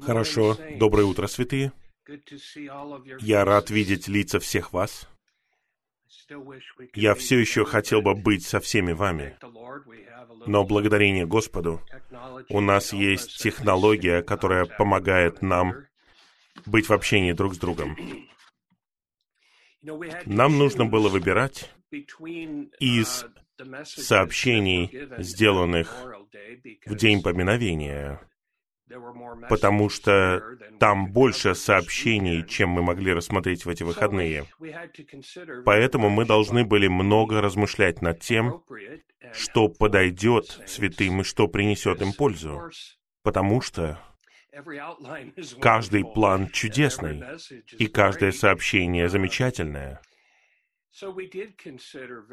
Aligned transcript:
Хорошо. 0.00 0.56
Доброе 0.76 1.04
утро, 1.04 1.26
святые. 1.26 1.72
Я 3.20 3.44
рад 3.44 3.70
видеть 3.70 4.08
лица 4.08 4.40
всех 4.40 4.72
вас. 4.72 5.08
Я 6.94 7.14
все 7.14 7.38
еще 7.38 7.64
хотел 7.64 8.02
бы 8.02 8.14
быть 8.14 8.44
со 8.44 8.60
всеми 8.60 8.92
вами, 8.92 9.36
но 10.46 10.64
благодарение 10.64 11.26
Господу 11.26 11.80
у 12.48 12.60
нас 12.60 12.92
есть 12.92 13.38
технология, 13.38 14.22
которая 14.22 14.66
помогает 14.66 15.42
нам 15.42 15.74
быть 16.66 16.88
в 16.88 16.92
общении 16.92 17.32
друг 17.32 17.54
с 17.54 17.58
другом. 17.58 17.96
Нам 20.26 20.58
нужно 20.58 20.86
было 20.86 21.08
выбирать 21.08 21.70
из 22.78 23.26
сообщений, 23.84 24.90
сделанных 25.18 26.04
в 26.86 26.94
день 26.94 27.22
поминовения, 27.22 28.20
потому 29.48 29.88
что 29.88 30.42
там 30.78 31.12
больше 31.12 31.54
сообщений, 31.54 32.46
чем 32.46 32.70
мы 32.70 32.82
могли 32.82 33.12
рассмотреть 33.12 33.64
в 33.64 33.68
эти 33.68 33.82
выходные. 33.82 34.46
Поэтому 35.64 36.10
мы 36.10 36.24
должны 36.24 36.64
были 36.64 36.88
много 36.88 37.40
размышлять 37.40 38.02
над 38.02 38.20
тем, 38.20 38.62
что 39.32 39.68
подойдет 39.68 40.60
святым 40.66 41.20
и 41.20 41.24
что 41.24 41.48
принесет 41.48 42.02
им 42.02 42.12
пользу. 42.12 42.70
Потому 43.22 43.60
что 43.60 43.98
каждый 45.60 46.04
план 46.04 46.48
чудесный, 46.50 47.22
и 47.78 47.86
каждое 47.86 48.32
сообщение 48.32 49.08
замечательное. 49.08 50.00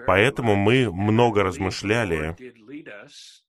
Поэтому 0.05 0.55
мы 0.55 0.91
много 0.91 1.43
размышляли, 1.43 2.35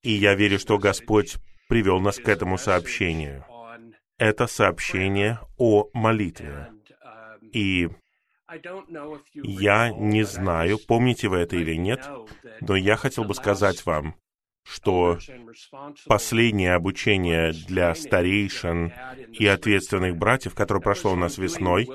и 0.03 0.11
я 0.11 0.35
верю, 0.35 0.57
что 0.57 0.77
Господь 0.77 1.35
привел 1.71 2.01
нас 2.01 2.17
к 2.17 2.27
этому 2.27 2.57
сообщению. 2.57 3.45
Это 4.17 4.45
сообщение 4.45 5.39
о 5.57 5.85
молитве. 5.93 6.67
И 7.53 7.87
я 9.35 9.89
не 9.89 10.23
знаю, 10.23 10.79
помните 10.85 11.29
вы 11.29 11.37
это 11.37 11.55
или 11.55 11.75
нет, 11.75 12.05
но 12.59 12.75
я 12.75 12.97
хотел 12.97 13.23
бы 13.23 13.33
сказать 13.33 13.85
вам, 13.85 14.15
что 14.63 15.17
последнее 16.07 16.73
обучение 16.73 17.53
для 17.53 17.95
старейшин 17.95 18.91
и 19.31 19.47
ответственных 19.47 20.17
братьев, 20.17 20.53
которое 20.53 20.81
прошло 20.81 21.13
у 21.13 21.15
нас 21.15 21.37
весной, 21.37 21.87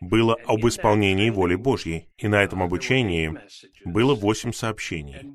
было 0.00 0.36
об 0.46 0.64
исполнении 0.68 1.28
воли 1.28 1.56
Божьей. 1.56 2.08
И 2.18 2.28
на 2.28 2.40
этом 2.40 2.62
обучении 2.62 3.36
было 3.84 4.14
восемь 4.14 4.52
сообщений. 4.52 5.34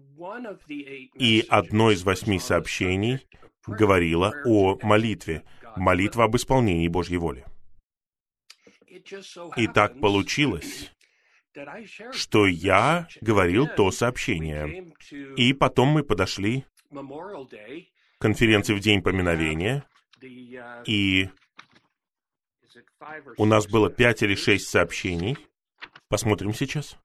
И 1.15 1.45
одно 1.49 1.91
из 1.91 2.03
восьми 2.05 2.39
сообщений 2.39 3.27
говорило 3.67 4.33
о 4.45 4.77
молитве, 4.81 5.43
молитва 5.75 6.25
об 6.25 6.35
исполнении 6.35 6.87
Божьей 6.87 7.17
воли. 7.17 7.45
И 9.57 9.67
так 9.67 9.99
получилось, 9.99 10.91
что 12.11 12.47
я 12.47 13.07
говорил 13.21 13.67
то 13.67 13.91
сообщение. 13.91 14.93
И 15.35 15.53
потом 15.53 15.89
мы 15.89 16.03
подошли 16.03 16.65
к 16.89 18.19
конференции 18.19 18.73
в 18.73 18.79
День 18.79 19.01
поминовения, 19.01 19.85
и 20.85 21.29
у 23.37 23.45
нас 23.45 23.67
было 23.67 23.89
пять 23.89 24.23
или 24.23 24.35
шесть 24.35 24.69
сообщений. 24.69 25.37
Посмотрим 26.09 26.53
сейчас. 26.53 26.97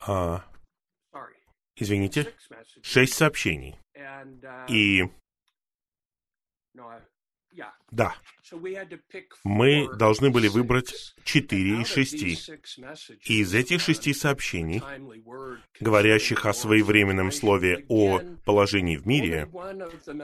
А, 0.00 0.44
извините, 1.76 2.34
шесть 2.82 3.14
сообщений. 3.14 3.76
И 4.68 5.04
да. 7.90 8.14
Мы 9.44 9.88
должны 9.96 10.30
были 10.30 10.48
выбрать 10.48 11.14
четыре 11.24 11.80
из 11.80 11.88
шести. 11.88 12.36
И 13.24 13.40
из 13.40 13.54
этих 13.54 13.80
шести 13.80 14.12
сообщений, 14.12 14.82
говорящих 15.80 16.44
о 16.44 16.52
своевременном 16.52 17.32
слове 17.32 17.86
о 17.88 18.20
положении 18.44 18.96
в 18.96 19.06
мире, 19.06 19.48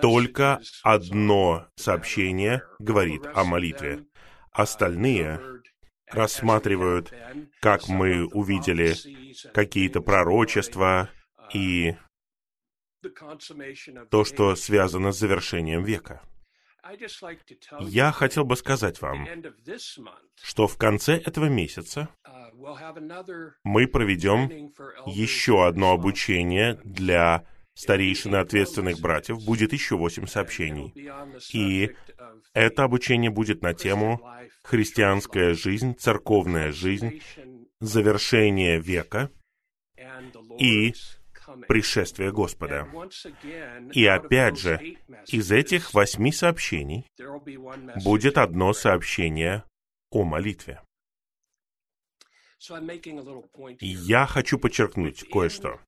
только 0.00 0.60
одно 0.82 1.68
сообщение 1.76 2.62
говорит 2.78 3.22
о 3.34 3.44
молитве. 3.44 4.04
Остальные 4.50 5.40
рассматривают, 6.10 7.12
как 7.60 7.88
мы 7.88 8.26
увидели, 8.26 8.94
какие-то 9.54 10.02
пророчества 10.02 11.08
и 11.52 11.94
то, 14.10 14.24
что 14.24 14.54
связано 14.54 15.12
с 15.12 15.18
завершением 15.18 15.84
века. 15.84 16.22
Я 17.80 18.10
хотел 18.10 18.44
бы 18.44 18.56
сказать 18.56 19.00
вам, 19.00 19.26
что 20.42 20.66
в 20.66 20.76
конце 20.76 21.14
этого 21.14 21.46
месяца 21.46 22.08
uh, 22.26 23.50
мы 23.62 23.86
проведем 23.86 24.72
еще 25.06 25.64
одно 25.66 25.92
обучение 25.92 26.80
для 26.82 27.46
старейшин 27.74 28.34
и 28.34 28.38
ответственных 28.38 29.00
братьев. 29.00 29.44
Будет 29.44 29.72
еще 29.72 29.96
восемь 29.96 30.26
сообщений. 30.26 30.92
И 31.52 31.94
это 32.52 32.84
обучение 32.84 33.30
будет 33.30 33.62
на 33.62 33.74
тему 33.74 34.20
«Христианская 34.64 35.54
жизнь, 35.54 35.94
церковная 35.96 36.72
жизнь, 36.72 37.22
завершение 37.80 38.80
века 38.80 39.30
и 40.58 40.94
пришествия 41.68 42.30
Господа. 42.30 42.88
И 43.92 44.06
опять 44.06 44.58
же, 44.58 44.96
из 45.28 45.50
этих 45.50 45.94
восьми 45.94 46.32
сообщений 46.32 47.06
будет 48.04 48.38
одно 48.38 48.72
сообщение 48.72 49.64
о 50.10 50.24
молитве. 50.24 50.80
Я 53.80 54.26
хочу 54.26 54.58
подчеркнуть 54.58 55.28
кое-что. 55.30 55.80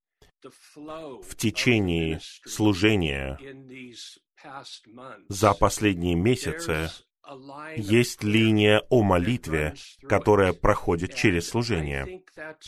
В 0.43 1.37
течение 1.37 2.21
служения 2.21 3.39
за 5.29 5.55
последние 5.55 6.15
месяцы 6.17 6.91
есть 7.77 8.23
линия 8.23 8.83
о 8.91 9.03
молитве, 9.03 9.75
которая 10.09 10.53
проходит 10.53 11.15
через 11.15 11.49
служение. 11.49 12.23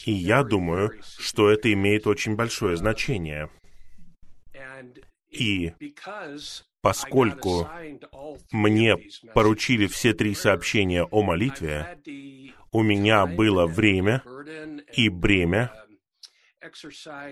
И 0.05 0.13
я 0.13 0.43
думаю, 0.43 0.93
что 1.03 1.51
это 1.51 1.73
имеет 1.73 2.07
очень 2.07 2.37
большое 2.37 2.77
значение. 2.77 3.51
И 5.31 5.73
поскольку 6.81 7.69
мне 8.53 8.97
поручили 9.35 9.87
все 9.87 10.15
три 10.15 10.35
сообщения 10.35 11.05
о 11.05 11.23
молитве, 11.23 11.99
у 12.73 12.83
меня 12.83 13.27
было 13.27 13.67
время 13.67 14.23
и 14.93 15.09
бремя 15.09 15.73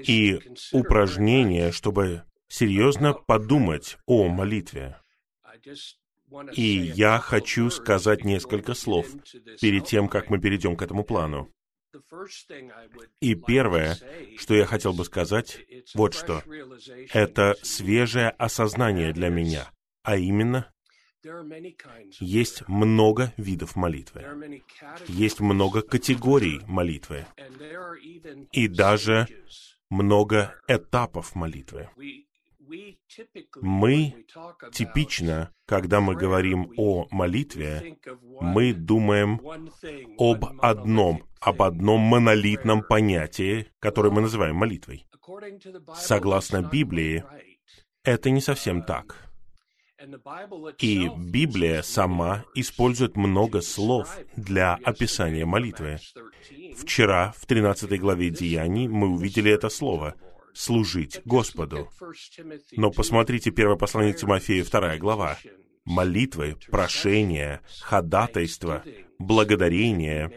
и 0.07 0.41
упражнение, 0.73 1.73
чтобы 1.73 2.25
серьезно 2.49 3.15
подумать 3.15 3.97
о 4.07 4.29
молитве. 4.29 4.97
И 6.53 6.63
я 6.63 7.19
хочу 7.19 7.71
сказать 7.71 8.25
несколько 8.25 8.75
слов 8.75 9.07
перед 9.61 9.85
тем, 9.87 10.09
как 10.09 10.31
мы 10.31 10.41
перейдем 10.41 10.77
к 10.77 10.83
этому 10.83 11.05
плану. 11.05 11.51
И 13.21 13.35
первое, 13.35 13.97
что 14.37 14.55
я 14.55 14.67
хотел 14.67 14.93
бы 14.93 15.05
сказать, 15.05 15.59
вот 15.95 16.15
что. 16.15 16.43
Это 17.13 17.57
свежее 17.63 18.31
осознание 18.31 19.13
для 19.13 19.29
меня, 19.29 19.71
а 20.03 20.17
именно, 20.17 20.73
есть 22.21 22.69
много 22.69 23.33
видов 23.37 23.77
молитвы. 23.77 24.25
Есть 25.09 25.41
много 25.41 25.83
категорий 25.83 26.61
молитвы. 26.67 27.27
И 28.53 28.69
даже 28.69 29.27
много 29.89 30.55
этапов 30.69 31.35
молитвы. 31.35 31.89
Мы 33.61 34.27
типично, 34.73 35.53
когда 35.67 36.01
мы 36.01 36.15
говорим 36.15 36.73
о 36.77 37.07
молитве, 37.11 37.97
мы 38.41 38.73
думаем 38.73 39.41
об 40.19 40.45
одном, 40.61 41.25
об 41.41 41.63
одном 41.63 42.01
монолитном 42.01 42.83
понятии, 42.83 43.69
которое 43.81 44.11
мы 44.11 44.23
называем 44.23 44.57
молитвой. 44.57 45.07
Согласно 45.95 46.63
Библии, 46.63 47.25
это 48.03 48.31
не 48.31 48.41
совсем 48.41 48.83
так. 48.83 49.31
И 50.81 51.09
Библия 51.17 51.81
сама 51.81 52.45
использует 52.55 53.17
много 53.17 53.63
слов 53.63 54.19
для 54.37 54.75
описания 54.85 55.47
молитвы. 55.47 55.99
Вчера, 56.77 57.33
в 57.39 57.47
13 57.47 57.99
главе 57.99 58.29
Деяний, 58.29 58.87
мы 58.87 59.09
увидели 59.09 59.51
это 59.51 59.71
слово— 59.71 60.15
служить 60.55 61.21
Господу. 61.25 61.91
Но 62.73 62.91
посмотрите 62.91 63.51
первое 63.51 63.77
послание 63.77 64.15
Тимофея, 64.15 64.65
вторая 64.65 64.99
глава. 64.99 65.39
Молитвы, 65.85 66.57
прошения, 66.71 67.61
ходатайства, 67.81 68.83
благодарения 69.19 70.33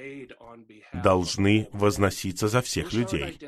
должны 0.93 1.69
возноситься 1.71 2.47
за 2.47 2.61
всех 2.61 2.93
людей. 2.93 3.39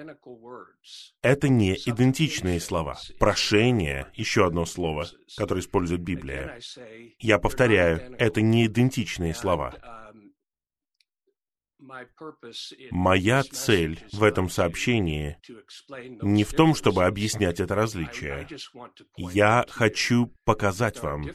Это 1.21 1.49
не 1.49 1.73
идентичные 1.73 2.59
слова. 2.59 2.97
Прошение— 3.19 4.07
еще 4.13 4.45
одно 4.45 4.65
слово, 4.65 5.07
которое 5.35 5.61
использует 5.61 6.01
Библия. 6.01 6.59
Я 7.19 7.37
повторяю, 7.39 8.15
это 8.17 8.41
не 8.41 8.67
идентичные 8.67 9.33
слова. 9.33 9.75
Моя 12.91 13.43
цель 13.43 14.03
в 14.11 14.23
этом 14.23 14.49
сообщении 14.49 15.37
не 16.21 16.43
в 16.43 16.53
том, 16.53 16.75
чтобы 16.75 17.05
объяснять 17.05 17.59
это 17.59 17.75
различие. 17.75 18.47
Я 19.17 19.65
хочу 19.69 20.33
показать 20.43 21.01
вам, 21.01 21.29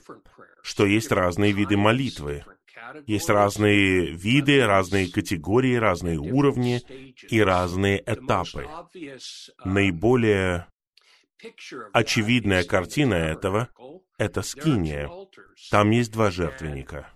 что 0.62 0.85
есть 0.87 1.11
разные 1.11 1.52
виды 1.52 1.76
молитвы, 1.76 2.44
есть 3.06 3.31
разные 3.31 4.11
виды, 4.11 4.64
разные 4.67 5.11
категории, 5.11 5.76
разные 5.76 6.19
уровни 6.19 6.82
и 7.31 7.40
разные 7.40 8.02
этапы. 8.05 8.69
Наиболее 9.64 10.67
очевидная 11.93 12.64
картина 12.64 13.14
этого— 13.14 13.69
это 14.19 14.43
скиния. 14.43 15.11
Там 15.70 15.90
есть 15.90 16.12
два 16.12 16.31
жертвенника. 16.31 17.11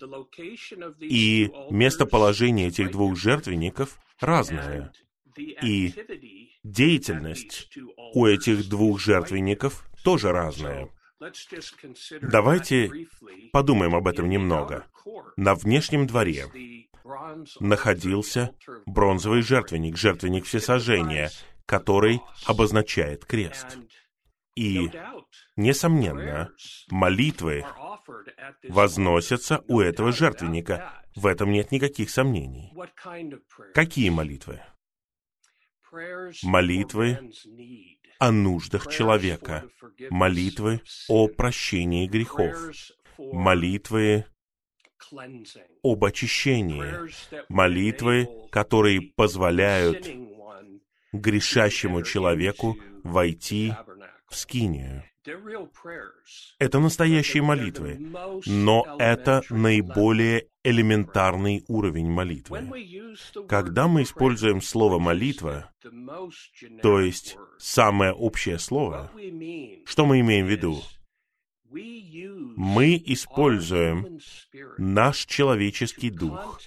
И 1.01 1.51
местоположение 1.71 2.69
этих 2.69 2.91
двух 2.91 3.17
жертвенников 3.17 3.99
разное. 4.21 4.93
И 5.37 5.95
деятельность 6.65 7.71
у 8.15 8.27
этих 8.27 8.69
двух 8.69 9.01
жертвенников 9.01 9.89
тоже 10.05 10.33
разная. 10.33 10.89
Давайте 12.23 12.91
подумаем 13.53 13.95
об 13.95 14.07
этом 14.07 14.29
немного. 14.29 14.87
На 15.37 15.55
внешнем 15.55 16.07
дворе 16.07 16.47
находился 17.61 18.55
бронзовый 18.87 19.43
жертвенник, 19.43 19.97
жертвенник 19.97 20.45
всесожжения, 20.45 21.31
который 21.67 22.21
обозначает 22.47 23.25
крест. 23.25 23.79
И, 24.59 24.91
несомненно, 25.55 26.51
молитвы 26.91 27.65
возносятся 28.65 29.63
у 29.69 29.79
этого 29.79 30.11
жертвенника. 30.11 31.05
В 31.15 31.29
этом 31.29 31.53
нет 31.53 31.71
никаких 31.71 32.11
сомнений. 32.11 32.73
Какие 33.73 34.11
молитвы? 34.11 34.61
Молитвы 36.43 37.31
о 38.19 38.33
нуждах 38.33 38.91
человека, 38.91 39.65
молитвы 40.11 40.83
о 41.09 41.29
прощении 41.29 42.09
грехов, 42.09 42.57
молитвы 43.17 44.25
об 45.85 46.05
очищении, 46.05 46.85
молитвы, 47.49 48.29
которые 48.51 49.03
позволяют 49.15 50.09
грешащему 51.13 52.03
человеку 52.03 52.77
войти 53.05 53.73
в 54.29 54.37
скинию. 54.37 55.03
Это 56.59 56.79
настоящие 56.79 57.43
молитвы, 57.43 57.99
но 58.47 58.97
это 58.99 59.43
наиболее 59.51 60.47
элементарный 60.65 61.65
уровень 61.69 62.11
молитвы. 62.11 62.69
Когда 63.49 63.89
мы 63.89 64.03
используем 64.03 64.63
слово 64.63 64.99
«молитва», 64.99 65.71
то 66.83 67.01
есть 67.01 67.37
самое 67.59 68.13
общее 68.13 68.59
слово, 68.59 69.11
что 69.85 70.07
мы 70.07 70.21
имеем 70.21 70.47
в 70.47 70.51
виду? 70.51 70.81
Мы 71.71 73.03
используем 73.05 74.21
наш 74.79 75.27
человеческий 75.27 76.11
дух 76.11 76.61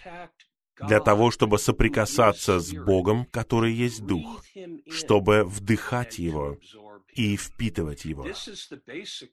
для 0.87 0.99
того, 0.99 1.31
чтобы 1.31 1.59
соприкасаться 1.59 2.59
с 2.59 2.71
Богом, 2.73 3.25
который 3.25 3.73
есть 3.73 4.05
Дух, 4.05 4.43
чтобы 4.89 5.43
вдыхать 5.43 6.19
Его 6.19 6.57
и 7.13 7.35
впитывать 7.37 8.05
его. 8.05 8.27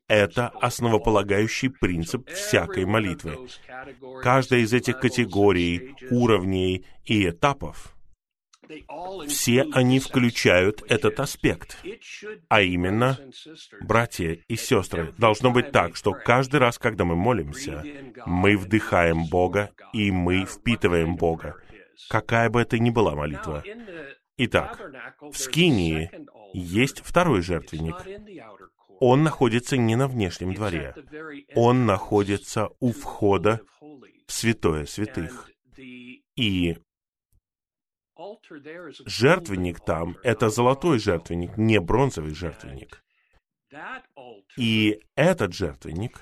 Это 0.08 0.48
основополагающий 0.48 1.68
принцип 1.68 2.28
всякой 2.30 2.84
молитвы. 2.84 3.48
Каждая 4.22 4.60
из 4.60 4.72
этих 4.72 5.00
категорий, 5.00 5.94
уровней 6.10 6.84
и 7.04 7.28
этапов, 7.28 7.94
все 9.26 9.66
они 9.72 9.98
включают 9.98 10.82
этот 10.88 11.20
аспект. 11.20 11.78
А 12.48 12.60
именно, 12.60 13.18
братья 13.80 14.38
и 14.46 14.56
сестры, 14.56 15.14
должно 15.16 15.50
быть 15.50 15.72
так, 15.72 15.96
что 15.96 16.12
каждый 16.12 16.60
раз, 16.60 16.78
когда 16.78 17.04
мы 17.04 17.16
молимся, 17.16 17.82
мы 18.26 18.56
вдыхаем 18.56 19.26
Бога 19.26 19.70
и 19.92 20.10
мы 20.10 20.44
впитываем 20.44 21.16
Бога, 21.16 21.56
какая 22.08 22.50
бы 22.50 22.60
это 22.60 22.78
ни 22.78 22.90
была 22.90 23.14
молитва. 23.14 23.64
Итак, 24.36 24.80
в 25.20 25.36
Скинии 25.36 26.10
есть 26.52 27.00
второй 27.00 27.42
жертвенник. 27.42 27.96
Он 29.00 29.22
находится 29.22 29.76
не 29.76 29.96
на 29.96 30.08
внешнем 30.08 30.54
дворе. 30.54 30.94
Он 31.54 31.86
находится 31.86 32.68
у 32.80 32.92
входа 32.92 33.60
в 33.80 34.32
святое 34.32 34.86
святых. 34.86 35.50
И 36.36 36.76
жертвенник 39.06 39.80
там— 39.80 40.16
это 40.22 40.48
золотой 40.48 40.98
жертвенник, 40.98 41.56
не 41.56 41.80
бронзовый 41.80 42.34
жертвенник. 42.34 43.04
И 44.56 45.00
этот 45.14 45.52
жертвенник, 45.54 46.20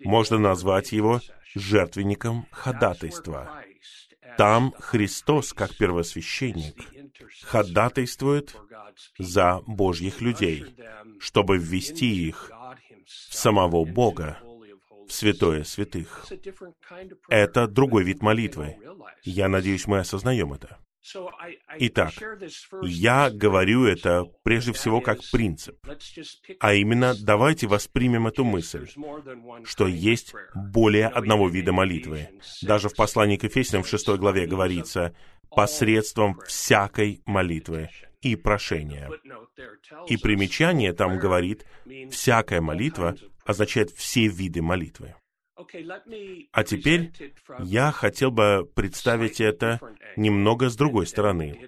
можно 0.00 0.38
назвать 0.38 0.92
его 0.92 1.20
жертвенником 1.54 2.46
ходатайства. 2.52 3.64
Там 4.36 4.74
Христос, 4.78 5.52
как 5.52 5.76
первосвященник, 5.76 6.76
ходатайствует 7.42 8.56
за 9.18 9.60
Божьих 9.66 10.20
людей, 10.20 10.64
чтобы 11.18 11.58
ввести 11.58 12.28
их 12.28 12.50
в 13.06 13.34
самого 13.34 13.84
Бога, 13.84 14.38
в 15.06 15.12
святое 15.12 15.64
святых. 15.64 16.26
Это 17.28 17.66
другой 17.68 18.04
вид 18.04 18.22
молитвы. 18.22 18.76
Я 19.22 19.48
надеюсь, 19.48 19.86
мы 19.86 19.98
осознаем 19.98 20.52
это. 20.52 20.78
Итак, 21.78 22.12
я 22.82 23.30
говорю 23.30 23.84
это 23.84 24.24
прежде 24.42 24.72
всего 24.72 25.00
как 25.00 25.20
принцип. 25.30 25.76
А 26.60 26.74
именно, 26.74 27.14
давайте 27.20 27.66
воспримем 27.66 28.26
эту 28.26 28.44
мысль, 28.44 28.88
что 29.64 29.86
есть 29.86 30.34
более 30.54 31.08
одного 31.08 31.48
вида 31.48 31.72
молитвы. 31.72 32.28
Даже 32.62 32.88
в 32.88 32.94
послании 32.94 33.36
к 33.36 33.44
Ефесянам 33.44 33.82
в 33.82 33.88
6 33.88 34.08
главе 34.16 34.46
говорится, 34.46 35.14
посредством 35.50 36.40
всякой 36.46 37.22
молитвы 37.26 37.90
и 38.22 38.36
прошения. 38.36 39.10
И 40.08 40.16
примечание 40.16 40.92
там 40.92 41.18
говорит, 41.18 41.66
всякая 42.10 42.60
молитва 42.60 43.16
означает 43.44 43.90
все 43.90 44.26
виды 44.26 44.62
молитвы. 44.62 45.14
А 46.52 46.64
теперь 46.64 47.12
я 47.60 47.92
хотел 47.92 48.30
бы 48.30 48.68
представить 48.74 49.40
это 49.40 49.80
немного 50.16 50.68
с 50.68 50.76
другой 50.76 51.06
стороны. 51.06 51.58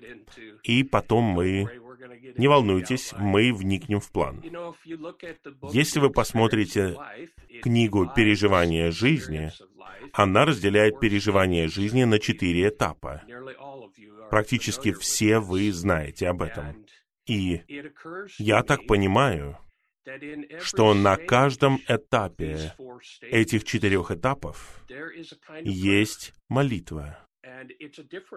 И 0.62 0.84
потом 0.84 1.24
мы... 1.24 1.68
Не 2.36 2.48
волнуйтесь, 2.48 3.14
мы 3.18 3.52
вникнем 3.52 4.00
в 4.00 4.10
план. 4.10 4.42
Если 5.72 6.00
вы 6.00 6.10
посмотрите 6.10 6.96
книгу 7.62 8.10
«Переживание 8.14 8.90
жизни», 8.90 9.52
она 10.12 10.44
разделяет 10.44 11.00
переживание 11.00 11.68
жизни 11.68 12.04
на 12.04 12.18
четыре 12.18 12.68
этапа. 12.68 13.22
Практически 14.30 14.92
все 14.92 15.38
вы 15.38 15.72
знаете 15.72 16.28
об 16.28 16.42
этом. 16.42 16.84
И 17.26 17.62
я 18.38 18.62
так 18.62 18.86
понимаю, 18.86 19.58
что 20.60 20.94
на 20.94 21.16
каждом 21.16 21.80
этапе 21.88 22.74
этих 23.22 23.64
четырех 23.64 24.10
этапов 24.10 24.84
есть 25.62 26.32
молитва. 26.48 27.18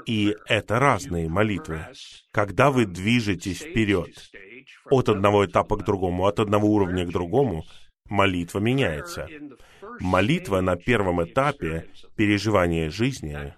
И 0.05 0.35
это 0.45 0.79
разные 0.79 1.29
молитвы. 1.29 1.85
Когда 2.31 2.71
вы 2.71 2.85
движетесь 2.85 3.61
вперед 3.61 4.09
от 4.89 5.09
одного 5.09 5.45
этапа 5.45 5.77
к 5.77 5.85
другому, 5.85 6.25
от 6.25 6.39
одного 6.39 6.67
уровня 6.67 7.05
к 7.05 7.11
другому, 7.11 7.63
молитва 8.05 8.59
меняется. 8.59 9.27
Молитва 9.99 10.61
на 10.61 10.75
первом 10.75 11.23
этапе 11.23 11.89
переживания 12.15 12.89
жизни 12.89 13.53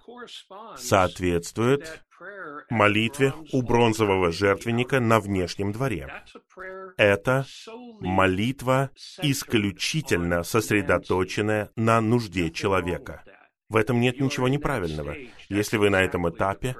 соответствует 0.76 2.02
молитве 2.70 3.32
у 3.52 3.62
бронзового 3.62 4.32
жертвенника 4.32 5.00
на 5.00 5.20
внешнем 5.20 5.72
дворе. 5.72 6.08
Это 6.96 7.44
молитва 8.02 8.90
исключительно 9.22 10.42
сосредоточенная 10.42 11.70
на 11.76 12.00
нужде 12.00 12.50
человека. 12.50 13.24
В 13.68 13.76
этом 13.76 14.00
нет 14.00 14.20
ничего 14.20 14.48
неправильного. 14.48 15.16
Если 15.48 15.76
вы 15.76 15.90
на 15.90 16.02
этом 16.02 16.28
этапе, 16.28 16.76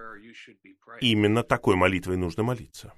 именно 1.01 1.43
такой 1.43 1.77
молитвой 1.77 2.17
нужно 2.17 2.43
молиться. 2.43 2.93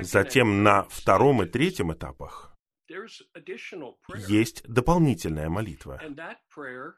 Затем 0.00 0.62
на 0.62 0.84
втором 0.84 1.42
и 1.42 1.46
третьем 1.46 1.92
этапах 1.92 2.54
есть 4.28 4.62
дополнительная 4.68 5.48
молитва. 5.48 6.00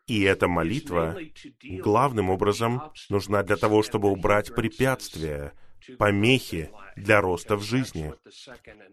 И 0.07 0.23
эта 0.23 0.49
молитва 0.49 1.17
главным 1.63 2.31
образом 2.31 2.93
нужна 3.09 3.43
для 3.43 3.57
того, 3.57 3.83
чтобы 3.83 4.11
убрать 4.11 4.55
препятствия, 4.55 5.53
помехи 5.99 6.71
для 6.97 7.21
роста 7.21 7.57
в 7.57 7.63
жизни, 7.63 8.13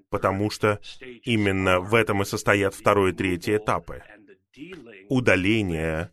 потому 0.09 0.49
что 0.49 0.79
именно 1.23 1.79
в 1.79 1.95
этом 1.95 2.21
и 2.21 2.25
состоят 2.25 2.73
второй 2.73 3.11
и 3.11 3.13
третий 3.13 3.57
этапы. 3.57 4.03
Удаление, 5.09 6.11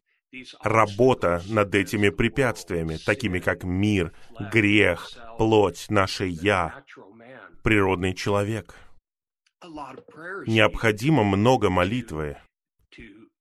работа 0.62 1.42
над 1.48 1.74
этими 1.74 2.08
препятствиями, 2.10 2.96
такими 2.96 3.38
как 3.40 3.64
мир, 3.64 4.12
грех, 4.52 5.10
плоть, 5.38 5.86
наше 5.88 6.26
«я», 6.26 6.84
природный 7.62 8.14
человек. 8.14 8.74
Необходимо 10.46 11.22
много 11.24 11.68
молитвы 11.68 12.38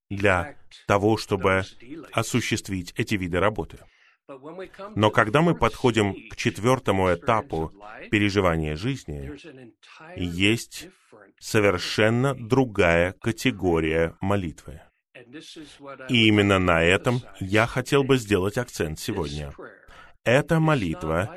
для 0.10 0.58
того, 0.88 1.18
чтобы 1.18 1.64
осуществить 2.12 2.94
эти 2.98 3.16
виды 3.16 3.40
работы. 3.40 3.80
Но 4.96 5.12
когда 5.12 5.42
мы 5.42 5.56
подходим 5.56 6.16
к 6.30 6.36
четвертому 6.36 7.14
этапу 7.14 7.74
переживания 8.12 8.76
жизни, 8.76 9.32
есть 10.16 10.90
совершенно 11.40 12.36
другая 12.36 13.14
категория 13.14 14.16
молитвы. 14.22 14.82
И 16.10 16.28
именно 16.28 16.60
на 16.60 16.84
этом 16.84 17.22
я 17.40 17.66
хотел 17.66 18.04
бы 18.04 18.18
сделать 18.18 18.58
акцент 18.58 19.00
сегодня. 19.00 19.54
Эта 20.30 20.60
молитва 20.60 21.36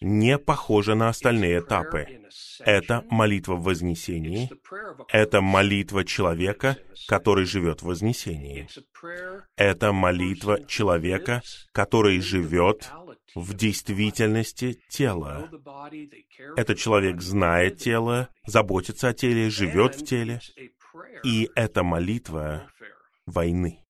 не 0.00 0.38
похожа 0.38 0.94
на 0.94 1.10
остальные 1.10 1.60
этапы. 1.60 2.22
Это 2.60 3.04
молитва 3.10 3.56
в 3.56 3.64
Вознесении. 3.64 4.48
Это 5.12 5.42
молитва 5.42 6.02
человека, 6.02 6.78
который 7.08 7.44
живет 7.44 7.82
в 7.82 7.86
Вознесении. 7.86 8.68
Это 9.56 9.92
молитва 9.92 10.64
человека, 10.64 11.42
который 11.72 12.20
живет 12.20 12.90
в 13.34 13.52
действительности 13.52 14.80
тела. 14.88 15.50
Этот 16.56 16.78
человек 16.78 17.20
знает 17.20 17.76
тело, 17.76 18.30
заботится 18.46 19.08
о 19.08 19.12
теле, 19.12 19.50
живет 19.50 19.94
в 19.94 20.06
теле. 20.06 20.40
И 21.22 21.50
это 21.54 21.82
молитва 21.82 22.70
войны. 23.26 23.84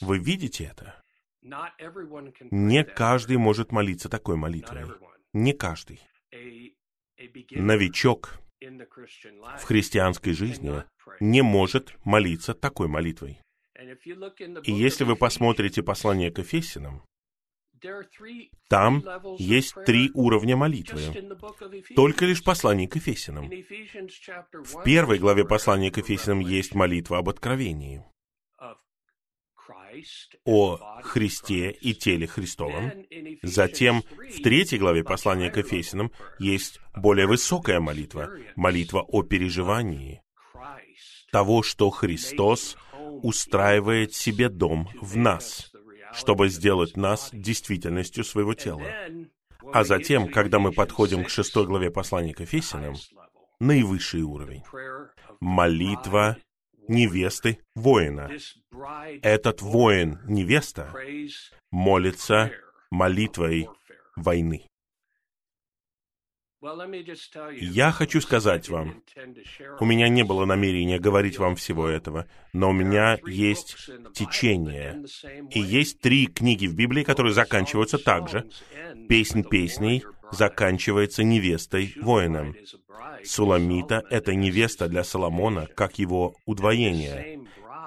Вы 0.00 0.18
видите 0.18 0.64
это? 0.64 1.01
Не 1.42 2.84
каждый 2.84 3.36
может 3.36 3.72
молиться 3.72 4.08
такой 4.08 4.36
молитвой. 4.36 4.84
Не 5.32 5.52
каждый. 5.52 6.00
Новичок 7.50 8.38
в 8.60 9.64
христианской 9.64 10.32
жизни 10.34 10.84
не 11.20 11.42
может 11.42 11.96
молиться 12.04 12.54
такой 12.54 12.88
молитвой. 12.88 13.38
И 14.64 14.72
если 14.72 15.04
вы 15.04 15.16
посмотрите 15.16 15.82
послание 15.82 16.30
к 16.30 16.38
Ефесянам, 16.38 17.02
там 18.68 19.04
есть 19.38 19.74
три 19.84 20.10
уровня 20.14 20.56
молитвы. 20.56 21.00
Только 21.96 22.26
лишь 22.26 22.44
послание 22.44 22.88
к 22.88 22.94
Ефесянам. 22.94 23.50
В 23.50 24.84
первой 24.84 25.18
главе 25.18 25.44
послания 25.44 25.90
к 25.90 25.96
Ефесянам 25.98 26.40
есть 26.40 26.76
молитва 26.76 27.18
об 27.18 27.28
откровении 27.28 28.04
о 30.44 31.00
Христе 31.02 31.70
и 31.70 31.94
теле 31.94 32.26
Христовом. 32.26 32.92
Затем 33.42 34.02
в 34.18 34.42
третьей 34.42 34.78
главе 34.78 35.04
послания 35.04 35.50
к 35.50 35.56
Ефесиным 35.58 36.12
есть 36.38 36.80
более 36.96 37.26
высокая 37.26 37.80
молитва, 37.80 38.30
молитва 38.56 39.02
о 39.02 39.22
переживании 39.22 40.22
того, 41.30 41.62
что 41.62 41.90
Христос 41.90 42.76
устраивает 43.22 44.14
себе 44.14 44.48
дом 44.48 44.88
в 45.00 45.16
нас, 45.16 45.72
чтобы 46.12 46.48
сделать 46.48 46.96
нас 46.96 47.30
действительностью 47.32 48.24
своего 48.24 48.54
тела. 48.54 48.86
А 49.72 49.84
затем, 49.84 50.28
когда 50.28 50.58
мы 50.58 50.72
подходим 50.72 51.24
к 51.24 51.30
шестой 51.30 51.66
главе 51.66 51.90
послания 51.90 52.34
к 52.34 52.40
Ефесиным, 52.40 52.96
наивысший 53.60 54.22
уровень— 54.22 54.62
молитва 55.40 56.36
невесты 56.88 57.58
воина. 57.74 58.30
Этот 59.22 59.62
воин, 59.62 60.20
невеста, 60.26 60.92
молится 61.70 62.52
молитвой 62.90 63.68
войны. 64.16 64.66
Я 67.60 67.90
хочу 67.90 68.20
сказать 68.20 68.68
вам, 68.68 69.02
у 69.80 69.84
меня 69.84 70.08
не 70.08 70.22
было 70.22 70.44
намерения 70.44 71.00
говорить 71.00 71.36
вам 71.36 71.56
всего 71.56 71.88
этого, 71.88 72.28
но 72.52 72.70
у 72.70 72.72
меня 72.72 73.18
есть 73.26 73.90
течение. 74.14 75.04
И 75.50 75.58
есть 75.58 76.00
три 76.00 76.26
книги 76.26 76.68
в 76.68 76.76
Библии, 76.76 77.02
которые 77.02 77.34
заканчиваются 77.34 77.98
так 77.98 78.28
же. 78.28 78.48
Песнь 79.08 79.42
песней 79.42 80.04
заканчивается 80.32 81.22
невестой 81.22 81.94
воином. 82.00 82.54
Суламита— 83.24 84.02
это 84.10 84.34
невеста 84.34 84.88
для 84.88 85.04
Соломона, 85.04 85.66
как 85.66 85.98
его 85.98 86.34
удвоение. 86.46 87.40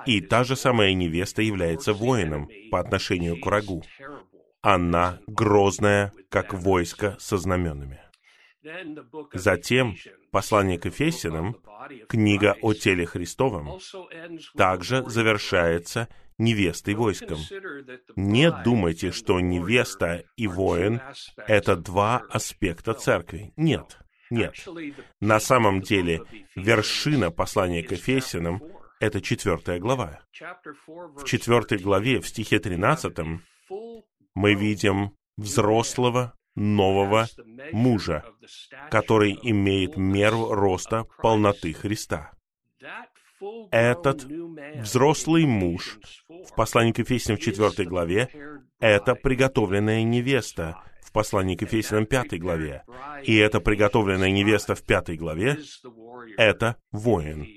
И 0.06 0.22
та 0.22 0.44
же 0.44 0.56
самая 0.56 0.94
невеста 0.94 1.42
является 1.42 1.94
воином 1.94 2.48
по 2.72 2.80
отношению 2.80 3.40
к 3.40 3.46
врагу. 3.46 3.84
Она 4.62 5.20
грозная, 5.28 6.12
как 6.30 6.54
войско 6.54 7.18
со 7.20 7.38
знаменами. 7.38 8.00
Затем 9.34 9.96
послание 10.32 10.80
к 10.80 10.86
Ефесянам, 10.86 11.58
книга 12.08 12.56
о 12.62 12.74
теле 12.74 13.06
Христовом, 13.06 13.80
также 14.56 15.04
завершается 15.08 16.08
невестой 16.38 16.94
войском. 16.96 17.38
Не 18.16 18.52
думайте, 18.52 19.12
что 19.12 19.40
невеста 19.40 20.24
и 20.36 20.48
воин— 20.48 21.02
это 21.48 21.76
два 21.76 22.24
аспекта 22.30 22.94
церкви. 22.94 23.54
Нет. 23.56 24.00
Нет. 24.30 24.56
На 25.22 25.40
самом 25.40 25.82
деле, 25.82 26.22
вершина 26.56 27.32
послания 27.32 27.84
к 27.84 27.92
Ефесянам— 27.92 28.62
это 29.00 29.22
четвертая 29.22 29.80
глава. 29.80 30.22
В 31.16 31.24
четвертой 31.26 31.78
главе, 31.78 32.20
в 32.22 32.28
стихе 32.28 32.60
тринадцатом, 32.60 33.44
мы 34.34 34.56
видим 34.56 35.16
взрослого, 35.38 36.34
нового 36.56 37.28
мужа, 37.72 38.24
который 38.90 39.38
имеет 39.42 39.98
меру 39.98 40.54
роста 40.54 41.06
полноты 41.22 41.74
Христа. 41.74 42.32
Этот 43.72 44.24
взрослый 44.24 45.46
муж 45.46 46.00
в 46.28 46.56
послании 46.56 46.92
к 46.92 47.00
Ефесянам 47.00 47.38
в 47.38 47.42
4 47.42 47.88
главе— 47.88 48.30
это 48.80 49.16
приготовленная 49.16 50.04
невеста, 50.04 50.84
послании 51.16 51.56
к 51.56 51.62
Ефесянам 51.62 52.06
5 52.06 52.40
главе. 52.40 52.84
И 53.24 53.36
эта 53.38 53.62
приготовленная 53.62 54.32
невеста 54.32 54.76
в 54.76 54.84
5 54.84 55.18
главе— 55.18 55.58
это 56.38 56.76
воин. 56.92 57.48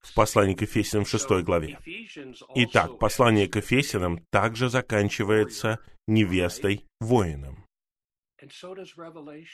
В 0.00 0.14
послании 0.14 0.54
к 0.54 0.62
Ефесянам 0.62 1.04
6 1.04 1.42
главе. 1.42 1.78
Итак, 2.54 2.98
послание 2.98 3.48
к 3.48 3.56
Ефесянам 3.56 4.24
также 4.30 4.70
заканчивается 4.70 5.78
невестой 6.06 6.86
воином. 7.00 7.66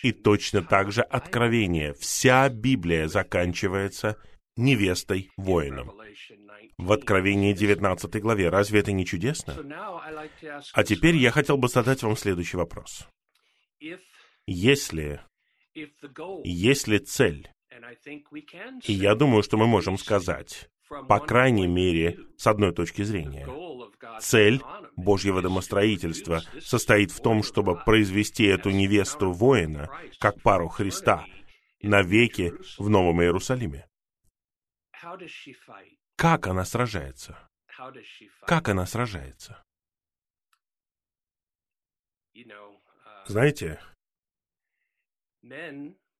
И 0.04 0.12
точно 0.12 0.62
так 0.62 0.92
же 0.92 1.02
Откровение. 1.02 1.94
Вся 1.94 2.48
Библия 2.48 3.08
заканчивается 3.08 4.16
невестой 4.56 5.30
воином. 5.36 5.92
В 6.78 6.92
Откровении 6.92 7.52
19 7.52 8.20
главе. 8.20 8.48
Разве 8.48 8.80
это 8.80 8.92
не 8.92 9.04
чудесно? 9.04 9.54
А 10.72 10.84
теперь 10.84 11.16
я 11.16 11.30
хотел 11.30 11.56
бы 11.56 11.68
задать 11.68 12.02
вам 12.02 12.16
следующий 12.16 12.56
вопрос. 12.56 13.06
Если, 14.46 15.20
если 16.44 16.98
цель, 16.98 17.50
и 18.86 18.92
я 18.92 19.14
думаю, 19.14 19.42
что 19.42 19.56
мы 19.56 19.66
можем 19.66 19.98
сказать, 19.98 20.68
по 20.88 21.18
крайней 21.18 21.66
мере, 21.66 22.18
с 22.36 22.46
одной 22.46 22.72
точки 22.72 23.02
зрения, 23.02 23.46
цель 24.20 24.62
Божьего 24.96 25.42
домостроительства 25.42 26.42
состоит 26.60 27.10
в 27.10 27.20
том, 27.20 27.42
чтобы 27.42 27.76
произвести 27.76 28.44
эту 28.44 28.70
невесту 28.70 29.32
воина, 29.32 29.90
как 30.20 30.40
пару 30.42 30.68
Христа, 30.68 31.26
навеки 31.82 32.52
в 32.78 32.88
Новом 32.88 33.20
Иерусалиме. 33.20 33.86
Как 36.16 36.46
она 36.46 36.64
сражается? 36.64 37.48
Как 38.46 38.68
она 38.68 38.86
сражается? 38.86 39.62
Знаете, 43.26 43.80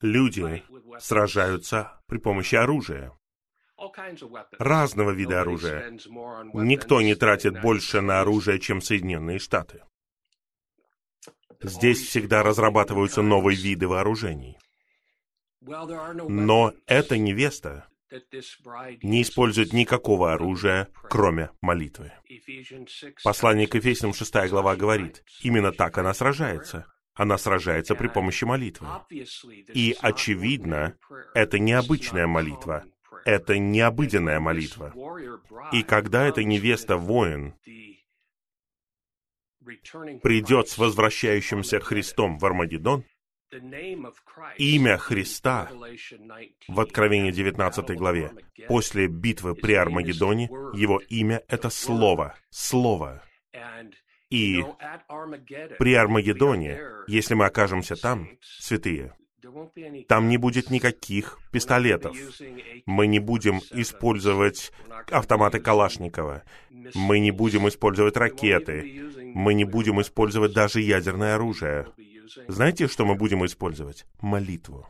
люди 0.00 0.64
сражаются 0.99 2.00
при 2.06 2.18
помощи 2.18 2.54
оружия. 2.54 3.12
Разного 4.59 5.11
вида 5.11 5.42
оружия. 5.42 5.90
Никто 6.54 7.00
не 7.02 7.14
тратит 7.14 7.61
больше 7.61 8.00
на 8.00 8.21
оружие, 8.21 8.59
чем 8.59 8.80
Соединенные 8.80 9.38
Штаты. 9.38 9.85
Здесь 11.61 12.06
всегда 12.06 12.42
разрабатываются 12.42 13.23
новые 13.23 13.56
виды 13.56 13.88
вооружений. 13.88 14.59
Но 15.61 16.73
эта 16.87 17.18
невеста 17.18 17.88
не 19.02 19.22
использует 19.22 19.72
никакого 19.72 20.32
оружия, 20.32 20.88
кроме 21.08 21.50
молитвы. 21.60 22.12
Послание 23.25 23.66
к 23.66 23.75
Ефесянам 23.75 24.14
6 24.14 24.48
глава 24.48 24.76
говорит, 24.76 25.25
именно 25.42 25.72
так 25.72 25.98
она 25.98 26.14
сражается. 26.14 26.86
Она 27.14 27.38
сражается 27.38 27.94
при 27.94 28.08
помощи 28.08 28.44
молитвы. 28.44 28.88
И, 29.10 29.96
очевидно, 30.00 30.96
это 31.34 31.58
необычная 31.58 32.26
молитва. 32.26 32.84
Это 33.25 33.58
необыденная 33.58 34.38
молитва. 34.38 34.92
И 35.72 35.82
когда 35.82 36.26
эта 36.26 36.44
невеста-воин 36.44 37.54
придет 40.22 40.68
с 40.68 40.78
возвращающимся 40.78 41.80
Христом 41.80 42.38
в 42.38 42.44
Армагеддон, 42.44 43.04
имя 44.58 44.96
Христа 44.98 45.70
в 46.68 46.80
Откровении 46.80 47.30
19 47.30 47.90
главе, 47.96 48.32
после 48.68 49.06
битвы 49.08 49.54
при 49.54 49.74
Армагеддоне, 49.74 50.48
его 50.74 51.00
имя— 51.08 51.42
это 51.48 51.70
Слово. 51.70 52.34
Слово. 52.50 53.22
И 54.30 54.64
при 55.78 55.94
Армагеддоне, 55.94 56.80
если 57.06 57.34
мы 57.34 57.46
окажемся 57.46 57.94
там, 57.94 58.28
святые, 58.40 59.14
там 60.08 60.28
не 60.28 60.36
будет 60.36 60.70
никаких 60.70 61.38
пистолетов. 61.52 62.16
Мы 62.84 63.06
не 63.06 63.20
будем 63.20 63.60
использовать 63.70 64.72
автоматы 65.10 65.60
Калашникова. 65.60 66.42
Мы 66.94 67.20
не 67.20 67.30
будем 67.30 67.68
использовать 67.68 68.16
ракеты. 68.16 69.04
Мы 69.34 69.54
не 69.54 69.64
будем 69.64 70.00
использовать 70.00 70.52
даже 70.52 70.80
ядерное 70.80 71.36
оружие. 71.36 71.86
Знаете, 72.49 72.88
что 72.88 73.04
мы 73.04 73.14
будем 73.14 73.45
использовать? 73.45 74.06
Молитву. 74.21 74.87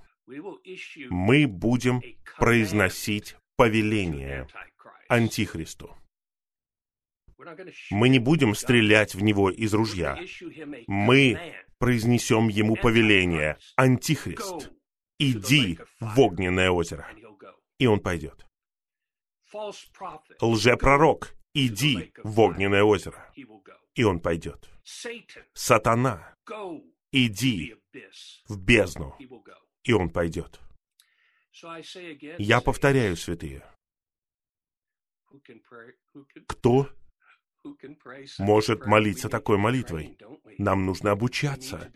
Мы 1.10 1.46
будем 1.46 2.02
произносить 2.38 3.36
повеление 3.56 4.46
Антихристу. 5.08 5.96
Мы 7.90 8.08
не 8.08 8.18
будем 8.18 8.54
стрелять 8.54 9.14
в 9.14 9.22
него 9.22 9.50
из 9.50 9.72
ружья. 9.74 10.18
Мы 10.86 11.54
произнесем 11.78 12.48
ему 12.48 12.76
повеление 12.76 13.58
«Антихрист, 13.76 14.72
иди 15.18 15.78
в 16.00 16.18
огненное 16.20 16.70
озеро». 16.70 17.06
И 17.78 17.86
он 17.86 18.00
пойдет. 18.00 18.46
Лжепророк, 20.40 21.36
иди 21.54 22.12
в 22.24 22.40
огненное 22.40 22.82
озеро. 22.82 23.32
И 23.94 24.04
он 24.04 24.20
пойдет. 24.20 24.68
Сатана, 25.52 26.34
иди 27.16 27.74
в 28.48 28.58
бездну. 28.58 29.16
И 29.84 29.92
он 29.92 30.10
пойдет. 30.10 30.60
Я 32.38 32.60
повторяю, 32.60 33.16
святые. 33.16 33.64
Кто 36.46 36.88
может 38.38 38.86
молиться 38.86 39.28
такой 39.28 39.58
молитвой. 39.58 40.18
Нам 40.58 40.86
нужно 40.86 41.10
обучаться. 41.10 41.90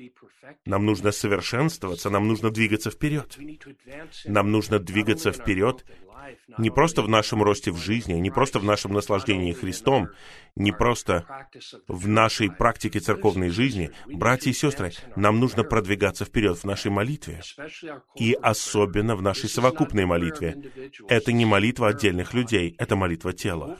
Нам 0.65 0.87
нужно 0.87 1.13
совершенствоваться. 1.13 2.11
Нам 2.11 2.27
нужно 2.27 2.51
двигаться 2.51 2.91
вперед. 2.91 3.39
Нам 4.25 4.51
нужно 4.51 4.79
двигаться 4.79 5.33
вперед 5.33 5.85
не 6.59 6.71
просто 6.71 7.03
в 7.03 7.09
нашем 7.09 7.43
росте 7.43 7.71
в 7.71 7.77
жизни, 7.77 8.15
не 8.15 8.31
просто 8.31 8.59
в 8.59 8.65
нашем 8.65 8.93
наслаждении 8.93 9.53
Христом, 9.53 10.09
не 10.57 10.73
просто 10.73 11.27
в 11.89 12.09
нашей 12.09 12.51
практике 12.51 13.01
церковной 13.01 13.51
жизни. 13.51 13.91
Братья 14.07 14.51
и 14.51 14.55
сестры, 14.55 14.93
нам 15.17 15.41
нужно 15.41 15.65
продвигаться 15.65 16.25
вперед 16.25 16.59
в 16.59 16.65
нашей 16.65 16.91
молитве. 16.91 17.43
И 18.17 18.37
особенно 18.41 19.17
в 19.17 19.23
нашей 19.23 19.49
совокупной 19.49 20.07
молитве. 20.07 20.57
Это 21.09 21.33
не 21.33 21.45
молитва 21.45 21.89
отдельных 21.89 22.35
людей, 22.35 22.75
это 22.79 22.97
молитва 22.97 23.33
тела. 23.33 23.77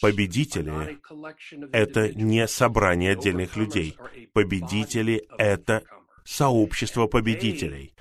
Победители— 0.00 0.98
это 1.72 2.12
не 2.12 2.46
собрание 2.46 3.12
отдельных 3.12 3.56
людей. 3.56 3.96
Победители— 4.32 5.26
это 5.38 5.82
сообщество 6.24 7.06
победителей. 7.06 7.94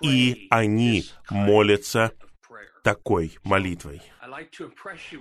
И 0.00 0.46
они 0.50 1.04
молятся 1.30 2.12
такой 2.82 3.38
молитвой. 3.42 4.02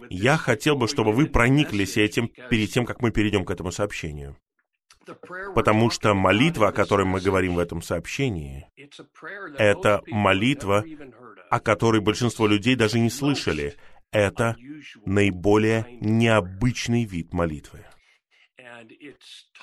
Я 0.09 0.37
хотел 0.37 0.75
бы, 0.75 0.87
чтобы 0.87 1.11
вы 1.11 1.27
прониклись 1.27 1.97
этим 1.97 2.29
перед 2.49 2.71
тем, 2.71 2.85
как 2.85 3.01
мы 3.01 3.11
перейдем 3.11 3.45
к 3.45 3.51
этому 3.51 3.71
сообщению. 3.71 4.37
Потому 5.55 5.89
что 5.89 6.13
молитва, 6.13 6.67
о 6.69 6.71
которой 6.71 7.05
мы 7.05 7.19
говорим 7.19 7.55
в 7.55 7.59
этом 7.59 7.81
сообщении, 7.81 8.67
это 9.57 10.01
молитва, 10.07 10.85
о 11.49 11.59
которой 11.59 12.01
большинство 12.01 12.47
людей 12.47 12.75
даже 12.75 12.99
не 12.99 13.09
слышали. 13.09 13.75
Это 14.11 14.55
наиболее 15.05 15.85
необычный 16.01 17.05
вид 17.05 17.33
молитвы. 17.33 17.85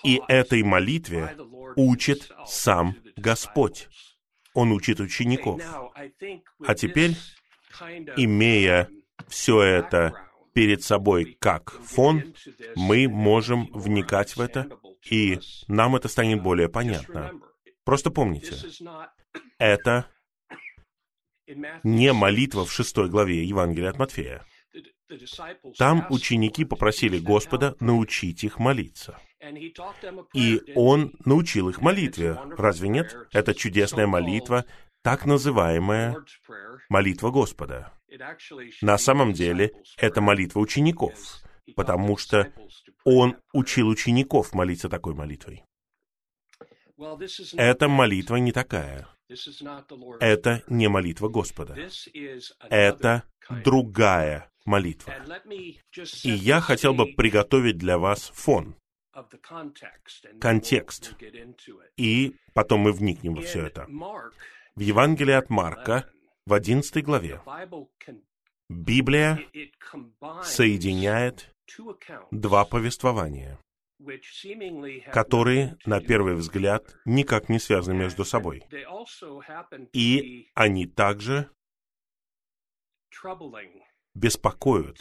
И 0.04 0.20
этой 0.28 0.62
молитве 0.62 1.36
учит 1.76 2.30
сам 2.46 2.96
Господь. 3.16 3.88
Он 4.54 4.72
учит 4.72 5.00
учеников. 5.00 5.60
А 6.64 6.74
теперь 6.74 7.16
имея 8.16 8.88
все 9.28 9.60
это 9.62 10.14
перед 10.52 10.82
собой 10.82 11.36
как 11.38 11.72
фон, 11.84 12.34
мы 12.74 13.08
можем 13.08 13.68
вникать 13.72 14.36
в 14.36 14.40
это, 14.40 14.68
и 15.10 15.38
нам 15.68 15.96
это 15.96 16.08
станет 16.08 16.42
более 16.42 16.68
понятно. 16.68 17.32
Просто 17.84 18.10
помните, 18.10 18.56
это 19.58 20.06
не 21.82 22.12
молитва 22.12 22.64
в 22.64 22.72
шестой 22.72 23.08
главе 23.08 23.44
Евангелия 23.44 23.90
от 23.90 23.98
Матфея. 23.98 24.44
Там 25.78 26.06
ученики 26.10 26.64
попросили 26.64 27.18
Господа 27.18 27.76
научить 27.80 28.42
их 28.42 28.58
молиться. 28.58 29.18
И 30.34 30.60
Он 30.74 31.12
научил 31.24 31.68
их 31.68 31.80
молитве. 31.80 32.38
Разве 32.56 32.88
нет? 32.88 33.16
Это 33.32 33.54
чудесная 33.54 34.06
молитва, 34.06 34.64
так 35.06 35.24
называемая 35.24 36.16
молитва 36.88 37.30
Господа. 37.30 37.92
На 38.82 38.98
самом 38.98 39.32
деле, 39.32 39.70
это 39.98 40.20
молитва 40.20 40.58
учеников, 40.58 41.14
потому 41.76 42.16
что 42.16 42.52
Он 43.04 43.36
учил 43.52 43.86
учеников 43.86 44.52
молиться 44.52 44.88
такой 44.88 45.14
молитвой. 45.14 45.62
Эта 47.56 47.86
молитва 47.86 48.34
не 48.36 48.50
такая. 48.50 49.06
Это 50.18 50.64
не 50.66 50.88
молитва 50.88 51.28
Господа. 51.28 51.76
Это 52.68 53.22
другая 53.64 54.50
молитва. 54.64 55.14
И 56.24 56.30
я 56.30 56.60
хотел 56.60 56.94
бы 56.94 57.06
приготовить 57.14 57.78
для 57.78 57.98
вас 57.98 58.32
фон, 58.34 58.74
контекст, 60.40 61.14
и 61.96 62.34
потом 62.54 62.80
мы 62.80 62.92
вникнем 62.92 63.34
во 63.36 63.42
все 63.42 63.66
это. 63.66 63.86
В 64.76 64.80
Евангелии 64.80 65.32
от 65.32 65.48
Марка, 65.48 66.06
в 66.44 66.52
11 66.52 67.02
главе, 67.02 67.40
Библия 68.68 69.40
соединяет 70.42 71.50
два 72.30 72.66
повествования, 72.66 73.58
которые, 75.12 75.78
на 75.86 76.00
первый 76.02 76.34
взгляд, 76.34 76.94
никак 77.06 77.48
не 77.48 77.58
связаны 77.58 77.96
между 77.96 78.26
собой. 78.26 78.64
И 79.94 80.50
они 80.54 80.86
также 80.86 81.48
беспокоят 84.16 84.98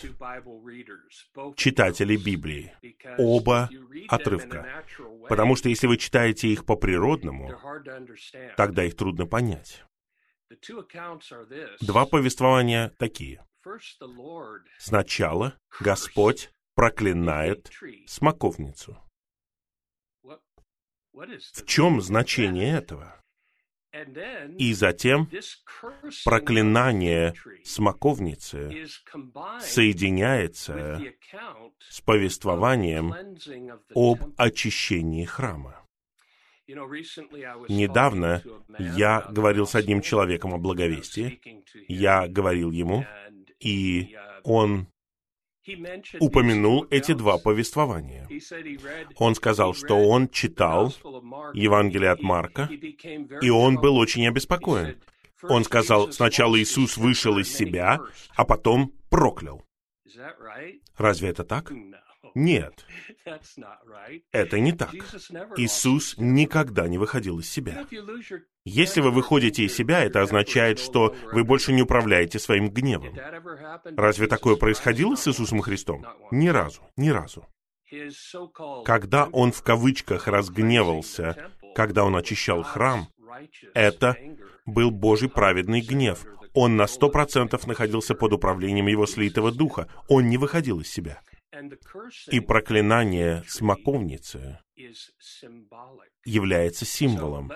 читателей 1.55 2.17
Библии. 2.17 2.75
Оба 3.17 3.69
отрывка. 4.09 4.83
Потому 5.29 5.55
что 5.55 5.69
если 5.69 5.87
вы 5.87 5.97
читаете 5.97 6.49
их 6.49 6.65
по-природному, 6.65 7.51
тогда 8.57 8.83
их 8.83 8.95
трудно 8.95 9.25
понять. 9.25 9.83
Два 11.81 12.05
повествования 12.05 12.89
такие. 12.97 13.43
Сначала 14.77 15.57
Господь 15.79 16.51
проклинает 16.75 17.71
смоковницу. 18.05 19.01
В 21.13 21.65
чем 21.65 22.01
значение 22.01 22.77
этого? 22.77 23.23
И 24.57 24.73
затем 24.73 25.29
проклинание 26.25 27.33
смоковницы 27.63 28.87
соединяется 29.59 31.01
с 31.79 32.01
повествованием 32.01 33.13
об 33.93 34.33
очищении 34.37 35.23
храма. 35.25 35.85
Недавно 37.69 38.41
я 38.79 39.21
говорил 39.29 39.67
с 39.67 39.75
одним 39.75 40.01
человеком 40.01 40.53
о 40.53 40.57
благовестии. 40.57 41.39
Я 41.87 42.27
говорил 42.27 42.71
ему, 42.71 43.05
и 43.59 44.17
он 44.43 44.87
упомянул 46.19 46.87
эти 46.89 47.13
два 47.13 47.37
повествования. 47.37 48.27
Он 49.17 49.35
сказал, 49.35 49.73
что 49.73 49.95
он 49.95 50.29
читал 50.29 50.93
Евангелие 51.53 52.11
от 52.11 52.21
Марка, 52.21 52.69
и 53.41 53.49
он 53.49 53.75
был 53.75 53.97
очень 53.97 54.27
обеспокоен. 54.27 54.97
Он 55.43 55.63
сказал, 55.63 56.11
сначала 56.11 56.59
Иисус 56.59 56.97
вышел 56.97 57.37
из 57.37 57.53
себя, 57.53 57.99
а 58.35 58.45
потом 58.45 58.93
проклял. 59.09 59.63
Разве 60.97 61.29
это 61.29 61.43
так? 61.43 61.71
Нет, 62.35 62.85
это 64.33 64.59
не 64.59 64.73
так. 64.73 64.93
Иисус 65.55 66.15
никогда 66.17 66.87
не 66.89 66.97
выходил 66.97 67.39
из 67.39 67.49
себя. 67.49 67.87
Если 68.65 68.99
вы 68.99 69.11
выходите 69.11 69.63
из 69.63 69.73
себя, 69.73 70.03
это 70.03 70.21
означает, 70.21 70.79
что 70.79 71.15
вы 71.31 71.45
больше 71.45 71.71
не 71.71 71.81
управляете 71.81 72.37
своим 72.37 72.69
гневом. 72.69 73.17
Разве 73.95 74.27
такое 74.27 74.57
происходило 74.57 75.15
с 75.15 75.27
Иисусом 75.29 75.61
Христом? 75.61 76.05
Ни 76.29 76.49
разу, 76.49 76.81
ни 76.97 77.09
разу. 77.09 77.47
Когда 78.83 79.27
он 79.27 79.53
в 79.53 79.63
кавычках 79.63 80.27
разгневался, 80.27 81.51
когда 81.73 82.03
он 82.03 82.17
очищал 82.17 82.63
храм, 82.63 83.07
это 83.73 84.17
был 84.65 84.91
Божий 84.91 85.29
праведный 85.29 85.79
гнев. 85.79 86.25
Он 86.53 86.75
на 86.75 86.87
сто 86.87 87.09
процентов 87.09 87.67
находился 87.67 88.13
под 88.13 88.33
управлением 88.33 88.87
его 88.87 89.05
слитого 89.05 89.51
духа. 89.51 89.87
Он 90.09 90.27
не 90.27 90.37
выходил 90.37 90.81
из 90.81 90.89
себя. 90.89 91.21
И 92.31 92.39
проклинание 92.39 93.43
смоковницы 93.47 94.59
является 96.25 96.85
символом. 96.85 97.51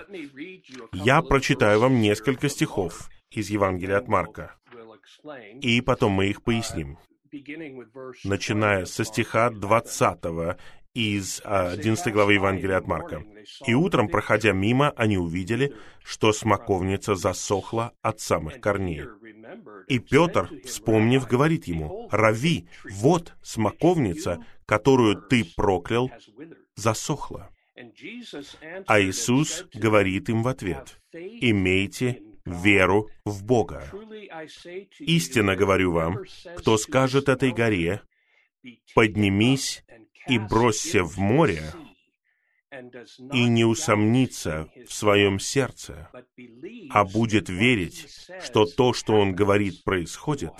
Я 0.92 1.22
прочитаю 1.22 1.80
вам 1.80 2.00
несколько 2.00 2.48
стихов 2.48 3.08
из 3.30 3.50
Евангелия 3.50 3.98
от 3.98 4.08
Марка, 4.08 4.56
и 5.60 5.80
потом 5.80 6.12
мы 6.12 6.26
их 6.26 6.42
поясним. 6.42 6.98
Начиная 8.24 8.84
со 8.86 9.04
стиха 9.04 9.50
20 9.50 10.58
из 10.94 11.40
11 11.44 12.06
а, 12.06 12.10
главы 12.10 12.34
Евангелия 12.34 12.76
от 12.76 12.86
Марка. 12.86 13.24
«И 13.66 13.74
утром, 13.74 14.08
проходя 14.08 14.52
мимо, 14.52 14.90
они 14.90 15.18
увидели, 15.18 15.74
что 16.02 16.32
смоковница 16.32 17.14
засохла 17.14 17.92
от 18.02 18.20
самых 18.20 18.60
корней. 18.60 19.04
И 19.88 19.98
Петр, 19.98 20.50
вспомнив, 20.64 21.26
говорит 21.26 21.66
ему, 21.66 22.08
«Рави, 22.10 22.68
вот 22.90 23.34
смоковница, 23.42 24.44
которую 24.66 25.22
ты 25.22 25.44
проклял, 25.56 26.10
засохла». 26.74 27.50
А 28.86 29.00
Иисус 29.00 29.64
говорит 29.72 30.28
им 30.28 30.42
в 30.42 30.48
ответ, 30.48 31.00
«Имейте 31.12 32.22
веру 32.44 33.08
в 33.24 33.44
Бога. 33.44 33.90
Истинно 34.98 35.56
говорю 35.56 35.92
вам, 35.92 36.18
кто 36.56 36.76
скажет 36.76 37.28
этой 37.28 37.52
горе, 37.52 38.02
поднимись 38.94 39.84
и 40.28 40.38
бросься 40.38 41.02
в 41.02 41.18
море, 41.18 41.72
и 43.32 43.48
не 43.48 43.64
усомнится 43.64 44.70
в 44.86 44.92
своем 44.92 45.38
сердце, 45.38 46.10
а 46.90 47.04
будет 47.04 47.48
верить, 47.48 48.08
что 48.42 48.64
то, 48.64 48.92
что 48.92 49.14
он 49.14 49.34
говорит, 49.34 49.82
происходит, 49.84 50.52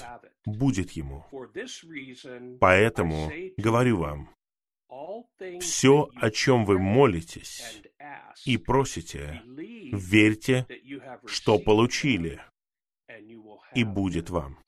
будет 0.45 0.93
ему. 0.93 1.25
Поэтому 2.59 3.31
говорю 3.57 3.99
вам, 3.99 4.35
все, 5.61 6.09
о 6.17 6.31
чем 6.31 6.65
вы 6.65 6.79
молитесь 6.79 7.83
и 8.45 8.57
просите, 8.57 9.43
верьте, 9.93 10.67
что 11.27 11.59
получили, 11.59 12.41
и 13.75 13.85
будет 13.85 14.31
вам. 14.31 14.59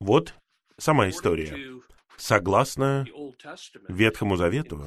Вот 0.00 0.34
сама 0.78 1.08
история. 1.08 1.80
Согласно 2.16 3.06
Ветхому 3.88 4.36
Завету, 4.36 4.82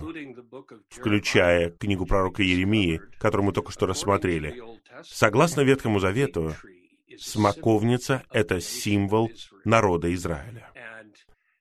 включая 0.89 1.69
книгу 1.71 2.05
пророка 2.05 2.43
Еремии, 2.43 3.01
которую 3.19 3.47
мы 3.47 3.53
только 3.53 3.71
что 3.71 3.85
рассмотрели, 3.85 4.61
согласно 5.03 5.61
Ветхому 5.61 5.99
Завету, 5.99 6.53
смоковница— 7.17 8.23
это 8.31 8.59
символ 8.61 9.29
народа 9.65 10.13
Израиля. 10.13 10.71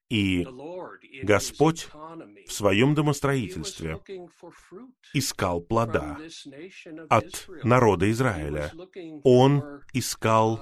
И 0.09 0.47
Господь 1.23 1.89
в 2.47 2.53
своем 2.53 2.95
домостроительстве 2.95 4.01
искал 5.13 5.61
плода 5.61 6.19
от 7.09 7.49
народа 7.65 8.11
Израиля. 8.11 8.73
Он 9.25 9.83
искал 9.93 10.61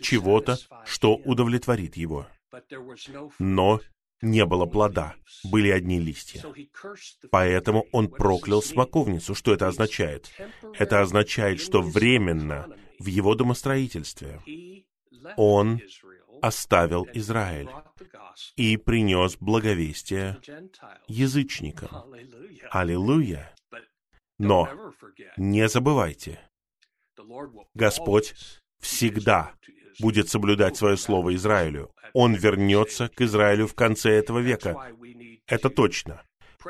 чего-то, 0.00 0.56
что 0.84 1.16
удовлетворит 1.16 1.96
его. 1.96 2.26
Но 3.38 3.80
не 4.22 4.46
было 4.46 4.66
плода, 4.66 5.16
были 5.44 5.70
одни 5.70 5.98
листья. 6.00 6.42
Поэтому 7.30 7.86
он 7.92 8.08
проклял 8.08 8.62
смоковницу. 8.62 9.34
Что 9.34 9.52
это 9.52 9.68
означает? 9.68 10.30
Это 10.78 11.00
означает, 11.00 11.60
что 11.60 11.82
временно 11.82 12.68
в 12.98 13.06
его 13.06 13.34
домостроительстве 13.34 14.40
он 15.36 15.80
оставил 16.42 17.06
Израиль 17.12 17.68
и 18.56 18.76
принес 18.76 19.36
благовестие 19.36 20.38
язычникам. 21.06 21.90
Аллилуйя! 22.70 23.54
Но 24.38 24.68
не 25.36 25.68
забывайте, 25.68 26.40
Господь 27.74 28.34
всегда 28.84 29.54
будет 29.98 30.28
соблюдать 30.28 30.76
свое 30.76 30.96
слово 30.96 31.34
Израилю. 31.34 31.90
Он 32.12 32.34
вернется 32.34 33.08
к 33.08 33.20
Израилю 33.22 33.66
в 33.66 33.74
конце 33.74 34.10
этого 34.10 34.38
века. 34.38 34.76
Это 35.46 35.70
точно. 35.70 36.22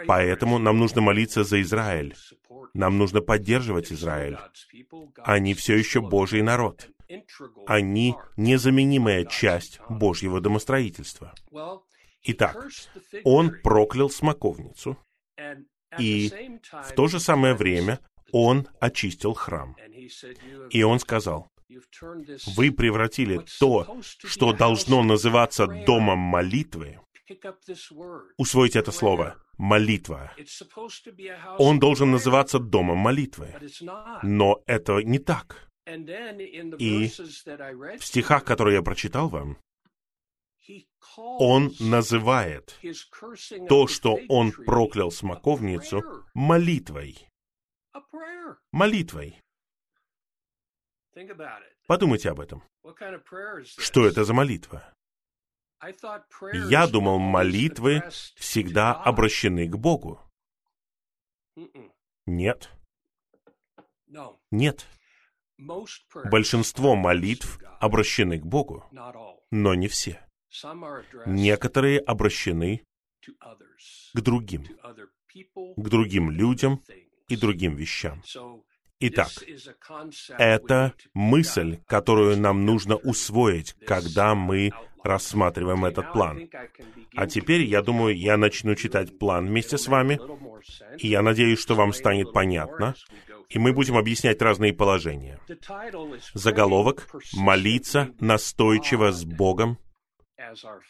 Поэтому 0.07 0.59
нам 0.59 0.79
нужно 0.79 1.01
молиться 1.01 1.45
за 1.45 1.61
Израиль. 1.61 2.15
Нам 2.73 2.99
нужно 2.99 3.21
поддерживать 3.21 3.93
Израиль. 3.93 4.39
Они 5.19 5.55
все 5.55 5.77
еще 5.77 6.01
Божий 6.01 6.43
народ. 6.43 6.89
Они 7.67 8.15
незаменимая 8.37 9.25
часть 9.25 9.81
Божьего 9.89 10.41
домостроительства. 10.41 11.35
Итак, 12.23 12.57
он 13.25 13.53
проклял 13.63 14.09
смоковницу, 14.09 14.97
и 15.99 16.33
в 16.73 16.93
то 16.97 17.07
же 17.07 17.21
самое 17.21 17.55
время 17.55 18.01
он 18.33 18.67
очистил 18.81 19.35
храм. 19.35 19.77
И 20.71 20.83
он 20.83 20.99
сказал, 20.99 21.49
вы 22.57 22.73
превратили 22.73 23.41
то, 23.59 24.01
что 24.03 24.53
должно 24.53 25.03
называться 25.03 25.67
домом 25.67 26.19
молитвы, 26.19 27.01
усвойте 28.37 28.79
это 28.81 28.93
слово, 28.93 29.37
молитва. 29.57 30.33
Он 31.59 31.79
должен 31.79 32.11
называться 32.11 32.59
домом 32.59 32.99
молитвы. 32.99 33.55
Но 34.23 34.63
это 34.67 35.03
не 35.03 35.19
так. 35.19 35.69
И 35.87 37.09
в 37.09 38.05
стихах, 38.05 38.45
которые 38.45 38.77
я 38.77 38.83
прочитал 38.83 39.29
вам, 39.29 39.59
он 41.17 41.75
называет 41.79 42.81
то, 43.69 43.87
что 43.87 44.19
он 44.29 44.53
проклял 44.53 45.11
смоковницу, 45.11 46.03
молитвой. 46.33 47.29
Молитвой. 48.73 49.44
Подумайте 51.87 52.31
об 52.31 52.41
этом. 52.41 52.63
Что 53.65 54.07
это 54.07 54.25
за 54.25 54.35
молитва? 54.35 54.95
Я 56.69 56.87
думал, 56.87 57.19
молитвы 57.19 58.03
всегда 58.37 58.95
обращены 58.95 59.69
к 59.69 59.77
Богу. 59.77 60.21
Нет. 62.27 62.71
Нет. 64.51 64.87
Большинство 65.59 66.97
молитв 66.97 67.59
обращены 67.81 68.39
к 68.39 68.47
Богу, 68.47 68.85
но 69.51 69.75
не 69.75 69.89
все. 69.89 70.21
Некоторые 71.27 72.01
обращены 72.01 72.85
к 74.15 74.21
другим, 74.21 74.67
к 75.77 75.89
другим 75.89 76.31
людям 76.31 76.83
и 77.29 77.37
другим 77.37 77.75
вещам. 77.75 78.23
Итак, 79.01 79.29
это 80.39 80.95
мысль, 81.13 81.79
которую 81.87 82.39
нам 82.39 82.65
нужно 82.65 82.97
усвоить, 82.97 83.75
когда 83.87 84.35
мы 84.35 84.71
рассматриваем 85.03 85.85
этот 85.85 86.13
план. 86.13 86.49
А 87.15 87.27
теперь, 87.27 87.63
я 87.63 87.83
думаю, 87.83 88.17
я 88.17 88.37
начну 88.37 88.75
читать 88.75 89.19
план 89.19 89.47
вместе 89.47 89.79
с 89.79 89.87
вами, 89.89 90.19
и 90.99 91.09
я 91.09 91.23
надеюсь, 91.23 91.61
что 91.61 91.75
вам 91.75 91.93
станет 91.93 92.33
понятно, 92.33 92.95
и 93.51 93.59
мы 93.59 93.73
будем 93.73 93.97
объяснять 93.97 94.41
разные 94.41 94.73
положения. 94.73 95.39
Заголовок 96.33 97.09
«Молиться 97.35 98.11
настойчиво 98.21 99.13
с 99.13 99.25
Богом, 99.25 99.79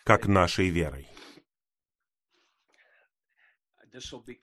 как 0.04 0.26
нашей 0.26 0.68
верой». 0.68 1.08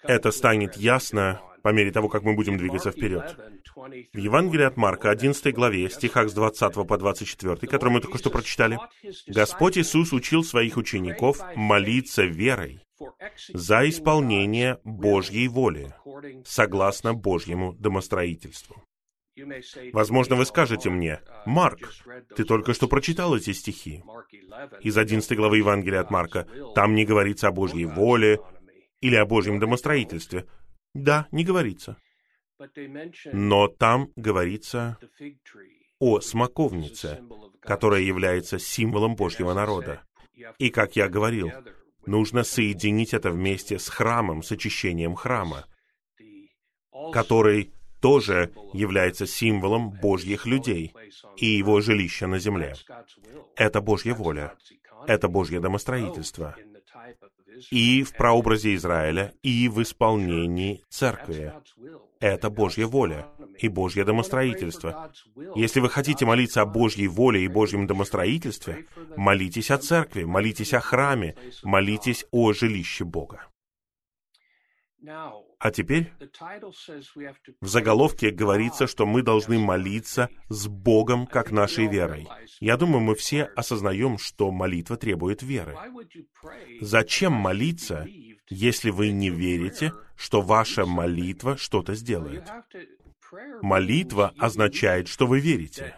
Это 0.03 0.31
станет 0.31 0.77
ясно 0.77 1.41
по 1.61 1.69
мере 1.69 1.91
того, 1.91 2.09
как 2.09 2.23
мы 2.23 2.35
будем 2.35 2.57
двигаться 2.57 2.91
вперед. 2.91 3.35
В 3.75 4.17
Евангелии 4.17 4.65
от 4.65 4.77
Марка, 4.77 5.09
11 5.09 5.53
главе, 5.53 5.89
стихах 5.89 6.29
с 6.29 6.33
20 6.33 6.87
по 6.87 6.97
24, 6.97 7.55
который 7.67 7.89
мы 7.89 8.01
только 8.01 8.17
что 8.17 8.29
прочитали, 8.29 8.79
Господь 9.27 9.77
Иисус 9.77 10.13
учил 10.13 10.43
своих 10.43 10.77
учеников 10.77 11.39
молиться 11.55 12.23
верой 12.23 12.81
за 13.53 13.87
исполнение 13.89 14.79
Божьей 14.83 15.47
воли, 15.47 15.93
согласно 16.45 17.13
Божьему 17.13 17.73
домостроительству. 17.73 18.83
Возможно, 19.93 20.35
вы 20.35 20.45
скажете 20.45 20.89
мне, 20.89 21.21
«Марк, 21.45 21.79
ты 22.35 22.43
только 22.43 22.73
что 22.73 22.87
прочитал 22.87 23.35
эти 23.35 23.53
стихи 23.53 24.03
из 24.81 24.97
11 24.97 25.35
главы 25.37 25.57
Евангелия 25.57 26.01
от 26.01 26.11
Марка. 26.11 26.47
Там 26.75 26.95
не 26.95 27.05
говорится 27.05 27.47
о 27.47 27.51
Божьей 27.51 27.85
воле 27.85 28.39
или 29.01 29.15
о 29.15 29.25
Божьем 29.25 29.59
домостроительстве». 29.59 30.47
Да, 30.93 31.27
не 31.31 31.43
говорится. 31.43 31.97
Но 33.33 33.67
там 33.67 34.11
говорится 34.15 34.97
о 35.99 36.19
смоковнице, 36.19 37.23
которая 37.61 38.01
является 38.01 38.59
символом 38.59 39.15
Божьего 39.15 39.53
народа. 39.53 40.01
И, 40.57 40.69
как 40.69 40.95
я 40.95 41.07
говорил, 41.07 41.51
нужно 42.05 42.43
соединить 42.43 43.13
это 43.13 43.31
вместе 43.31 43.79
с 43.79 43.87
храмом, 43.87 44.43
с 44.43 44.51
очищением 44.51 45.15
храма, 45.15 45.65
который 47.13 47.71
тоже 47.99 48.51
является 48.73 49.27
символом 49.27 49.91
Божьих 49.91 50.45
людей 50.45 50.93
и 51.37 51.45
его 51.45 51.81
жилища 51.81 52.27
на 52.27 52.39
земле. 52.39 52.73
Это 53.55 53.81
Божья 53.81 54.13
воля, 54.13 54.55
это 55.07 55.27
Божье 55.27 55.59
домостроительство. 55.59 56.55
И 57.69 58.03
в 58.03 58.13
прообразе 58.13 58.75
Израиля, 58.75 59.33
и 59.43 59.67
в 59.67 59.81
исполнении 59.81 60.83
церкви. 60.89 61.53
Это 62.19 62.49
Божья 62.49 62.85
воля 62.85 63.27
и 63.57 63.67
Божье 63.67 64.05
домостроительство. 64.05 65.11
Если 65.55 65.79
вы 65.79 65.89
хотите 65.89 66.25
молиться 66.25 66.61
о 66.61 66.65
Божьей 66.65 67.07
воле 67.07 67.43
и 67.43 67.47
Божьем 67.47 67.87
домостроительстве, 67.87 68.87
молитесь 69.17 69.71
о 69.71 69.77
церкви, 69.77 70.23
молитесь 70.23 70.73
о 70.73 70.79
храме, 70.79 71.35
молитесь 71.63 72.25
о 72.31 72.53
жилище 72.53 73.05
Бога. 73.05 73.47
А 75.61 75.69
теперь 75.69 76.11
в 77.61 77.67
заголовке 77.67 78.31
говорится, 78.31 78.87
что 78.87 79.05
мы 79.05 79.21
должны 79.21 79.59
молиться 79.59 80.29
с 80.49 80.67
Богом 80.67 81.27
как 81.27 81.51
нашей 81.51 81.85
верой. 81.87 82.27
Я 82.59 82.77
думаю, 82.77 83.01
мы 83.01 83.13
все 83.13 83.43
осознаем, 83.43 84.17
что 84.17 84.49
молитва 84.49 84.97
требует 84.97 85.43
веры. 85.43 85.77
Зачем 86.81 87.33
молиться, 87.33 88.07
если 88.49 88.89
вы 88.89 89.11
не 89.11 89.29
верите, 89.29 89.93
что 90.15 90.41
ваша 90.41 90.87
молитва 90.87 91.57
что-то 91.57 91.93
сделает? 91.93 92.49
Молитва 93.61 94.33
означает, 94.39 95.07
что 95.07 95.27
вы 95.27 95.39
верите, 95.39 95.95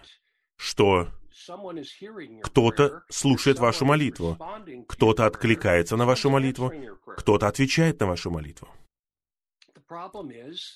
что 0.58 1.08
кто-то 2.42 3.04
слушает 3.10 3.60
вашу 3.60 3.86
молитву, 3.86 4.38
кто-то 4.90 5.26
откликается 5.26 5.96
на 5.96 6.06
вашу 6.06 6.30
молитву, 6.30 6.74
кто-то 7.16 7.48
отвечает 7.48 8.02
на 8.02 8.08
вашу 8.08 8.30
молитву. 8.30 8.68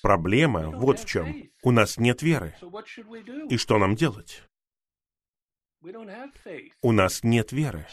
Проблема 0.02 0.70
вот 0.70 1.00
в 1.00 1.04
чем. 1.06 1.50
У 1.62 1.70
нас 1.70 1.98
нет 1.98 2.22
веры. 2.22 2.54
И 3.48 3.56
что 3.56 3.78
нам 3.78 3.94
делать? 3.94 4.42
У 6.82 6.92
нас 6.92 7.22
нет 7.22 7.52
веры. 7.52 7.86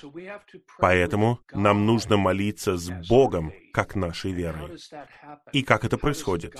Поэтому 0.79 1.39
нам 1.51 1.85
нужно 1.85 2.17
молиться 2.17 2.77
с 2.77 2.89
Богом, 3.07 3.53
как 3.73 3.95
нашей 3.95 4.31
верой. 4.31 4.77
И 5.51 5.61
как 5.63 5.85
это 5.85 5.97
происходит? 5.97 6.55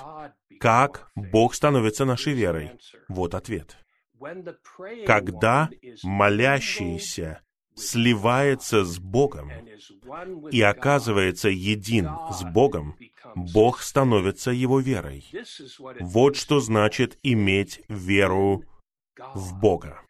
Как 0.59 1.09
Бог 1.15 1.55
становится 1.55 2.05
нашей 2.05 2.33
верой? 2.33 2.71
Вот 3.07 3.33
ответ. 3.33 3.77
Когда 5.05 5.69
молящийся 6.03 7.41
сливается 7.75 8.85
с 8.85 8.99
Богом 8.99 9.51
и 10.51 10.61
оказывается 10.61 11.49
един 11.49 12.09
с 12.31 12.43
Богом, 12.43 12.97
Бог 13.35 13.81
становится 13.81 14.51
его 14.51 14.79
верой. 14.79 15.25
Вот 15.99 16.35
что 16.37 16.59
значит 16.59 17.17
иметь 17.21 17.81
веру 17.89 18.63
в 19.33 19.59
Бога. 19.59 20.01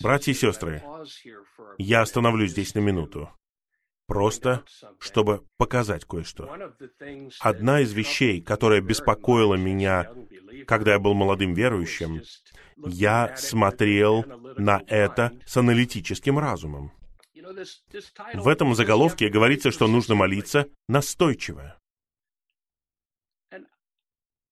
Братья 0.00 0.32
и 0.32 0.34
сестры, 0.34 0.82
я 1.78 2.02
остановлюсь 2.02 2.50
здесь 2.50 2.74
на 2.74 2.80
минуту, 2.80 3.30
просто 4.06 4.64
чтобы 4.98 5.44
показать 5.56 6.04
кое-что. 6.04 6.72
Одна 7.40 7.80
из 7.80 7.92
вещей, 7.92 8.40
которая 8.40 8.80
беспокоила 8.80 9.54
меня, 9.54 10.12
когда 10.66 10.92
я 10.94 10.98
был 10.98 11.14
молодым 11.14 11.54
верующим, 11.54 12.22
я 12.76 13.36
смотрел 13.36 14.24
на 14.56 14.82
это 14.88 15.32
с 15.46 15.56
аналитическим 15.56 16.38
разумом. 16.38 16.92
В 18.34 18.48
этом 18.48 18.74
заголовке 18.74 19.28
говорится, 19.28 19.70
что 19.70 19.86
нужно 19.88 20.14
молиться 20.14 20.68
настойчиво. 20.88 21.78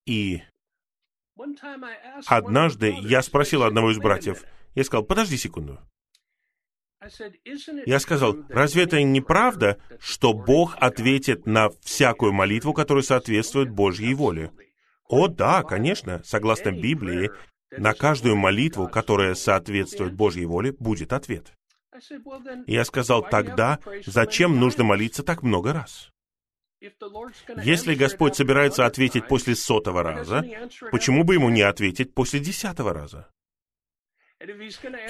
И 0.06 0.42
однажды 2.26 2.94
я 3.00 3.22
спросил 3.22 3.62
одного 3.62 3.92
из 3.92 3.98
братьев, 3.98 4.44
я 4.74 4.84
сказал, 4.84 5.04
подожди 5.04 5.36
секунду. 5.36 5.78
Я 7.86 7.98
сказал, 7.98 8.36
разве 8.48 8.82
это 8.82 9.02
не 9.02 9.22
правда, 9.22 9.80
что 10.00 10.34
Бог 10.34 10.76
ответит 10.78 11.46
на 11.46 11.70
всякую 11.80 12.32
молитву, 12.32 12.74
которая 12.74 13.02
соответствует 13.02 13.70
Божьей 13.70 14.12
воле? 14.14 14.52
О, 15.08 15.28
да, 15.28 15.62
конечно, 15.62 16.22
согласно 16.24 16.72
Библии, 16.72 17.30
на 17.70 17.94
каждую 17.94 18.36
молитву, 18.36 18.88
которая 18.88 19.34
соответствует 19.34 20.12
Божьей 20.12 20.44
воле, 20.44 20.72
будет 20.72 21.12
ответ. 21.12 21.52
Я 22.66 22.84
сказал, 22.84 23.22
тогда 23.28 23.78
зачем 24.06 24.58
нужно 24.58 24.84
молиться 24.84 25.22
так 25.22 25.42
много 25.42 25.72
раз? 25.72 26.10
Если 27.62 27.94
Господь 27.94 28.36
собирается 28.36 28.86
ответить 28.86 29.28
после 29.28 29.54
сотого 29.54 30.02
раза, 30.02 30.42
почему 30.90 31.24
бы 31.24 31.34
ему 31.34 31.50
не 31.50 31.62
ответить 31.62 32.14
после 32.14 32.40
десятого 32.40 32.94
раза? 32.94 33.28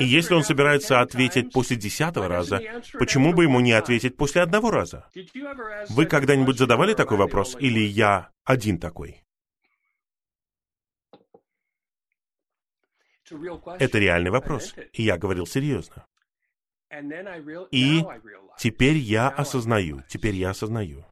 И 0.01 0.05
если 0.05 0.35
он 0.35 0.43
собирается 0.43 1.01
ответить 1.01 1.53
после 1.53 1.77
десятого 1.77 2.27
раза, 2.27 2.61
почему 2.99 3.33
бы 3.33 3.45
ему 3.45 3.61
не 3.61 3.73
ответить 3.73 4.17
после 4.17 4.43
одного 4.43 4.73
раза? 4.73 5.09
Вы 5.91 6.07
когда-нибудь 6.07 6.59
задавали 6.59 6.95
такой 6.95 7.17
вопрос, 7.17 7.57
или 7.61 7.79
я 7.79 8.31
один 8.45 8.79
такой? 8.81 9.23
Это 13.79 13.99
реальный 13.99 14.33
вопрос, 14.33 14.75
и 14.93 15.05
я 15.05 15.17
говорил 15.17 15.47
серьезно. 15.47 16.05
И 17.71 18.05
теперь 18.59 18.97
я 18.97 19.29
осознаю, 19.29 20.03
теперь 20.09 20.35
я 20.35 20.51
осознаю. 20.51 21.05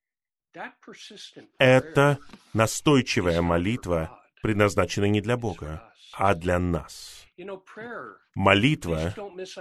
Это 1.58 2.18
настойчивая 2.52 3.42
молитва 3.42 4.20
предназначена 4.42 5.04
не 5.04 5.20
для 5.20 5.36
Бога, 5.36 5.92
а 6.12 6.34
для 6.34 6.58
нас. 6.58 7.26
Молитва, 8.34 9.14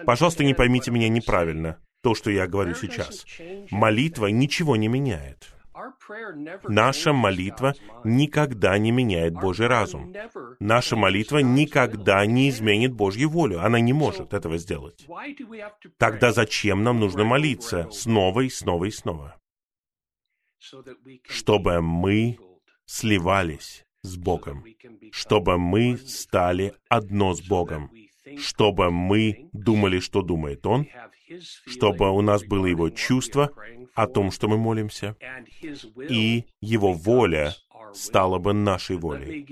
пожалуйста, 0.05 0.43
не 0.43 0.53
поймите 0.53 0.91
меня 0.91 1.09
неправильно, 1.09 1.79
то, 2.01 2.15
что 2.15 2.31
я 2.31 2.47
говорю 2.47 2.73
сейчас. 2.73 3.25
Молитва 3.69 4.27
ничего 4.27 4.75
не 4.75 4.87
меняет. 4.87 5.53
Наша 6.67 7.13
молитва 7.13 7.73
никогда 8.03 8.77
не 8.77 8.91
меняет 8.91 9.33
Божий 9.33 9.67
разум. 9.67 10.13
Наша 10.59 10.95
молитва 10.95 11.39
никогда 11.39 12.25
не 12.25 12.49
изменит 12.49 12.93
Божью 12.93 13.29
волю. 13.29 13.63
Она 13.63 13.79
не 13.79 13.93
может 13.93 14.33
этого 14.33 14.57
сделать. 14.57 15.07
Тогда 15.97 16.31
зачем 16.31 16.83
нам 16.83 16.99
нужно 16.99 17.23
молиться 17.23 17.89
снова 17.91 18.41
и 18.41 18.49
снова 18.49 18.85
и 18.85 18.91
снова? 18.91 19.39
Чтобы 21.23 21.81
мы 21.81 22.39
сливались 22.85 23.85
с 24.01 24.17
Богом, 24.17 24.65
чтобы 25.11 25.57
мы 25.57 25.97
стали 25.97 26.73
одно 26.89 27.33
с 27.33 27.41
Богом, 27.41 27.91
чтобы 28.37 28.91
мы 28.91 29.49
думали, 29.53 29.99
что 29.99 30.21
думает 30.21 30.65
Он, 30.65 30.87
чтобы 31.65 32.09
у 32.11 32.21
нас 32.21 32.43
было 32.43 32.65
Его 32.65 32.89
чувство 32.89 33.51
о 33.93 34.07
том, 34.07 34.31
что 34.31 34.47
мы 34.47 34.57
молимся, 34.57 35.15
и 36.09 36.45
Его 36.61 36.93
воля 36.93 37.53
стала 37.93 38.39
бы 38.39 38.53
нашей 38.53 38.97
волей. 38.97 39.45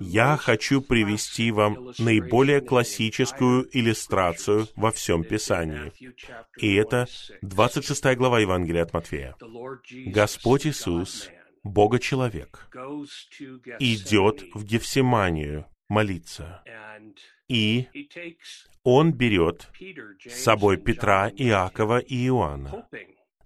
Я 0.00 0.36
хочу 0.36 0.80
привести 0.80 1.50
вам 1.50 1.92
наиболее 1.98 2.60
классическую 2.60 3.68
иллюстрацию 3.76 4.68
во 4.76 4.90
всем 4.90 5.24
Писании. 5.24 5.92
И 6.58 6.74
это 6.74 7.06
26 7.42 8.16
глава 8.16 8.40
Евангелия 8.40 8.82
от 8.82 8.92
Матфея. 8.92 9.36
Господь 10.06 10.66
Иисус, 10.66 11.30
Бога-человек, 11.62 12.68
идет 13.78 14.42
в 14.54 14.64
Гефсиманию 14.64 15.66
молиться. 15.88 16.62
И 17.52 17.86
он 18.82 19.12
берет 19.12 19.70
с 20.26 20.42
собой 20.42 20.78
Петра, 20.78 21.28
Иакова 21.28 21.98
и 21.98 22.26
Иоанна, 22.28 22.88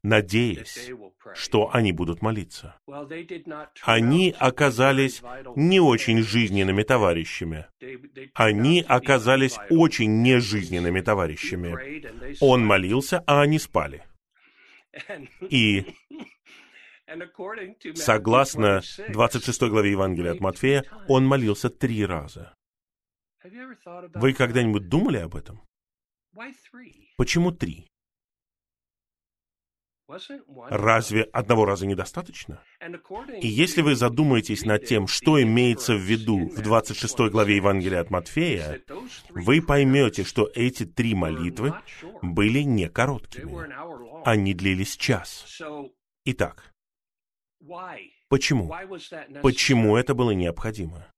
надеясь, 0.05 0.93
что 1.35 1.75
они 1.75 1.91
будут 1.91 2.23
молиться. 2.23 2.77
Они 3.83 4.33
оказались 4.39 5.23
не 5.57 5.81
очень 5.81 6.23
жизненными 6.23 6.85
товарищами. 6.85 7.67
Они 8.35 8.85
оказались 8.87 9.59
очень 9.71 10.23
нежизненными 10.23 11.01
товарищами. 11.01 12.37
Он 12.41 12.65
молился, 12.65 13.25
а 13.27 13.43
они 13.43 13.59
спали. 13.59 14.05
И 15.51 15.85
согласно 17.95 18.83
26 19.09 19.63
главе 19.63 19.91
Евангелия 19.91 20.33
от 20.33 20.41
Матфея, 20.41 20.85
он 21.09 21.27
молился 21.27 21.71
три 21.71 22.07
раза. 22.07 22.56
Вы 24.15 24.33
когда-нибудь 24.33 24.89
думали 24.89 25.19
об 25.19 25.37
этом? 25.37 25.61
Почему 27.17 27.53
три? 27.53 27.89
Разве 30.71 31.23
одного 31.25 31.65
раза 31.65 31.87
недостаточно? 31.87 32.63
И 33.41 33.49
если 33.49 33.83
вы 33.83 33.97
задумаетесь 33.97 34.65
над 34.65 34.85
тем, 34.85 35.09
что 35.09 35.43
имеется 35.43 35.95
в 35.95 36.01
виду 36.01 36.49
в 36.49 36.63
26 36.63 37.19
главе 37.31 37.57
Евангелия 37.57 38.01
от 38.01 38.11
Матфея, 38.11 38.83
вы 39.31 39.61
поймете, 39.61 40.23
что 40.23 40.49
эти 40.55 40.85
три 40.85 41.15
молитвы 41.15 41.75
были 42.23 42.61
не 42.61 42.89
короткими. 42.89 44.25
Они 44.25 44.55
длились 44.55 44.97
час. 44.97 45.61
Итак, 46.25 46.73
почему? 48.29 48.73
Почему 49.43 49.97
это 49.97 50.15
было 50.15 50.31
необходимо? 50.31 51.13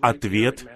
Ответ 0.00 0.66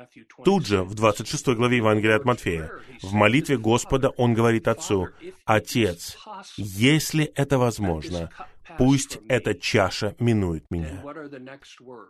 тут 0.44 0.66
же 0.66 0.82
в 0.82 0.94
26 0.94 1.48
главе 1.48 1.78
Евангелия 1.78 2.16
от 2.16 2.24
Матфея. 2.24 2.70
В 3.02 3.12
молитве 3.12 3.58
Господа 3.58 4.10
он 4.10 4.34
говорит 4.34 4.68
Отцу, 4.68 5.08
«Отец, 5.44 6.16
если 6.56 7.24
это 7.24 7.58
возможно, 7.58 8.30
пусть 8.78 9.18
эта 9.28 9.54
чаша 9.54 10.14
минует 10.18 10.64
меня». 10.70 11.02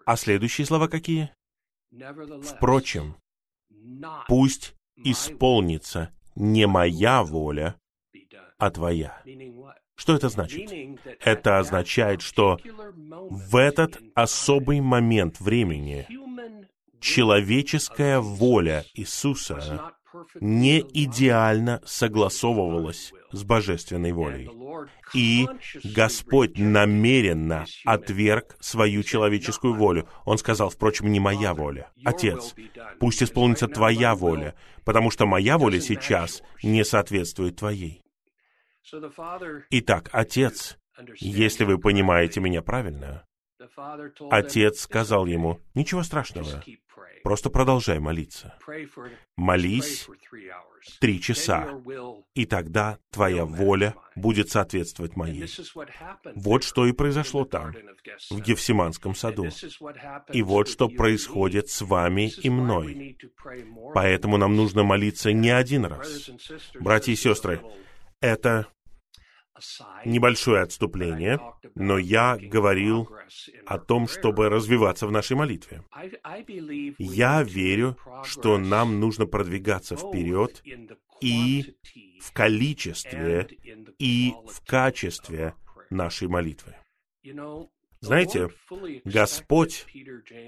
А 0.04 0.16
следующие 0.16 0.66
слова 0.66 0.88
какие? 0.88 1.30
Впрочем, 2.42 3.16
пусть 4.28 4.74
исполнится 4.96 6.10
не 6.34 6.66
моя 6.66 7.22
воля, 7.22 7.78
а 8.58 8.70
твоя. 8.70 9.22
Что 9.96 10.14
это 10.14 10.28
значит? 10.28 10.70
Это 11.20 11.58
означает, 11.58 12.20
что 12.20 12.58
в 13.30 13.56
этот 13.56 13.98
особый 14.14 14.80
момент 14.80 15.40
времени 15.40 16.06
человеческая 17.00 18.20
воля 18.20 18.84
Иисуса 18.94 19.92
не 20.40 20.80
идеально 20.80 21.80
согласовывалась 21.84 23.12
с 23.32 23.42
божественной 23.42 24.12
волей. 24.12 24.50
И 25.14 25.46
Господь 25.82 26.58
намеренно 26.58 27.64
отверг 27.84 28.56
свою 28.60 29.02
человеческую 29.02 29.74
волю. 29.74 30.08
Он 30.24 30.38
сказал, 30.38 30.70
впрочем, 30.70 31.10
не 31.10 31.20
моя 31.20 31.54
воля. 31.54 31.90
Отец, 32.04 32.54
пусть 32.98 33.22
исполнится 33.22 33.68
твоя 33.68 34.14
воля, 34.14 34.54
потому 34.84 35.10
что 35.10 35.26
моя 35.26 35.58
воля 35.58 35.80
сейчас 35.80 36.42
не 36.62 36.84
соответствует 36.84 37.56
твоей. 37.56 38.02
Итак, 39.70 40.08
Отец, 40.12 40.78
если 41.16 41.64
вы 41.64 41.78
понимаете 41.78 42.40
меня 42.40 42.62
правильно, 42.62 43.26
Отец 44.30 44.80
сказал 44.80 45.26
ему, 45.26 45.60
ничего 45.74 46.02
страшного, 46.02 46.62
просто 47.22 47.50
продолжай 47.50 47.98
молиться. 47.98 48.56
Молись 49.36 50.08
три 51.00 51.20
часа, 51.20 51.68
и 52.34 52.46
тогда 52.46 52.98
твоя 53.10 53.44
воля 53.44 53.94
будет 54.14 54.50
соответствовать 54.50 55.16
моей. 55.16 55.48
Вот 56.34 56.62
что 56.62 56.86
и 56.86 56.92
произошло 56.92 57.44
там, 57.44 57.74
в 58.30 58.40
Гефсиманском 58.40 59.14
саду. 59.14 59.48
И 60.32 60.42
вот 60.42 60.68
что 60.68 60.88
происходит 60.88 61.68
с 61.70 61.82
вами 61.82 62.30
и 62.30 62.50
мной. 62.50 63.18
Поэтому 63.94 64.36
нам 64.36 64.54
нужно 64.54 64.84
молиться 64.84 65.32
не 65.32 65.50
один 65.50 65.86
раз. 65.86 66.30
Братья 66.78 67.12
и 67.12 67.16
сестры, 67.16 67.60
это 68.20 68.68
небольшое 70.04 70.62
отступление, 70.62 71.40
но 71.74 71.98
я 71.98 72.36
говорил 72.40 73.08
о 73.66 73.78
том, 73.78 74.08
чтобы 74.08 74.48
развиваться 74.48 75.06
в 75.06 75.12
нашей 75.12 75.36
молитве. 75.36 75.82
Я 76.98 77.42
верю, 77.42 77.96
что 78.24 78.58
нам 78.58 79.00
нужно 79.00 79.26
продвигаться 79.26 79.96
вперед 79.96 80.62
и 81.20 81.76
в 82.20 82.32
количестве, 82.32 83.48
и 83.98 84.32
в 84.46 84.64
качестве 84.66 85.54
нашей 85.90 86.28
молитвы. 86.28 86.76
Знаете, 88.00 88.50
Господь 89.04 89.86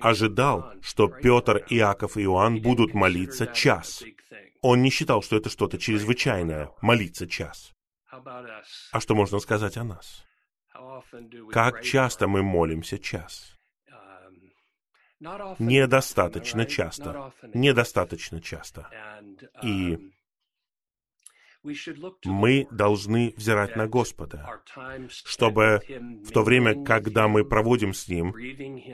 ожидал, 0.01 0.73
что 0.81 1.09
Петр, 1.09 1.65
Иаков 1.71 2.17
и 2.17 2.23
Иоанн 2.23 2.61
будут 2.61 2.95
молиться 2.95 3.47
час. 3.47 4.05
Он 4.61 4.83
не 4.83 4.91
считал, 4.91 5.23
что 5.23 5.37
это 5.37 5.51
что-то 5.51 5.79
чрезвычайное, 5.79 6.71
молиться 6.83 7.27
час. 7.27 7.75
А 8.11 9.01
что 9.01 9.15
можно 9.15 9.39
сказать 9.39 9.77
о 9.77 9.85
нас? 9.85 10.25
Как 11.53 11.83
часто 11.83 12.29
мы 12.29 12.43
молимся 12.43 12.99
час? 12.99 13.59
Недостаточно 15.59 16.65
часто. 16.65 17.33
Недостаточно 17.55 18.41
часто. 18.41 18.89
И 19.63 20.13
мы 22.25 22.67
должны 22.71 23.35
взирать 23.37 23.77
на 23.77 23.87
Господа, 23.87 24.61
чтобы 25.09 25.81
в 26.25 26.31
то 26.31 26.43
время, 26.43 26.85
когда 26.85 27.29
мы 27.29 27.45
проводим 27.45 27.95
с 27.95 28.09
Ним, 28.09 28.35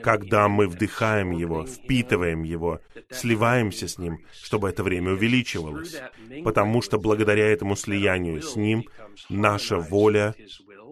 когда 0.01 0.47
мы 0.47 0.67
вдыхаем 0.67 1.31
Его, 1.31 1.65
впитываем 1.65 2.43
Его, 2.43 2.79
сливаемся 3.09 3.87
с 3.87 3.97
Ним, 3.97 4.19
чтобы 4.31 4.69
это 4.69 4.83
время 4.83 5.13
увеличивалось, 5.13 6.01
потому 6.43 6.81
что 6.81 6.97
благодаря 6.97 7.47
этому 7.47 7.75
слиянию 7.75 8.41
с 8.41 8.55
Ним 8.55 8.85
наша 9.29 9.77
воля 9.77 10.35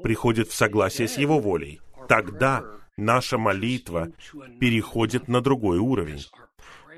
приходит 0.04 0.50
в 0.50 0.54
согласие 0.54 1.08
с 1.08 1.18
Его 1.18 1.40
волей. 1.40 1.82
Тогда 2.08 2.64
наша 2.98 3.38
молитва 3.38 4.10
переходит 4.60 5.28
на 5.28 5.42
другой 5.42 5.80
уровень 5.80 6.24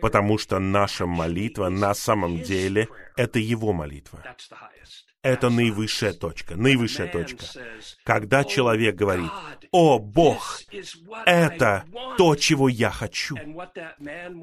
потому 0.06 0.38
что 0.38 0.60
наша 0.60 1.08
молитва 1.08 1.70
на 1.70 1.96
самом 1.96 2.40
деле— 2.44 2.88
это 3.18 3.40
Его 3.40 3.74
молитва. 3.74 4.24
Это 5.24 5.50
наивысшая 5.50 6.14
точка, 6.14 6.56
наивысшая 6.56 7.12
точка. 7.12 7.44
Когда 8.04 8.44
человек 8.44 8.94
говорит, 8.94 9.32
«О, 9.72 9.98
Бог, 9.98 10.62
это 11.26 11.86
то, 12.20 12.36
чего 12.36 12.70
я 12.70 12.92
хочу», 12.92 13.36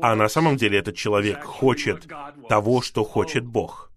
а 0.02 0.16
на 0.16 0.28
самом 0.28 0.56
деле 0.56 0.80
этот 0.80 0.96
человек 0.96 1.44
хочет 1.44 2.08
того, 2.48 2.82
что 2.82 3.04
хочет 3.04 3.46
Бог. 3.46 3.92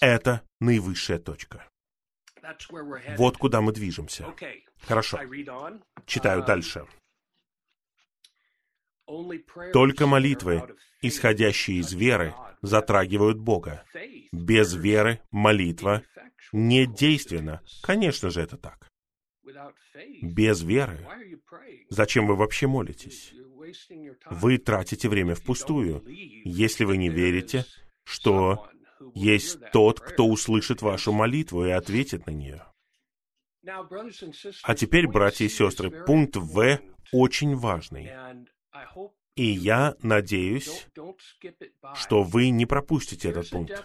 Это 0.00 0.42
наивысшая 0.58 1.20
точка. 1.20 1.64
Вот 3.16 3.36
куда 3.36 3.60
мы 3.60 3.70
движемся. 3.70 4.26
Хорошо. 4.80 5.20
Читаю 6.06 6.44
дальше. 6.44 6.86
Только 9.72 10.06
молитвы, 10.06 10.62
исходящие 11.00 11.78
из 11.78 11.92
веры, 11.92 12.34
затрагивают 12.62 13.38
Бога. 13.38 13.84
Без 14.32 14.74
веры 14.74 15.20
молитва 15.30 16.02
не 16.52 16.86
действенна. 16.86 17.60
Конечно 17.82 18.30
же, 18.30 18.40
это 18.40 18.56
так. 18.56 18.88
Без 20.22 20.62
веры. 20.62 21.06
Зачем 21.88 22.26
вы 22.26 22.36
вообще 22.36 22.66
молитесь? 22.66 23.34
Вы 24.30 24.58
тратите 24.58 25.08
время 25.08 25.34
впустую, 25.34 26.04
если 26.44 26.84
вы 26.84 26.96
не 26.96 27.08
верите, 27.08 27.64
что 28.04 28.68
есть 29.14 29.58
тот, 29.72 30.00
кто 30.00 30.26
услышит 30.26 30.82
вашу 30.82 31.12
молитву 31.12 31.64
и 31.66 31.70
ответит 31.70 32.26
на 32.26 32.30
нее. 32.32 32.64
А 34.62 34.74
теперь, 34.74 35.06
братья 35.06 35.44
и 35.44 35.48
сестры, 35.48 35.90
пункт 36.04 36.36
В 36.36 36.80
очень 37.12 37.54
важный. 37.56 38.10
И 39.34 39.44
я 39.44 39.94
надеюсь, 40.02 40.86
что 41.94 42.22
вы 42.22 42.50
не 42.50 42.66
пропустите 42.66 43.30
этот 43.30 43.48
пункт. 43.50 43.82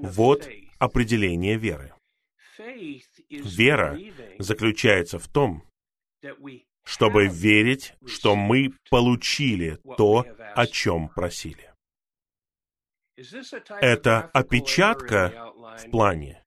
Вот 0.00 0.48
определение 0.78 1.56
веры. 1.56 1.92
Вера 3.28 3.98
заключается 4.38 5.18
в 5.18 5.28
том, 5.28 5.62
чтобы 6.84 7.28
верить, 7.28 7.94
что 8.06 8.34
мы 8.34 8.72
получили 8.90 9.78
то, 9.96 10.26
о 10.54 10.66
чем 10.66 11.08
просили. 11.08 11.72
Это 13.80 14.22
опечатка 14.32 15.52
в 15.78 15.90
плане. 15.90 16.42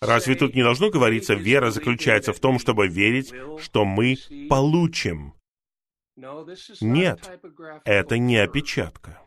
Разве 0.00 0.36
тут 0.36 0.54
не 0.54 0.62
должно 0.62 0.90
говориться, 0.90 1.34
вера 1.34 1.70
заключается 1.70 2.32
в 2.32 2.40
том, 2.40 2.58
чтобы 2.58 2.88
верить, 2.88 3.34
что 3.60 3.84
мы 3.84 4.16
получим 4.48 5.34
нет, 6.80 7.40
это 7.84 8.18
не 8.18 8.36
опечатка. 8.36 9.20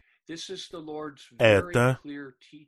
Это 1.37 1.99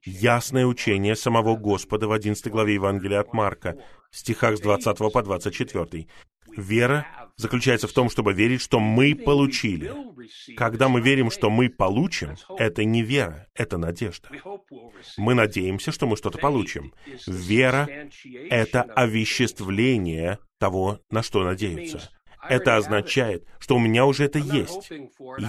ясное 0.06 0.66
учение 0.66 1.16
самого 1.16 1.56
Господа 1.56 2.08
в 2.08 2.12
11 2.12 2.48
главе 2.52 2.76
Евангелия 2.76 3.20
от 3.20 3.34
Марка, 3.34 3.78
стихах 4.12 4.58
с 4.58 4.62
20 4.62 4.98
по 5.12 5.24
24. 5.24 6.08
Вера 6.56 7.08
заключается 7.36 7.88
в 7.88 7.94
том, 7.94 8.10
чтобы 8.10 8.34
верить, 8.34 8.62
что 8.62 8.80
мы 8.80 9.16
получили. 9.16 9.92
Когда 10.56 10.88
мы 10.88 11.02
верим, 11.02 11.30
что 11.30 11.50
мы 11.50 11.70
получим, 11.70 12.36
это 12.58 12.84
не 12.84 13.04
вера, 13.04 13.48
это 13.54 13.78
надежда. 13.78 14.30
Мы 15.18 15.34
надеемся, 15.34 15.92
что 15.92 16.08
мы 16.08 16.18
что-то 16.18 16.38
получим. 16.38 16.94
Вера— 17.28 17.88
это 18.50 18.82
овеществление 18.82 20.40
того, 20.60 21.00
на 21.10 21.22
что 21.24 21.44
надеются. 21.44 22.10
Это 22.50 22.78
означает, 22.78 23.46
что 23.60 23.76
у 23.76 23.80
меня 23.80 24.06
уже 24.06 24.26
это 24.26 24.40
есть. 24.40 24.92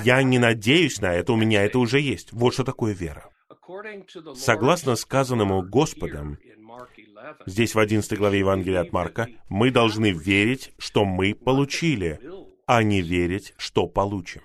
Я 0.04 0.22
не 0.22 0.38
надеюсь 0.38 1.00
на 1.00 1.14
это, 1.14 1.32
у 1.32 1.36
меня 1.36 1.64
это 1.64 1.78
уже 1.78 2.00
есть. 2.00 2.32
Вот 2.32 2.54
что 2.54 2.64
такое 2.64 2.92
вера. 2.92 3.28
Согласно 4.34 4.96
сказанному 4.96 5.62
Господом, 5.62 6.38
здесь 7.46 7.74
в 7.74 7.78
11 7.78 8.18
главе 8.18 8.38
Евангелия 8.38 8.80
от 8.80 8.92
Марка, 8.92 9.28
мы 9.48 9.70
должны 9.70 10.10
верить, 10.12 10.72
что 10.78 11.04
мы 11.04 11.34
получили, 11.34 12.20
а 12.66 12.82
не 12.82 13.02
верить, 13.02 13.54
что 13.58 13.86
получим. 13.86 14.42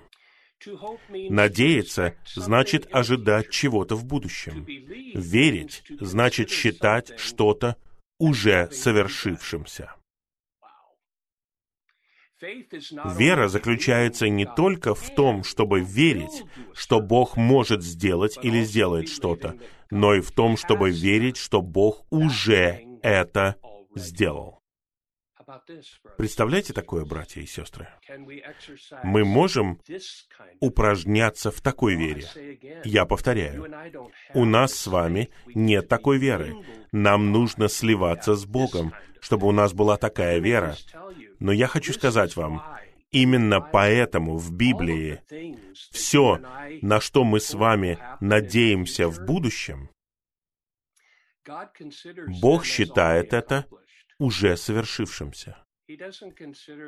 Надеяться 1.10 2.16
значит 2.26 2.88
ожидать 2.92 3.50
чего-то 3.50 3.96
в 3.96 4.06
будущем. 4.06 4.66
Верить 4.66 5.84
значит 6.00 6.50
считать 6.50 7.20
что-то 7.20 7.76
уже 8.18 8.70
совершившимся. 8.72 9.94
Вера 13.18 13.48
заключается 13.48 14.28
не 14.28 14.46
только 14.46 14.94
в 14.96 15.14
том, 15.16 15.44
чтобы 15.44 15.82
верить, 15.82 16.44
что 16.74 17.00
Бог 17.00 17.38
может 17.38 17.84
сделать 17.84 18.38
или 18.42 18.64
сделает 18.64 19.10
что-то, 19.10 19.56
но 19.90 20.14
и 20.16 20.22
в 20.22 20.32
том, 20.32 20.58
чтобы 20.58 20.92
верить, 20.92 21.38
что 21.38 21.62
Бог 21.62 22.06
уже 22.10 22.86
это 23.02 23.56
сделал. 23.96 24.64
Представляете 26.18 26.74
такое, 26.74 27.06
братья 27.06 27.42
и 27.42 27.46
сестры? 27.46 27.88
Мы 29.04 29.26
можем 29.26 29.80
упражняться 30.60 31.52
в 31.52 31.62
такой 31.62 31.96
вере. 31.96 32.26
Я 32.84 33.06
повторяю, 33.06 33.66
у 34.34 34.46
нас 34.46 34.74
с 34.74 34.88
вами 34.88 35.30
нет 35.54 35.88
такой 35.88 36.18
веры. 36.18 36.56
Нам 36.92 37.32
нужно 37.32 37.68
сливаться 37.68 38.36
с 38.36 38.46
Богом, 38.46 38.94
чтобы 39.20 39.48
у 39.48 39.52
нас 39.52 39.74
была 39.74 39.98
такая 39.98 40.40
вера. 40.40 40.76
Но 41.44 41.52
я 41.52 41.68
хочу 41.68 41.92
сказать 41.92 42.38
вам, 42.38 42.64
именно 43.12 43.60
поэтому 43.60 44.38
в 44.38 44.54
Библии 44.54 45.20
все, 45.92 46.40
на 46.82 47.02
что 47.02 47.26
мы 47.26 47.42
с 47.42 47.54
вами 47.54 48.00
надеемся 48.22 49.10
в 49.10 49.26
будущем, 49.26 49.90
Бог 52.42 52.64
считает 52.64 53.34
это 53.34 53.66
уже 54.20 54.56
совершившимся. 54.56 55.58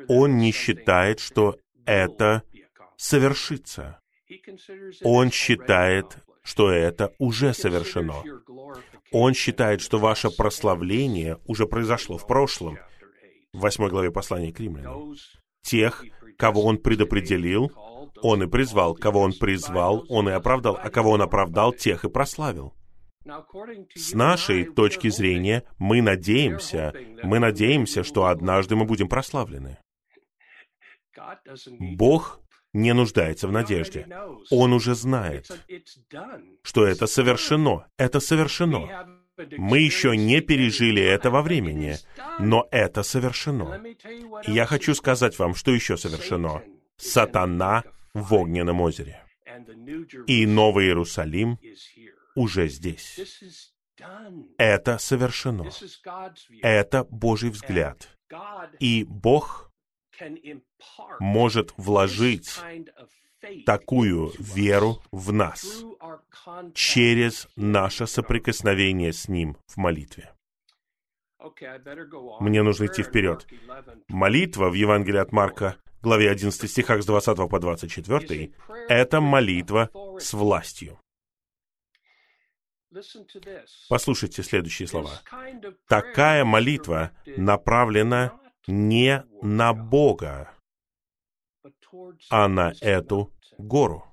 Он 0.08 0.38
не 0.38 0.52
считает, 0.52 1.20
что 1.20 1.58
это 1.84 2.42
совершится. 2.96 4.00
Он 5.02 5.30
считает, 5.30 6.16
что 6.42 6.70
это 6.70 7.12
уже 7.18 7.52
совершено. 7.52 8.22
Он 9.12 9.34
считает, 9.34 9.82
что 9.82 9.98
ваше 9.98 10.30
прославление 10.30 11.38
уже 11.44 11.66
произошло 11.66 12.16
в 12.16 12.26
прошлом. 12.26 12.78
В 13.56 13.60
восьмой 13.60 13.88
главе 13.88 14.10
послания 14.10 14.52
к 14.52 14.60
римлянам. 14.60 15.14
Тех, 15.62 16.04
кого 16.36 16.62
он 16.64 16.76
предопределил, 16.76 17.72
он 18.22 18.42
и 18.42 18.46
призвал. 18.46 18.94
Кого 18.94 19.20
он 19.20 19.32
призвал, 19.32 20.04
он 20.10 20.28
и 20.28 20.32
оправдал. 20.32 20.78
А 20.80 20.90
кого 20.90 21.12
он 21.12 21.22
оправдал, 21.22 21.72
тех 21.72 22.04
и 22.04 22.10
прославил. 22.10 22.74
С 23.94 24.12
нашей 24.12 24.64
точки 24.66 25.08
зрения, 25.08 25.64
мы 25.78 26.02
надеемся, 26.02 26.92
мы 27.22 27.38
надеемся, 27.38 28.04
что 28.04 28.26
однажды 28.26 28.76
мы 28.76 28.84
будем 28.84 29.08
прославлены. 29.08 29.78
Бог 31.80 32.40
не 32.74 32.92
нуждается 32.92 33.48
в 33.48 33.52
надежде. 33.52 34.06
Он 34.50 34.74
уже 34.74 34.94
знает, 34.94 35.50
что 36.62 36.86
это 36.86 37.06
совершено. 37.06 37.86
Это 37.96 38.20
совершено. 38.20 39.15
Мы 39.58 39.80
еще 39.80 40.16
не 40.16 40.40
пережили 40.40 41.02
это 41.02 41.30
во 41.30 41.42
времени, 41.42 41.96
но 42.38 42.66
это 42.70 43.02
совершено. 43.02 43.82
И 44.46 44.52
я 44.52 44.66
хочу 44.66 44.94
сказать 44.94 45.38
вам, 45.38 45.54
что 45.54 45.72
еще 45.72 45.96
совершено. 45.96 46.62
Сатана 46.96 47.84
в 48.14 48.32
огненном 48.34 48.80
озере. 48.80 49.22
И 50.26 50.46
Новый 50.46 50.86
Иерусалим 50.86 51.58
уже 52.34 52.68
здесь. 52.68 53.52
Это 54.58 54.98
совершено. 54.98 55.70
Это 56.62 57.04
Божий 57.04 57.50
взгляд. 57.50 58.08
И 58.80 59.04
Бог 59.04 59.70
может 61.20 61.72
вложить 61.76 62.58
такую 63.64 64.32
веру 64.38 65.02
в 65.12 65.32
нас 65.32 65.84
через 66.74 67.48
наше 67.56 68.06
соприкосновение 68.06 69.12
с 69.12 69.28
Ним 69.28 69.56
в 69.66 69.76
молитве. 69.76 70.32
Мне 72.40 72.62
нужно 72.62 72.86
идти 72.86 73.02
вперед. 73.02 73.46
Молитва 74.08 74.68
в 74.68 74.74
Евангелии 74.74 75.18
от 75.18 75.32
Марка, 75.32 75.76
главе 76.02 76.30
11 76.30 76.70
стихах 76.70 77.02
с 77.02 77.06
20 77.06 77.48
по 77.48 77.58
24, 77.58 78.52
это 78.88 79.20
молитва 79.20 79.90
с 80.18 80.32
властью. 80.32 80.98
Послушайте 83.88 84.42
следующие 84.42 84.88
слова. 84.88 85.10
Такая 85.88 86.44
молитва 86.44 87.12
направлена 87.36 88.32
не 88.66 89.24
на 89.42 89.74
Бога, 89.74 90.50
а 92.30 92.48
на 92.48 92.72
эту 92.80 93.32
гору. 93.58 94.04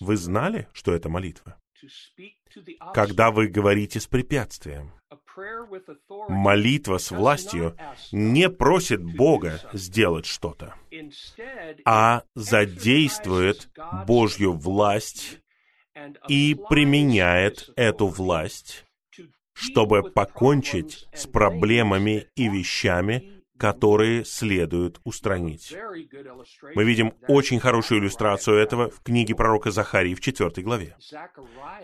Вы 0.00 0.16
знали, 0.16 0.68
что 0.72 0.92
это 0.92 1.08
молитва? 1.08 1.60
Когда 2.94 3.30
вы 3.30 3.48
говорите 3.48 3.98
с 3.98 4.06
препятствием, 4.06 4.92
молитва 6.28 6.98
с 6.98 7.10
властью 7.10 7.76
не 8.12 8.48
просит 8.48 9.02
Бога 9.02 9.60
сделать 9.72 10.26
что-то, 10.26 10.74
а 11.84 12.22
задействует 12.34 13.68
Божью 14.06 14.52
власть 14.52 15.40
и 16.28 16.56
применяет 16.68 17.70
эту 17.76 18.06
власть, 18.06 18.84
чтобы 19.52 20.02
покончить 20.10 21.06
с 21.14 21.26
проблемами 21.26 22.28
и 22.36 22.48
вещами, 22.48 23.41
которые 23.62 24.24
следует 24.24 25.00
устранить. 25.04 25.72
Мы 26.74 26.82
видим 26.82 27.14
очень 27.28 27.60
хорошую 27.60 28.00
иллюстрацию 28.00 28.56
этого 28.56 28.90
в 28.90 29.00
книге 29.04 29.36
пророка 29.36 29.70
Захарии 29.70 30.16
в 30.16 30.20
4 30.20 30.50
главе. 30.64 30.96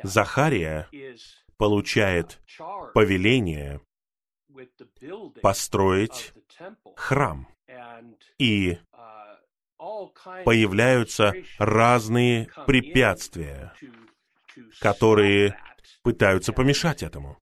Захария 0.03 0.89
получает 1.57 2.41
повеление 2.95 3.81
построить 5.41 6.33
храм. 6.97 7.47
И 8.39 8.79
появляются 10.45 11.33
разные 11.61 12.49
препятствия, 12.67 13.73
которые 14.81 15.57
пытаются 16.03 16.53
помешать 16.53 17.05
этому. 17.05 17.39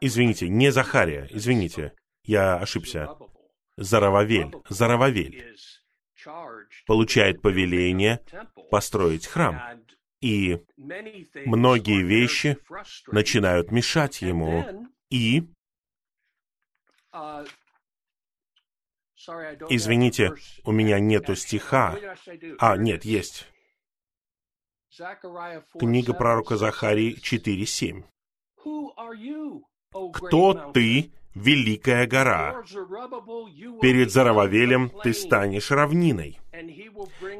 Извините, 0.00 0.48
не 0.48 0.70
Захария, 0.72 1.28
извините, 1.30 1.92
я 2.24 2.56
ошибся. 2.56 3.16
Зарававель, 3.76 4.52
Зарававель 4.68 5.56
получает 6.86 7.40
повеление 7.42 8.24
построить 8.70 9.26
храм. 9.26 9.80
И 10.20 10.58
многие 11.46 12.02
вещи 12.02 12.58
начинают 13.06 13.70
мешать 13.70 14.20
ему. 14.20 14.88
И, 15.10 15.48
извините, 19.68 20.34
у 20.64 20.72
меня 20.72 20.98
нету 20.98 21.36
стиха. 21.36 21.96
А, 22.58 22.76
нет, 22.76 23.04
есть. 23.04 23.46
Книга 25.78 26.14
пророка 26.14 26.56
Захарии 26.56 27.16
4.7. 27.16 28.04
Кто 30.12 30.72
ты, 30.72 31.12
великая 31.34 32.06
гора? 32.06 32.62
Перед 33.80 34.10
Зарававелем 34.10 34.90
ты 35.02 35.14
станешь 35.14 35.70
равниной, 35.70 36.38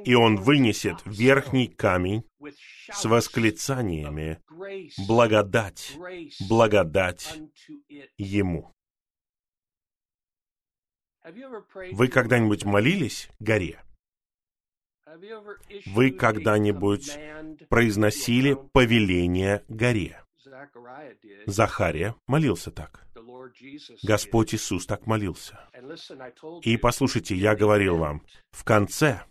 и 0.04 0.14
он 0.14 0.36
вынесет 0.36 0.96
верхний 1.04 1.68
камень 1.68 2.24
с 2.90 3.04
восклицаниями 3.04 4.40
«Благодать, 5.06 5.96
благодать 6.48 7.40
ему». 8.16 8.72
Вы 11.92 12.08
когда-нибудь 12.08 12.64
молились 12.64 13.28
горе? 13.38 13.82
Вы 15.86 16.10
когда-нибудь 16.10 17.18
произносили 17.68 18.56
повеление 18.72 19.64
горе? 19.68 20.22
Захария 21.46 22.14
молился 22.26 22.70
так. 22.70 23.06
Господь 24.02 24.54
Иисус 24.54 24.86
так 24.86 25.06
молился. 25.06 25.58
И 26.62 26.76
послушайте, 26.76 27.34
я 27.34 27.54
говорил 27.54 27.96
вам, 27.96 28.22
в 28.50 28.64
конце 28.64 29.22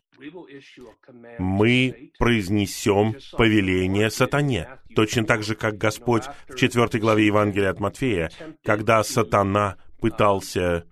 мы 1.39 2.11
произнесем 2.17 3.15
повеление 3.33 4.09
сатане, 4.09 4.79
точно 4.95 5.25
так 5.25 5.43
же, 5.43 5.55
как 5.55 5.77
Господь 5.77 6.23
в 6.47 6.55
4 6.55 6.99
главе 6.99 7.27
Евангелия 7.27 7.69
от 7.69 7.79
Матфея, 7.79 8.31
когда 8.63 9.03
сатана 9.03 9.77
пытался 9.99 10.85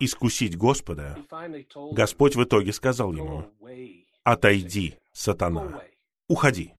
искусить 0.00 0.56
Господа, 0.56 1.18
Господь 1.92 2.36
в 2.36 2.44
итоге 2.44 2.72
сказал 2.72 3.12
ему, 3.12 3.46
«Отойди, 4.24 4.96
сатана, 5.12 5.82
уходи». 6.28 6.74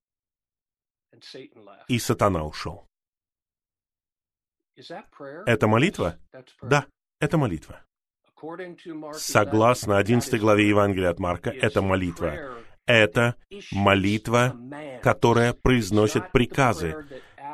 И 1.87 1.99
сатана 1.99 2.43
ушел. 2.43 2.87
Это 5.45 5.67
молитва? 5.67 6.17
Да, 6.61 6.85
это 7.19 7.37
молитва. 7.37 7.83
Согласно 9.13 9.97
11 9.97 10.39
главе 10.39 10.67
Евангелия 10.67 11.09
от 11.09 11.19
Марка, 11.19 11.49
это 11.49 11.81
молитва. 11.81 12.57
Это 12.85 13.35
молитва, 13.71 14.53
которая 15.01 15.53
произносит 15.53 16.31
приказы. 16.31 17.05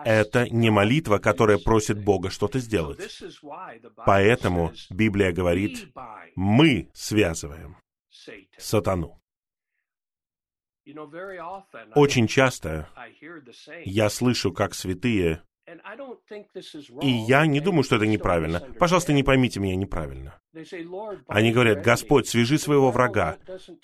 Это 0.06 0.50
не 0.50 0.70
молитва, 0.70 1.18
которая 1.18 1.58
просит 1.58 2.04
Бога 2.04 2.30
что-то 2.30 2.60
сделать. 2.60 3.22
Поэтому 4.06 4.72
Библия 4.90 5.32
говорит, 5.32 5.94
мы 6.36 6.90
связываем 6.94 7.78
сатану. 8.58 9.20
Очень 11.96 12.28
часто 12.28 12.90
я 13.86 14.10
слышу, 14.10 14.52
как 14.52 14.74
святые 14.74 15.42
и 17.02 17.10
я 17.10 17.46
не 17.46 17.60
думаю, 17.60 17.84
что 17.84 17.98
это 17.98 18.08
неправильно. 18.08 18.60
Пожалуйста, 18.80 19.14
не 19.14 19.24
поймите 19.24 19.60
меня 19.60 19.76
неправильно. 19.76 20.40
Они 21.28 21.52
говорят, 21.52 21.84
Господь, 21.84 22.28
свяжи 22.28 22.58
своего 22.58 22.92
врага. 22.92 23.38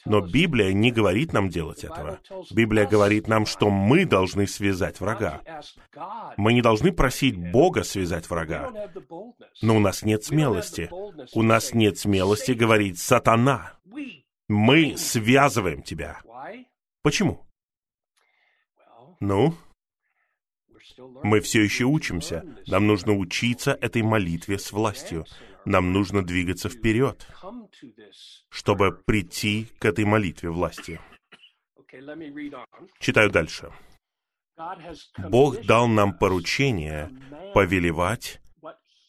Но 0.06 0.22
Библия 0.22 0.74
не 0.74 0.92
говорит 0.92 1.34
нам 1.34 1.50
делать 1.50 1.84
этого. 1.84 2.20
Библия 2.52 2.88
говорит 2.88 3.28
нам, 3.28 3.46
что 3.46 3.70
мы 3.70 4.06
должны 4.06 4.48
связать 4.48 5.00
врага. 5.00 5.42
Мы 6.38 6.54
не 6.54 6.62
должны 6.62 6.92
просить 6.92 7.38
Бога 7.38 7.84
связать 7.84 8.30
врага. 8.30 8.72
Но 9.62 9.78
у 9.78 9.80
нас 9.80 10.04
нет 10.04 10.24
смелости. 10.24 10.90
У 11.34 11.44
нас 11.44 11.74
нет 11.74 11.98
смелости 12.00 12.52
говорить 12.52 13.00
«Сатана». 13.00 13.74
Мы 14.48 14.96
связываем 14.98 15.82
тебя. 15.82 16.22
Почему? 17.06 17.46
Ну, 19.20 19.54
мы 21.24 21.40
все 21.40 21.62
еще 21.62 21.84
учимся. 21.84 22.44
Нам 22.66 22.88
нужно 22.88 23.14
учиться 23.14 23.78
этой 23.80 24.02
молитве 24.02 24.58
с 24.58 24.72
властью. 24.72 25.26
Нам 25.66 25.94
нужно 25.94 26.26
двигаться 26.26 26.68
вперед, 26.68 27.28
чтобы 28.50 28.92
прийти 29.06 29.68
к 29.78 29.86
этой 29.86 30.04
молитве 30.04 30.50
власти. 30.50 31.00
Читаю 32.98 33.30
дальше. 33.30 33.72
Бог 35.30 35.64
дал 35.64 35.88
нам 35.88 36.18
поручение 36.18 37.12
повелевать 37.54 38.42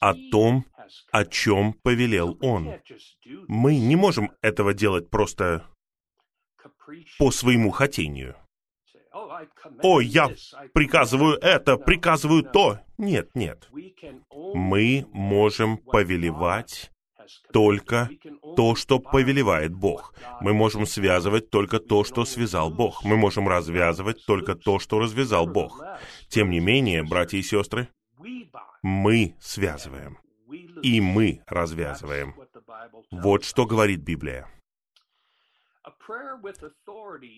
о 0.01 0.12
том, 0.30 0.66
о 1.12 1.24
чем 1.24 1.72
повелел 1.72 2.36
Он. 2.42 2.74
Мы 3.49 3.78
не 3.78 3.97
можем 3.97 4.32
этого 4.42 4.74
делать 4.74 5.09
просто 5.09 5.66
по 7.18 7.30
своему 7.30 7.70
хотению. 7.70 8.36
«О, 9.82 10.00
я 10.00 10.30
приказываю 10.74 11.38
это, 11.38 11.76
приказываю 11.76 12.42
то». 12.42 12.80
Нет, 12.98 13.30
нет. 13.34 13.68
Мы 14.54 15.06
можем 15.12 15.78
повелевать 15.78 16.90
только 17.52 18.08
то, 18.56 18.74
что 18.74 18.98
повелевает 18.98 19.74
Бог. 19.74 20.14
Мы 20.40 20.52
можем 20.52 20.86
связывать 20.86 21.50
только 21.50 21.78
то, 21.78 22.04
что 22.04 22.24
связал 22.24 22.70
Бог. 22.70 23.04
Мы 23.04 23.16
можем 23.16 23.48
развязывать 23.48 24.24
только 24.26 24.54
то, 24.54 24.78
что 24.78 24.98
развязал 24.98 25.46
Бог. 25.46 25.82
Тем 26.28 26.50
не 26.50 26.60
менее, 26.60 27.02
братья 27.02 27.38
и 27.38 27.42
сестры, 27.42 27.88
мы 28.82 29.34
связываем. 29.40 30.18
И 30.82 31.00
мы 31.00 31.42
развязываем. 31.46 32.34
Вот 33.10 33.44
что 33.44 33.66
говорит 33.66 34.00
Библия. 34.00 34.46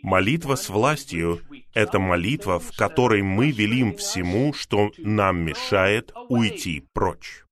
Молитва 0.03 0.55
с 0.55 0.69
властью— 0.69 1.41
это 1.75 1.99
молитва, 1.99 2.59
в 2.59 2.77
которой 2.77 3.23
мы 3.23 3.51
велим 3.51 3.95
всему, 3.97 4.53
что 4.53 4.91
нам 4.99 5.39
мешает, 5.45 6.13
уйти 6.29 6.87
прочь. 6.93 7.45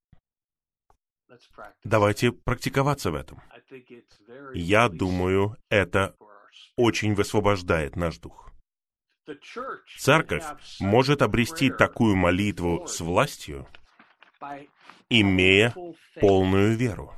Давайте 1.85 2.33
практиковаться 2.33 3.11
в 3.11 3.15
этом. 3.15 3.43
Я 4.55 4.89
думаю, 4.89 5.57
это 5.69 6.17
очень 6.77 7.15
высвобождает 7.15 7.97
наш 7.97 8.19
дух. 8.19 8.53
Церковь 9.99 10.45
может 10.81 11.21
обрести 11.21 11.71
такую 11.71 12.17
молитву 12.17 12.87
с 12.87 13.01
властью, 13.01 13.67
имея 15.09 15.75
полную 16.21 16.77
веру, 16.77 17.13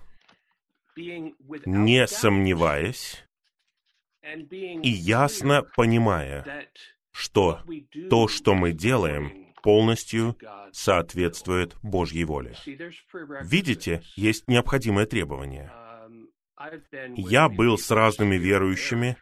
не 0.97 2.07
сомневаясь, 2.07 3.28
и 4.83 4.89
ясно 4.89 5.63
понимая, 5.77 6.69
что 7.13 7.61
то, 8.11 8.29
что 8.29 8.55
мы 8.55 8.73
делаем, 8.73 9.49
полностью 9.63 10.37
соответствует 10.73 11.77
Божьей 11.83 12.25
воле. 12.25 12.55
Видите, 13.43 14.03
есть 14.17 14.49
необходимое 14.49 15.07
требование. 15.07 15.73
Я 17.17 17.49
был 17.49 17.79
с 17.79 17.91
разными 17.91 18.37
верующими 18.37 19.17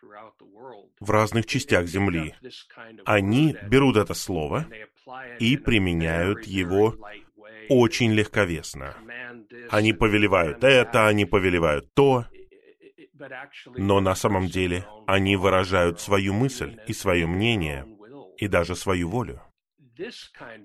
в 1.01 1.11
разных 1.11 1.47
частях 1.47 1.87
Земли. 1.87 2.35
Они 3.05 3.57
берут 3.69 3.97
это 3.97 4.15
слово 4.15 4.67
и 5.39 5.57
применяют 5.57 6.47
его 6.47 6.97
очень 7.69 8.13
легковесно. 8.13 8.97
Они 9.71 9.93
повелевают 9.93 10.65
это, 10.65 11.07
они 11.07 11.25
повелевают 11.25 11.93
то, 11.95 12.27
но 13.77 14.01
на 14.01 14.15
самом 14.15 14.47
деле 14.47 14.87
они 15.07 15.37
выражают 15.37 16.01
свою 16.01 16.35
мысль 16.35 16.79
и 16.87 16.93
свое 16.93 17.27
мнение, 17.27 17.87
и 18.39 18.49
даже 18.49 18.75
свою 18.75 19.09
волю. 19.09 19.41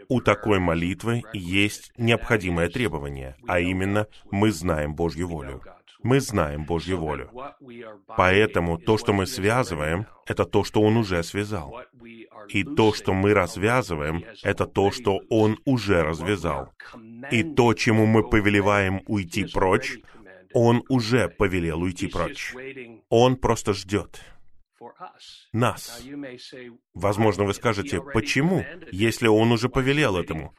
У 0.10 0.22
такой 0.22 0.60
молитвы 0.60 1.24
есть 1.34 1.92
необходимое 1.98 2.70
требование, 2.70 3.36
а 3.48 3.60
именно 3.60 4.08
мы 4.30 4.52
знаем 4.52 4.94
Божью 4.94 5.28
волю. 5.28 5.62
Мы 6.04 6.20
знаем 6.20 6.66
Божью 6.66 6.98
волю. 6.98 7.30
Поэтому 8.18 8.78
то, 8.78 8.98
что 8.98 9.14
мы 9.14 9.28
связываем, 9.28 10.08
это 10.26 10.46
то, 10.46 10.64
что 10.64 10.82
Он 10.82 10.98
уже 10.98 11.24
связал. 11.24 11.80
И 12.50 12.64
то, 12.64 12.92
что 12.94 13.14
мы 13.14 13.34
развязываем, 13.34 14.26
это 14.44 14.66
то, 14.66 14.92
что 14.92 15.22
Он 15.30 15.58
уже 15.64 16.04
развязал. 16.04 16.74
И 17.30 17.44
то, 17.44 17.74
чему 17.74 18.06
мы 18.08 18.28
повелеваем 18.28 19.02
уйти 19.06 19.46
прочь, 19.46 20.00
он 20.54 20.84
уже 20.90 21.30
повелел 21.30 21.82
уйти 21.82 22.08
прочь. 22.08 22.54
Он 23.10 23.36
просто 23.36 23.74
ждет 23.74 24.22
нас. 25.54 26.04
Возможно, 26.94 27.44
вы 27.44 27.54
скажете, 27.54 28.02
почему, 28.02 28.66
если 28.92 29.28
он 29.28 29.52
уже 29.52 29.70
повелел 29.70 30.18
этому? 30.18 30.54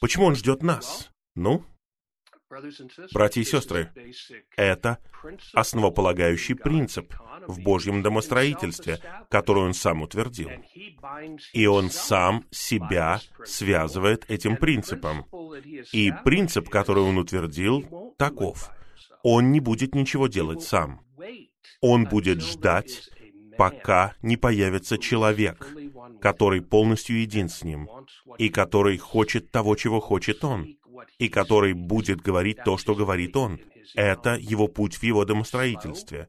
Почему 0.00 0.26
он 0.26 0.34
ждет 0.34 0.62
нас? 0.62 1.10
Ну, 1.36 1.64
братья 3.12 3.40
и 3.40 3.44
сестры, 3.44 3.92
это 4.56 4.98
основополагающий 5.54 6.54
принцип 6.54 7.14
в 7.46 7.62
Божьем 7.62 8.02
домостроительстве, 8.02 8.98
который 9.30 9.62
он 9.62 9.74
сам 9.74 10.02
утвердил. 10.02 10.50
И 11.52 11.66
он 11.66 11.90
сам 11.90 12.44
себя 12.50 13.20
связывает 13.44 14.28
этим 14.28 14.56
принципом. 14.56 15.26
И 15.92 16.12
принцип, 16.24 16.68
который 16.68 17.04
он 17.04 17.18
утвердил, 17.18 18.14
таков— 18.18 18.70
он 19.22 19.52
не 19.52 19.60
будет 19.60 19.94
ничего 19.94 20.28
делать 20.28 20.62
сам. 20.62 21.00
Он 21.80 22.04
будет 22.04 22.42
ждать, 22.42 23.10
пока 23.56 24.14
не 24.22 24.36
появится 24.36 24.98
человек, 24.98 25.66
который 26.20 26.62
полностью 26.62 27.20
един 27.20 27.48
с 27.48 27.62
ним, 27.62 27.88
и 28.38 28.48
который 28.48 28.98
хочет 28.98 29.50
того, 29.50 29.76
чего 29.76 30.00
хочет 30.00 30.44
он, 30.44 30.76
и 31.18 31.28
который 31.28 31.72
будет 31.72 32.20
говорить 32.20 32.62
то, 32.64 32.76
что 32.76 32.94
говорит 32.94 33.36
он. 33.36 33.60
Это 33.94 34.36
его 34.36 34.68
путь 34.68 34.96
в 34.96 35.02
его 35.02 35.24
домостроительстве. 35.24 36.28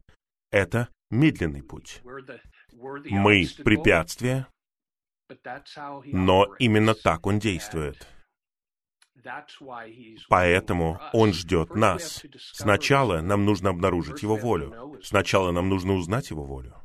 Это 0.52 0.90
медленный 1.10 1.64
путь. 1.64 2.02
Мы— 3.10 3.46
препятствия, 3.64 4.48
но 6.06 6.56
именно 6.60 6.94
так 6.94 7.26
он 7.26 7.40
действует. 7.40 8.08
Поэтому 10.30 11.00
Он 11.14 11.34
ждет 11.34 11.76
нас. 11.76 12.24
Сначала 12.54 13.22
нам 13.22 13.46
нужно 13.46 13.70
обнаружить 13.70 14.24
Его 14.24 14.36
волю. 14.36 15.00
Сначала 15.04 15.52
нам 15.52 15.70
нужно 15.70 15.94
узнать 15.94 16.30
Его 16.30 16.44
волю. 16.44 16.76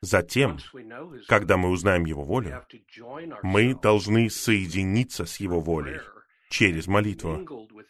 Затем, 0.00 0.58
когда 1.28 1.56
мы 1.56 1.70
узнаем 1.70 2.04
Его 2.04 2.24
волю, 2.24 2.66
мы 3.42 3.74
должны 3.74 4.30
соединиться 4.30 5.26
с 5.26 5.36
Его 5.38 5.60
волей 5.60 6.00
через 6.50 6.86
молитву 6.86 7.46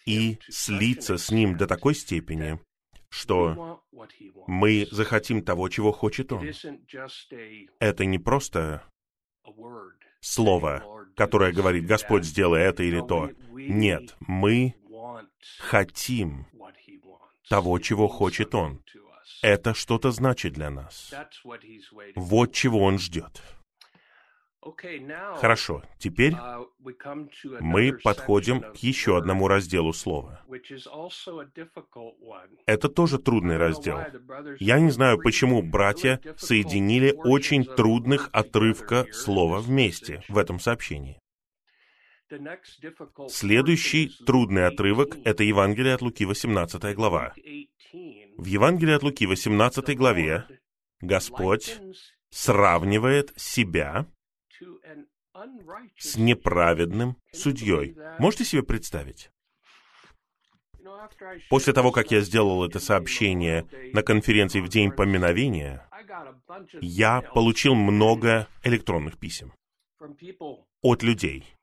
и 0.06 0.38
слиться 0.48 1.16
с 1.16 1.30
Ним 1.30 1.56
до 1.56 1.66
такой 1.66 1.94
степени, 1.94 2.60
что 3.08 3.82
мы 4.46 4.86
захотим 4.90 5.42
того, 5.42 5.68
чего 5.68 5.92
хочет 5.92 6.32
Он. 6.32 6.46
Это 7.80 8.04
не 8.04 8.18
просто 8.18 8.82
слово, 10.20 10.82
которое 11.16 11.52
говорит 11.52 11.86
«Господь, 11.86 12.24
сделай 12.24 12.62
это 12.62 12.82
или 12.82 13.00
то». 13.00 13.30
Нет, 13.52 14.16
мы 14.20 14.74
хотим 15.58 16.46
того, 17.48 17.78
чего 17.78 18.08
хочет 18.08 18.54
Он. 18.54 18.82
Это 19.42 19.74
что-то 19.74 20.10
значит 20.10 20.52
для 20.52 20.70
нас. 20.70 21.12
Вот 22.14 22.52
чего 22.52 22.80
Он 22.80 22.98
ждет. 22.98 23.42
Хорошо, 25.40 25.82
теперь 25.98 26.34
uh, 26.34 26.66
мы 27.60 27.92
подходим 27.92 28.60
к 28.60 28.76
еще 28.76 29.16
одному 29.16 29.48
разделу 29.48 29.92
слова. 29.92 30.44
Это 32.66 32.88
тоже 32.88 33.18
трудный 33.18 33.56
раздел. 33.56 33.98
Я 34.60 34.78
не 34.78 34.90
знаю, 34.90 35.18
почему 35.18 35.62
братья 35.62 36.20
соединили 36.36 37.12
очень 37.12 37.64
трудных 37.64 38.28
отрывка 38.32 39.06
слова 39.10 39.58
вместе 39.58 40.22
в 40.28 40.38
этом 40.38 40.60
сообщении. 40.60 41.18
Следующий 43.28 44.12
трудный 44.24 44.66
отрывок— 44.66 45.16
это 45.24 45.42
Евангелие 45.42 45.94
от 45.94 46.02
Луки, 46.02 46.24
18 46.24 46.94
глава. 46.94 47.34
В 48.36 48.44
Евангелии 48.44 48.94
от 48.94 49.02
Луки, 49.02 49.26
18 49.26 49.96
главе, 49.96 50.46
Господь 51.00 51.80
сравнивает 52.30 53.32
себя 53.36 54.06
с 55.98 56.16
неправедным 56.16 57.16
судьей. 57.32 57.96
Можете 58.18 58.44
себе 58.44 58.62
представить? 58.62 59.30
После 61.48 61.72
того, 61.72 61.90
как 61.92 62.10
я 62.10 62.20
сделал 62.20 62.64
это 62.64 62.78
сообщение 62.80 63.66
на 63.92 64.02
конференции 64.02 64.60
в 64.60 64.68
День 64.68 64.90
поминовения, 64.90 65.88
я 66.80 67.20
получил 67.20 67.74
много 67.74 68.48
электронных 68.62 69.18
писем 69.18 69.52
от 70.80 71.02
людей. 71.02 71.54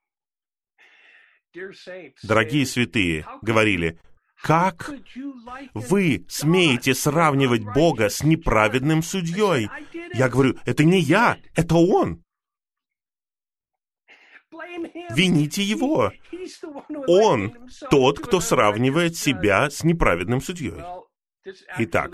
Дорогие 2.24 2.66
святые 2.66 3.26
говорили, 3.42 4.00
как 4.42 4.92
вы 5.74 6.26
смеете 6.30 6.94
сравнивать 6.94 7.64
Бога 7.74 8.10
с 8.10 8.24
неправедным 8.24 9.04
судьей? 9.04 9.70
Я 10.14 10.30
говорю, 10.30 10.58
это 10.66 10.84
не 10.84 11.00
я, 11.00 11.38
это 11.56 11.76
Он. 11.76 12.24
Вините 15.12 15.64
его. 15.64 16.12
Он 17.08 17.56
тот, 17.90 18.20
кто 18.20 18.40
сравнивает 18.40 19.16
себя 19.16 19.70
с 19.70 19.84
неправедным 19.84 20.42
судьей. 20.42 20.82
Итак, 21.78 22.12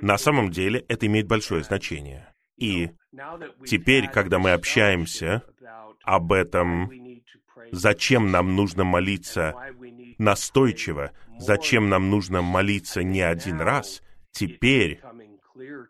на 0.00 0.18
самом 0.18 0.50
деле 0.50 0.84
это 0.88 1.06
имеет 1.06 1.26
большое 1.26 1.62
значение. 1.62 2.32
И 2.56 2.90
теперь, 3.66 4.08
когда 4.08 4.38
мы 4.38 4.52
общаемся 4.52 5.42
об 6.02 6.32
этом, 6.32 6.90
зачем 7.72 8.30
нам 8.30 8.54
нужно 8.54 8.84
молиться 8.84 9.54
настойчиво, 10.18 11.12
зачем 11.38 11.88
нам 11.88 12.10
нужно 12.10 12.42
молиться 12.42 13.02
не 13.02 13.22
один 13.22 13.60
раз, 13.60 14.02
теперь 14.30 15.00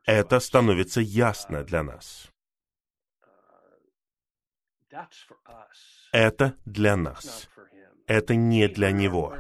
это 0.07 0.41
становится 0.41 1.01
ясно 1.01 1.65
для 1.65 1.83
нас. 1.83 2.31
Это 6.15 6.55
для 6.65 6.97
нас. 6.97 7.51
Это 8.07 8.37
не 8.37 8.69
для 8.69 8.93
Него. 8.93 9.35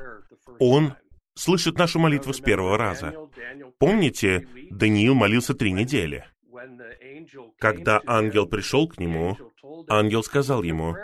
Он 0.58 0.94
слышит 1.34 1.78
нашу 1.78 2.00
молитву 2.00 2.32
с 2.32 2.40
первого 2.40 2.76
раза. 2.76 3.14
Помните, 3.78 4.48
Даниил 4.72 5.14
молился 5.14 5.54
три 5.54 5.70
недели. 5.70 6.24
Когда 7.60 8.02
ангел 8.04 8.46
пришел 8.46 8.88
к 8.88 8.98
нему, 8.98 9.38
ангел 9.88 10.24
сказал 10.24 10.64
ему, 10.64 10.96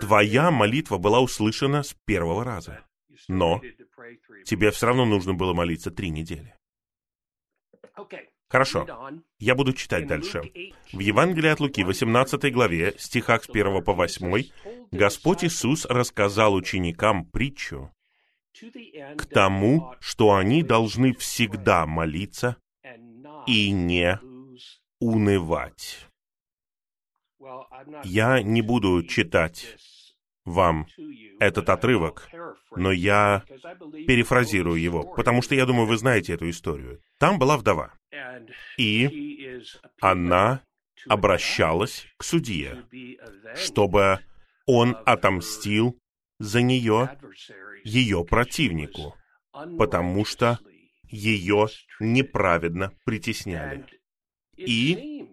«Твоя 0.00 0.52
молитва 0.52 0.98
была 0.98 1.18
услышана 1.18 1.82
с 1.82 1.96
первого 2.04 2.44
раза, 2.44 2.86
но 3.26 3.60
тебе 4.44 4.70
все 4.70 4.86
равно 4.86 5.04
нужно 5.04 5.34
было 5.34 5.52
молиться 5.52 5.90
три 5.90 6.10
недели». 6.10 6.54
Хорошо. 8.48 8.86
Я 9.38 9.54
буду 9.54 9.72
читать 9.72 10.06
дальше. 10.06 10.42
В 10.92 11.00
Евангелии 11.00 11.50
от 11.50 11.60
Луки, 11.60 11.84
18 11.84 12.52
главе, 12.52 12.94
стихах 12.98 13.44
с 13.44 13.50
1 13.50 13.82
по 13.82 13.92
8, 13.92 14.44
Господь 14.90 15.44
Иисус 15.44 15.84
рассказал 15.86 16.54
ученикам 16.54 17.24
притчу 17.26 17.92
к 19.16 19.26
тому, 19.26 19.94
что 20.00 20.34
они 20.34 20.62
должны 20.62 21.14
всегда 21.14 21.86
молиться 21.86 22.56
и 23.46 23.70
не 23.70 24.18
унывать. 25.00 26.06
Я 28.04 28.42
не 28.42 28.62
буду 28.62 29.02
читать 29.04 29.76
вам 30.44 30.86
этот 31.38 31.68
отрывок, 31.68 32.28
но 32.74 32.90
я 32.90 33.44
перефразирую 34.06 34.80
его, 34.80 35.04
потому 35.04 35.42
что 35.42 35.54
я 35.54 35.66
думаю, 35.66 35.86
вы 35.86 35.96
знаете 35.96 36.34
эту 36.34 36.48
историю. 36.50 37.00
Там 37.18 37.38
была 37.38 37.56
вдова, 37.56 37.92
и 38.76 39.62
она 40.00 40.62
обращалась 41.06 42.06
к 42.16 42.24
судье, 42.24 42.84
чтобы 43.54 44.20
он 44.68 44.98
отомстил 45.06 45.98
за 46.38 46.60
нее, 46.60 47.18
ее 47.84 48.22
противнику, 48.24 49.16
потому 49.78 50.26
что 50.26 50.58
ее 51.08 51.68
неправедно 52.00 52.92
притесняли. 53.06 53.86
И 54.56 55.26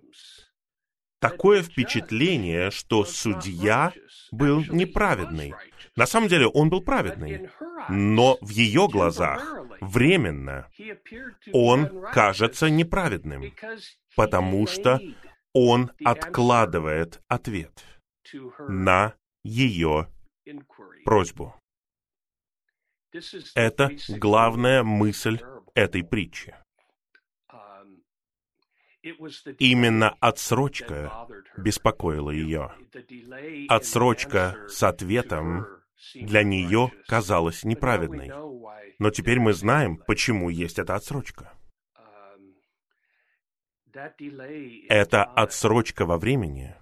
такое 1.20 1.62
впечатление, 1.64 2.72
что 2.72 3.04
судья 3.04 3.92
был 4.32 4.64
неправедный. 4.70 5.54
На 5.98 6.06
самом 6.06 6.30
деле 6.30 6.48
он 6.48 6.70
был 6.70 6.82
праведный, 6.82 7.50
но 7.90 8.38
в 8.40 8.50
ее 8.50 8.88
глазах 8.88 9.54
временно 9.82 10.70
он 11.52 12.06
кажется 12.14 12.70
неправедным, 12.70 13.54
потому 14.16 14.66
что 14.66 15.02
он 15.52 15.92
откладывает 16.06 17.20
ответ 17.28 17.84
на 18.70 19.14
ее 19.46 20.10
просьбу. 21.06 21.56
Это 23.54 23.92
главная 24.10 24.84
мысль 24.84 25.40
этой 25.76 26.04
притчи. 26.04 26.56
Именно 29.60 30.10
отсрочка 30.20 31.28
беспокоила 31.58 32.32
ее. 32.32 32.74
Отсрочка 33.70 34.58
с 34.68 34.82
ответом 34.82 35.68
для 36.16 36.42
нее 36.44 36.92
казалась 37.08 37.64
неправедной. 37.64 38.32
Но 38.98 39.12
теперь 39.12 39.40
мы 39.40 39.54
знаем, 39.54 39.98
почему 39.98 40.50
есть 40.50 40.80
эта 40.80 40.96
отсрочка. 40.96 41.54
Эта 44.90 45.24
отсрочка 45.24 46.06
во 46.06 46.18
времени 46.18 46.76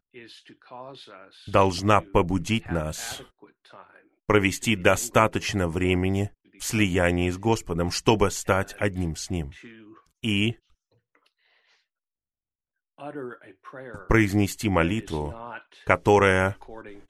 должна 1.47 2.01
побудить 2.01 2.67
нас 2.67 3.21
провести 4.25 4.75
достаточно 4.75 5.67
времени 5.67 6.31
в 6.59 6.63
слиянии 6.63 7.29
с 7.29 7.37
Господом, 7.37 7.91
чтобы 7.91 8.31
стать 8.31 8.75
одним 8.79 9.15
с 9.15 9.29
Ним. 9.29 9.51
И 10.21 10.57
произнести 14.07 14.69
молитву, 14.69 15.35
которая 15.85 16.55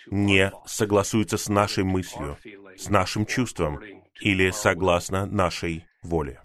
не 0.08 0.52
согласуется 0.66 1.38
с 1.38 1.50
нашей 1.50 1.84
мыслью, 1.84 2.38
с 2.78 2.90
нашим 2.90 3.26
чувством 3.26 3.80
или 4.22 4.50
согласно 4.52 5.26
нашей 5.26 5.86
воле. 6.02 6.43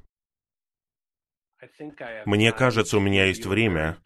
Мне 2.27 2.53
кажется, 2.53 2.99
у 2.99 3.01
меня 3.01 3.25
есть 3.27 3.47
время 3.47 3.97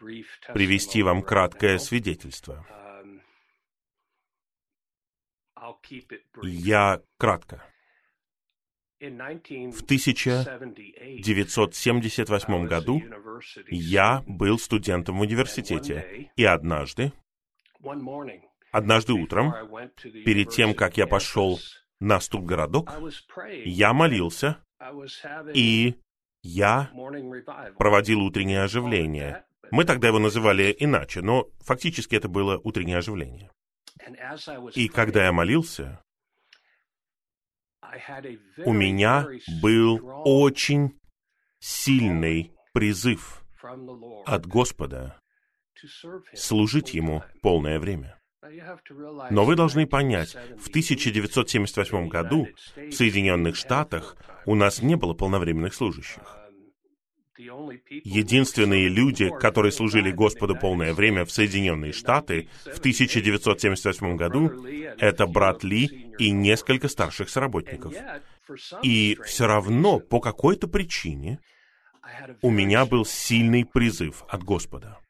привести 0.54 1.02
вам 1.02 1.22
краткое 1.22 1.78
свидетельство. 1.78 2.64
Я 6.42 7.02
кратко. 7.18 7.66
В 9.00 9.82
1978 9.82 12.66
году 12.66 13.02
я 13.68 14.22
был 14.26 14.58
студентом 14.58 15.18
в 15.18 15.22
университете, 15.22 16.30
и 16.36 16.44
однажды, 16.44 17.12
однажды 18.70 19.12
утром, 19.12 19.52
перед 20.24 20.50
тем, 20.50 20.74
как 20.74 20.98
я 20.98 21.08
пошел 21.08 21.58
на 21.98 22.20
ступ-городок, 22.20 22.92
я 23.64 23.92
молился, 23.92 24.58
и 25.52 25.96
я 26.42 26.90
проводил 27.78 28.20
утреннее 28.22 28.62
оживление. 28.62 29.44
Мы 29.70 29.84
тогда 29.84 30.08
его 30.08 30.18
называли 30.18 30.74
иначе, 30.78 31.22
но 31.22 31.48
фактически 31.60 32.14
это 32.14 32.28
было 32.28 32.58
утреннее 32.62 32.98
оживление. 32.98 33.50
И 34.74 34.88
когда 34.88 35.24
я 35.24 35.32
молился, 35.32 36.02
у 38.64 38.72
меня 38.72 39.26
был 39.62 40.00
очень 40.24 40.98
сильный 41.58 42.52
призыв 42.72 43.44
от 44.26 44.46
Господа 44.46 45.20
служить 46.34 46.94
Ему 46.94 47.22
полное 47.42 47.78
время. 47.78 48.21
Но 49.30 49.44
вы 49.44 49.54
должны 49.54 49.86
понять, 49.86 50.36
в 50.58 50.68
1978 50.68 52.08
году 52.08 52.48
в 52.76 52.92
Соединенных 52.92 53.56
Штатах 53.56 54.16
у 54.46 54.54
нас 54.54 54.82
не 54.82 54.96
было 54.96 55.14
полновременных 55.14 55.74
служащих. 55.74 56.38
Единственные 57.38 58.88
люди, 58.88 59.30
которые 59.40 59.72
служили 59.72 60.10
Господу 60.10 60.54
полное 60.54 60.92
время 60.92 61.24
в 61.24 61.30
Соединенные 61.30 61.92
Штаты 61.92 62.48
в 62.64 62.78
1978 62.78 64.16
году, 64.16 64.50
это 64.98 65.26
брат 65.26 65.64
Ли 65.64 66.12
и 66.18 66.30
несколько 66.30 66.88
старших 66.88 67.30
соработников. 67.30 67.94
И 68.82 69.18
все 69.24 69.46
равно, 69.46 69.98
по 69.98 70.20
какой-то 70.20 70.68
причине, 70.68 71.38
у 72.42 72.50
меня 72.50 72.86
был 72.86 73.04
сильный 73.04 73.64
призыв 73.64 74.24
от 74.28 74.42
Господа. 74.42 75.01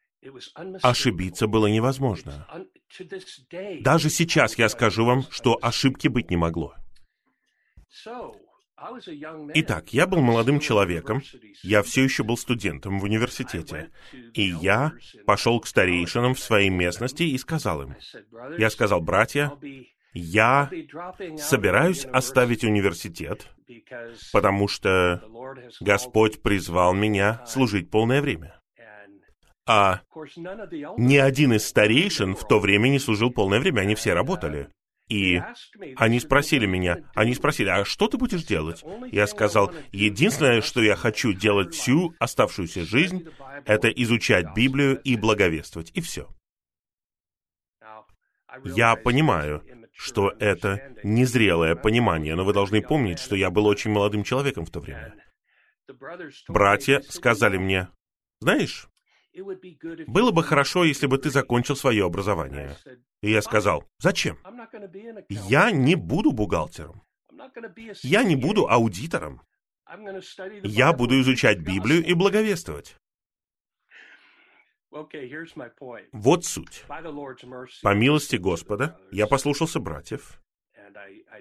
Ошибиться 0.82 1.46
было 1.46 1.66
невозможно. 1.66 2.46
Даже 3.80 4.10
сейчас 4.10 4.58
я 4.58 4.68
скажу 4.68 5.04
вам, 5.04 5.24
что 5.30 5.58
ошибки 5.60 6.08
быть 6.08 6.30
не 6.30 6.36
могло. 6.36 6.74
Итак, 9.54 9.92
я 9.92 10.06
был 10.06 10.20
молодым 10.20 10.58
человеком, 10.58 11.22
я 11.62 11.82
все 11.82 12.02
еще 12.02 12.24
был 12.24 12.36
студентом 12.36 12.98
в 12.98 13.04
университете, 13.04 13.90
и 14.34 14.42
я 14.42 14.92
пошел 15.24 15.60
к 15.60 15.66
старейшинам 15.66 16.34
в 16.34 16.40
своей 16.40 16.70
местности 16.70 17.22
и 17.22 17.38
сказал 17.38 17.82
им, 17.82 17.96
я 18.58 18.70
сказал, 18.70 19.00
братья, 19.00 19.52
я 20.14 20.68
собираюсь 21.38 22.04
оставить 22.04 22.64
университет, 22.64 23.46
потому 24.32 24.66
что 24.66 25.22
Господь 25.80 26.42
призвал 26.42 26.92
меня 26.92 27.44
служить 27.46 27.90
полное 27.90 28.20
время. 28.20 28.61
А 29.66 30.00
ни 30.96 31.16
один 31.16 31.52
из 31.52 31.66
старейшин 31.66 32.34
в 32.34 32.46
то 32.46 32.58
время 32.58 32.88
не 32.88 32.98
служил 32.98 33.30
полное 33.30 33.60
время, 33.60 33.82
они 33.82 33.94
все 33.94 34.12
работали. 34.12 34.68
И 35.08 35.42
они 35.96 36.20
спросили 36.20 36.64
меня, 36.64 37.04
они 37.14 37.34
спросили, 37.34 37.68
а 37.68 37.84
что 37.84 38.08
ты 38.08 38.16
будешь 38.16 38.44
делать? 38.44 38.82
Я 39.10 39.26
сказал, 39.26 39.72
единственное, 39.90 40.62
что 40.62 40.82
я 40.82 40.96
хочу 40.96 41.32
делать 41.32 41.74
всю 41.74 42.14
оставшуюся 42.18 42.84
жизнь, 42.84 43.28
это 43.66 43.88
изучать 43.88 44.46
Библию 44.54 45.00
и 45.02 45.16
благовествовать, 45.16 45.90
и 45.94 46.00
все. 46.00 46.28
Я 48.64 48.96
понимаю, 48.96 49.62
что 49.92 50.30
это 50.38 50.94
незрелое 51.02 51.74
понимание, 51.74 52.34
но 52.34 52.44
вы 52.44 52.52
должны 52.52 52.80
помнить, 52.80 53.18
что 53.18 53.36
я 53.36 53.50
был 53.50 53.66
очень 53.66 53.90
молодым 53.90 54.24
человеком 54.24 54.64
в 54.64 54.70
то 54.70 54.80
время. 54.80 55.14
Братья 56.48 57.02
сказали 57.02 57.58
мне, 57.58 57.88
знаешь, 58.40 58.88
было 60.06 60.30
бы 60.30 60.42
хорошо, 60.42 60.84
если 60.84 61.06
бы 61.06 61.18
ты 61.18 61.30
закончил 61.30 61.76
свое 61.76 62.04
образование. 62.04 62.76
И 63.22 63.30
я 63.30 63.42
сказал, 63.42 63.84
зачем? 63.98 64.38
Я 65.28 65.70
не 65.70 65.94
буду 65.94 66.32
бухгалтером. 66.32 67.02
Я 68.02 68.24
не 68.24 68.36
буду 68.36 68.68
аудитором. 68.68 69.42
Я 70.62 70.92
буду 70.92 71.20
изучать 71.20 71.58
Библию 71.58 72.04
и 72.04 72.14
благовествовать. 72.14 72.96
Вот 76.12 76.44
суть. 76.44 76.84
По 77.82 77.94
милости 77.94 78.36
Господа 78.36 79.00
я 79.10 79.26
послушался 79.26 79.80
братьев, 79.80 80.42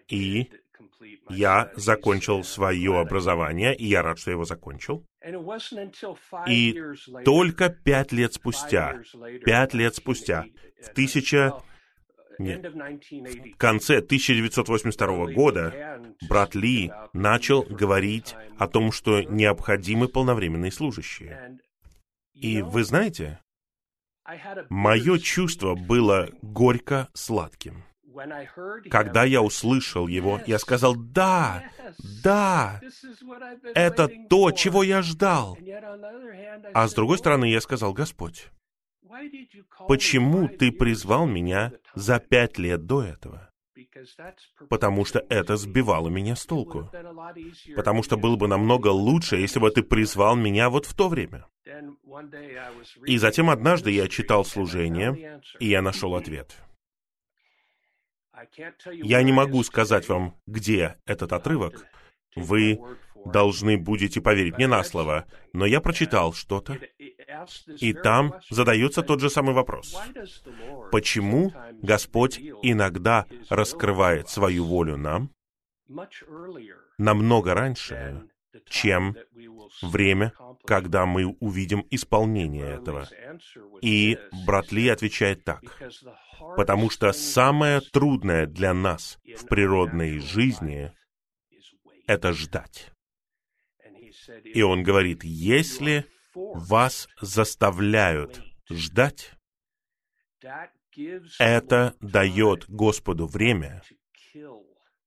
и 0.07 0.49
я 1.29 1.71
закончил 1.75 2.43
свое 2.43 2.99
образование, 2.99 3.75
и 3.75 3.85
я 3.85 4.01
рад, 4.01 4.19
что 4.19 4.31
его 4.31 4.45
закончил. 4.45 5.05
И 6.47 6.81
только 7.25 7.69
пять 7.69 8.11
лет 8.11 8.33
спустя, 8.33 9.01
пять 9.45 9.73
лет 9.73 9.95
спустя, 9.95 10.45
в 10.81 10.93
тысяча... 10.93 11.53
Нет, 12.39 12.73
в 12.73 13.57
конце 13.57 13.97
1982 13.97 15.33
года 15.33 16.01
брат 16.27 16.55
Ли 16.55 16.91
начал 17.13 17.61
говорить 17.61 18.35
о 18.57 18.67
том, 18.67 18.91
что 18.91 19.21
необходимы 19.21 20.07
полновременные 20.07 20.71
служащие. 20.71 21.59
И 22.33 22.63
вы 22.63 22.83
знаете, 22.83 23.39
мое 24.69 25.19
чувство 25.19 25.75
было 25.75 26.29
горько-сладким. 26.41 27.83
Когда 28.89 29.23
я 29.23 29.41
услышал 29.41 30.07
его, 30.07 30.39
я 30.45 30.59
сказал, 30.59 30.95
да, 30.95 31.63
да, 32.23 32.81
это 33.75 34.09
то, 34.29 34.51
чего 34.51 34.83
я 34.83 35.01
ждал. 35.01 35.57
А 36.73 36.87
с 36.87 36.93
другой 36.93 37.17
стороны, 37.17 37.45
я 37.45 37.61
сказал, 37.61 37.93
Господь, 37.93 38.49
почему 39.87 40.47
ты 40.47 40.71
призвал 40.71 41.25
меня 41.25 41.71
за 41.95 42.19
пять 42.19 42.57
лет 42.57 42.85
до 42.85 43.03
этого? 43.03 43.49
Потому 44.69 45.05
что 45.05 45.25
это 45.29 45.57
сбивало 45.57 46.09
меня 46.09 46.35
с 46.35 46.45
толку. 46.45 46.89
Потому 47.75 48.03
что 48.03 48.15
было 48.17 48.35
бы 48.35 48.47
намного 48.47 48.87
лучше, 48.87 49.37
если 49.37 49.59
бы 49.59 49.69
ты 49.71 49.83
призвал 49.83 50.35
меня 50.35 50.69
вот 50.69 50.85
в 50.85 50.95
то 50.95 51.09
время. 51.09 51.45
И 53.05 53.17
затем 53.17 53.49
однажды 53.49 53.91
я 53.91 54.07
читал 54.07 54.45
служение, 54.45 55.41
и 55.59 55.67
я 55.67 55.81
нашел 55.81 56.15
ответ— 56.15 56.55
я 58.91 59.23
не 59.23 59.31
могу 59.31 59.63
сказать 59.63 60.07
вам, 60.09 60.35
где 60.47 60.97
этот 61.05 61.33
отрывок. 61.33 61.85
Вы 62.35 62.79
должны 63.25 63.77
будете 63.77 64.21
поверить 64.21 64.57
мне 64.57 64.67
на 64.67 64.83
слово, 64.83 65.25
но 65.53 65.65
я 65.65 65.81
прочитал 65.81 66.33
что-то, 66.33 66.77
и 67.79 67.93
там 67.93 68.35
задается 68.49 69.03
тот 69.03 69.19
же 69.19 69.29
самый 69.29 69.53
вопрос. 69.53 69.95
Почему 70.91 71.53
Господь 71.81 72.39
иногда 72.63 73.25
раскрывает 73.49 74.29
свою 74.29 74.65
волю 74.65 74.97
нам 74.97 75.29
намного 76.97 77.53
раньше, 77.53 78.23
чем 78.67 79.15
время, 79.81 80.33
когда 80.65 81.05
мы 81.05 81.25
увидим 81.39 81.85
исполнение 81.89 82.75
этого. 82.75 83.07
И 83.81 84.17
брат 84.45 84.71
Ли 84.71 84.89
отвечает 84.89 85.43
так. 85.43 85.61
Потому 86.55 86.89
что 86.89 87.11
самое 87.13 87.81
трудное 87.81 88.45
для 88.45 88.73
нас 88.73 89.19
в 89.37 89.47
природной 89.47 90.19
жизни— 90.19 90.91
это 92.07 92.33
ждать. 92.33 92.91
И 94.43 94.61
он 94.61 94.83
говорит, 94.83 95.23
если 95.23 96.05
вас 96.33 97.07
заставляют 97.19 98.41
ждать, 98.69 99.31
это 101.39 101.95
дает 101.99 102.69
Господу 102.69 103.27
время 103.27 103.81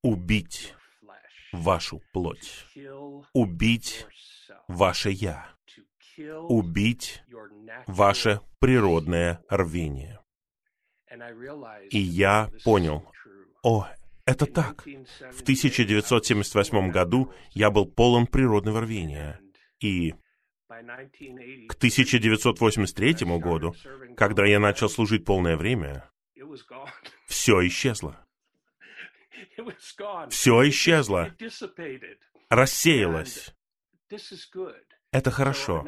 убить 0.02 0.74
вашу 1.54 2.02
плоть, 2.12 2.66
убить 3.32 4.06
ваше 4.68 5.10
«я», 5.10 5.48
убить 6.48 7.22
ваше 7.86 8.40
природное 8.60 9.40
рвение. 9.48 10.20
И 11.90 11.98
я 11.98 12.50
понял, 12.64 13.04
о, 13.62 13.86
это 14.26 14.46
так. 14.46 14.84
В 14.84 15.42
1978 15.42 16.90
году 16.90 17.32
я 17.52 17.70
был 17.70 17.86
полон 17.86 18.26
природного 18.26 18.80
рвения. 18.80 19.40
И 19.80 20.14
к 21.68 21.74
1983 21.76 23.14
году, 23.38 23.74
когда 24.16 24.44
я 24.46 24.58
начал 24.58 24.88
служить 24.88 25.24
полное 25.24 25.56
время, 25.56 26.10
все 27.26 27.66
исчезло. 27.66 28.23
Все 30.30 30.68
исчезло, 30.68 31.34
рассеялось. 32.48 33.54
Это 35.12 35.30
хорошо. 35.30 35.84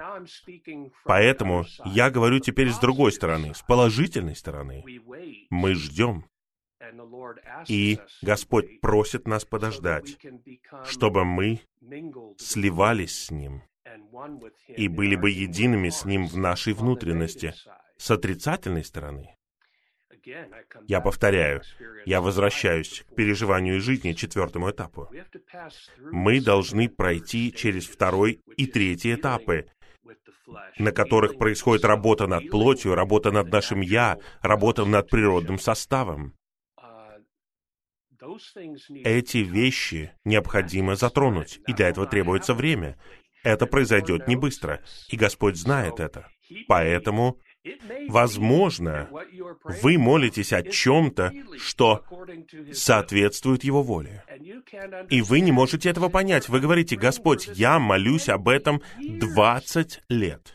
Поэтому 1.05 1.65
я 1.85 2.11
говорю 2.11 2.39
теперь 2.39 2.71
с 2.71 2.79
другой 2.79 3.13
стороны, 3.13 3.55
с 3.55 3.63
положительной 3.63 4.37
стороны. 4.37 4.85
Мы 5.51 5.75
ждем. 5.75 6.25
И 7.67 7.99
Господь 8.23 8.81
просит 8.81 9.27
нас 9.27 9.45
подождать, 9.45 10.19
чтобы 10.85 11.25
мы 11.25 11.61
сливались 12.39 13.27
с 13.27 13.31
Ним 13.31 13.63
и 14.69 14.89
были 14.89 15.17
бы 15.17 15.31
едиными 15.31 15.89
с 15.89 16.05
Ним 16.05 16.27
в 16.27 16.37
нашей 16.37 16.75
внутренности. 16.75 17.55
С 17.97 18.11
отрицательной 18.11 18.85
стороны 18.85 19.36
я 20.87 21.01
повторяю, 21.01 21.63
я 22.05 22.21
возвращаюсь 22.21 23.05
к 23.09 23.15
переживанию 23.15 23.81
жизни, 23.81 24.13
четвертому 24.13 24.71
этапу. 24.71 25.09
Мы 26.11 26.41
должны 26.41 26.89
пройти 26.89 27.53
через 27.53 27.87
второй 27.87 28.41
и 28.57 28.67
третий 28.67 29.15
этапы, 29.15 29.67
на 30.79 30.93
которых 30.93 31.39
происходит 31.39 31.85
работа 31.85 32.27
над 32.27 32.51
плотью, 32.51 32.95
работа 32.95 33.31
над 33.33 33.51
нашим 33.51 33.81
«я», 33.81 34.19
работа 34.43 34.85
над 34.85 35.09
природным 35.09 35.59
составом. 35.59 36.35
Эти 39.05 39.39
вещи 39.39 40.13
необходимо 40.25 40.97
затронуть, 40.97 41.61
и 41.67 41.73
для 41.73 41.89
этого 41.89 42.07
требуется 42.07 42.55
время. 42.55 42.99
Это 43.45 43.67
произойдет 43.67 44.27
не 44.27 44.37
быстро, 44.37 44.83
и 45.09 45.17
Господь 45.17 45.57
знает 45.57 46.01
это. 46.01 46.29
Поэтому, 46.67 47.39
возможно, 48.09 49.09
вы 49.83 49.99
молитесь 49.99 50.53
о 50.53 50.63
чем-то, 50.63 51.33
что 51.59 52.05
соответствует 52.73 53.65
Его 53.65 53.83
воле. 53.83 54.25
И 55.11 55.23
вы 55.23 55.41
не 55.41 55.53
можете 55.53 55.91
этого 55.91 56.09
понять. 56.09 56.49
Вы 56.49 56.61
говорите, 56.61 56.97
Господь, 56.97 57.49
я 57.55 57.79
молюсь 57.79 58.29
об 58.29 58.49
этом 58.49 58.83
20 58.99 60.03
лет. 60.09 60.55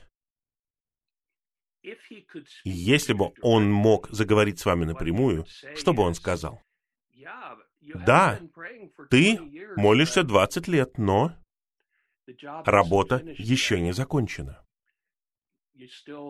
Если 2.64 3.14
бы 3.14 3.32
Он 3.42 3.72
мог 3.72 4.10
заговорить 4.10 4.60
с 4.60 4.66
вами 4.66 4.86
напрямую, 4.86 5.46
что 5.76 5.94
бы 5.94 6.04
Он 6.04 6.14
сказал? 6.14 6.62
Да, 8.06 8.40
ты 9.10 9.40
молишься 9.76 10.24
20 10.24 10.68
лет, 10.68 10.98
но 10.98 11.34
работа 12.66 13.22
еще 13.38 13.80
не 13.80 13.92
закончена. 13.92 14.61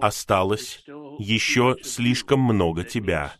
Осталось 0.01 0.83
еще 1.19 1.75
слишком 1.83 2.39
много 2.39 2.83
тебя. 2.83 3.33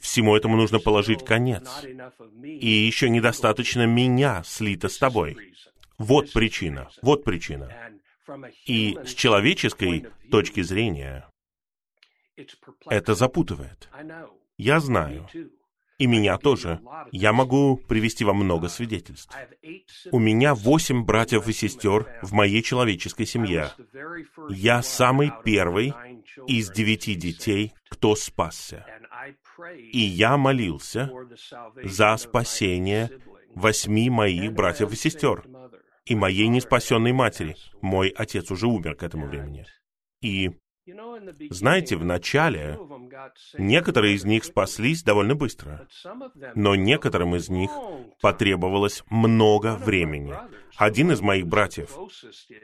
Всему 0.00 0.36
этому 0.36 0.56
нужно 0.56 0.78
положить 0.78 1.24
конец. 1.24 1.68
И 2.44 2.68
еще 2.68 3.08
недостаточно 3.08 3.86
меня 3.86 4.42
слито 4.44 4.88
с 4.88 4.98
тобой. 4.98 5.54
Вот 5.98 6.32
причина, 6.32 6.88
вот 7.02 7.24
причина. 7.24 7.70
И 8.66 8.98
с 9.04 9.14
человеческой 9.14 10.06
точки 10.30 10.62
зрения 10.62 11.28
это 12.88 13.14
запутывает. 13.14 13.88
Я 14.56 14.80
знаю. 14.80 15.28
И 16.02 16.06
меня 16.08 16.36
тоже. 16.36 16.80
Я 17.12 17.32
могу 17.32 17.76
привести 17.76 18.24
вам 18.24 18.38
много 18.38 18.68
свидетельств. 18.68 19.32
У 20.10 20.18
меня 20.18 20.52
восемь 20.52 21.04
братьев 21.04 21.46
и 21.46 21.52
сестер 21.52 22.08
в 22.22 22.32
моей 22.32 22.60
человеческой 22.60 23.24
семье. 23.24 23.70
Я 24.50 24.82
самый 24.82 25.30
первый 25.44 25.94
из 26.48 26.72
девяти 26.72 27.14
детей, 27.14 27.72
кто 27.88 28.16
спасся. 28.16 28.84
И 29.78 30.00
я 30.00 30.36
молился 30.36 31.08
за 31.84 32.16
спасение 32.16 33.08
восьми 33.54 34.10
моих 34.10 34.52
братьев 34.52 34.92
и 34.92 34.96
сестер 34.96 35.44
и 36.04 36.16
моей 36.16 36.48
неспасенной 36.48 37.12
матери. 37.12 37.54
Мой 37.80 38.08
отец 38.08 38.50
уже 38.50 38.66
умер 38.66 38.96
к 38.96 39.04
этому 39.04 39.28
времени. 39.28 39.66
И 40.20 40.50
знаете, 41.50 41.96
в 41.96 42.04
начале 42.04 42.78
некоторые 43.58 44.14
из 44.14 44.24
них 44.24 44.44
спаслись 44.44 45.02
довольно 45.02 45.34
быстро, 45.34 45.86
но 46.54 46.74
некоторым 46.74 47.36
из 47.36 47.48
них 47.48 47.70
потребовалось 48.20 49.02
много 49.10 49.76
времени. 49.76 50.34
Один 50.76 51.12
из 51.12 51.20
моих 51.20 51.46
братьев, 51.46 51.96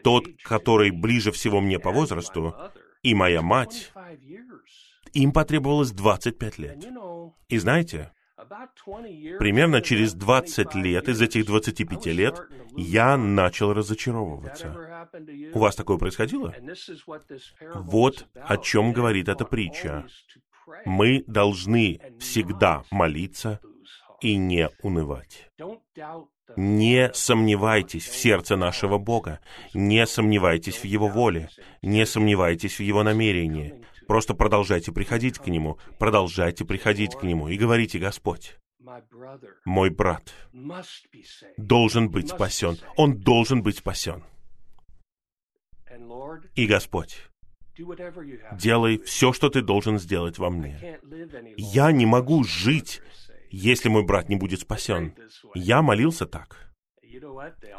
тот, 0.03 0.27
который 0.43 0.91
ближе 0.91 1.33
всего 1.33 1.61
мне 1.61 1.79
по 1.79 1.91
возрасту, 1.91 2.55
и 3.03 3.15
моя 3.15 3.43
мать, 3.43 3.93
им 5.13 5.33
потребовалось 5.33 5.93
25 5.93 6.59
лет. 6.59 6.87
И 7.49 7.59
знаете, 7.59 8.13
Примерно 9.39 9.83
через 9.83 10.15
20 10.15 10.75
лет 10.77 11.09
из 11.09 11.21
этих 11.21 11.47
25 11.47 12.07
лет 12.07 12.41
я 12.77 13.17
начал 13.17 13.73
разочаровываться. 13.73 15.01
У 15.53 15.59
вас 15.59 15.75
такое 15.75 15.99
происходило? 15.99 16.55
Вот 17.75 18.27
о 18.35 18.57
чем 18.57 18.93
говорит 18.93 19.29
эта 19.29 19.45
притча. 19.45 20.07
Мы 20.85 21.25
должны 21.27 22.01
всегда 22.21 22.85
молиться 22.91 23.61
и 24.21 24.37
не 24.37 24.69
унывать. 24.83 25.51
Не 26.57 27.11
сомневайтесь 27.13 28.09
в 28.09 28.17
сердце 28.17 28.57
нашего 28.57 28.99
Бога, 28.99 29.41
не 29.75 30.07
сомневайтесь 30.07 30.79
в 30.79 30.85
Его 30.85 31.09
воле, 31.09 31.51
не 31.83 32.07
сомневайтесь 32.07 32.79
в 32.79 32.83
Его 32.83 33.03
намерении. 33.03 33.85
Просто 34.09 34.33
продолжайте 34.33 34.91
приходить 34.91 35.39
к 35.39 35.49
Нему, 35.49 35.79
продолжайте 35.99 36.65
приходить 36.65 37.15
к 37.15 37.23
Нему 37.25 37.49
и 37.49 37.59
говорите, 37.59 37.99
Господь, 37.99 38.57
мой 39.67 39.91
брат 39.91 40.33
должен 41.59 42.09
быть 42.09 42.31
спасен. 42.31 42.79
Он 42.97 43.19
должен 43.19 43.63
быть 43.63 43.77
спасен. 43.77 44.25
И 46.55 46.67
Господь, 46.67 47.19
делай 48.53 48.99
все, 49.05 49.35
что 49.35 49.51
ты 49.51 49.61
должен 49.61 49.99
сделать 49.99 50.39
во 50.39 50.49
мне. 50.49 50.99
Я 51.59 51.93
не 51.93 52.07
могу 52.07 52.45
жить, 52.45 53.03
если 53.51 53.91
мой 53.91 54.07
брат 54.07 54.31
не 54.31 54.37
будет 54.37 54.61
спасен. 54.61 55.15
Я 55.55 55.83
молился 55.83 56.25
так. 56.25 56.68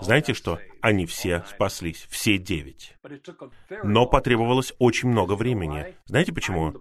Знаете 0.02 0.34
что? 0.34 0.60
Они 0.82 1.06
все 1.06 1.44
спаслись, 1.48 2.08
все 2.10 2.38
девять. 2.38 2.96
Но 3.84 4.06
потребовалось 4.06 4.74
очень 4.80 5.10
много 5.10 5.36
времени. 5.36 5.96
Знаете 6.06 6.34
почему? 6.34 6.74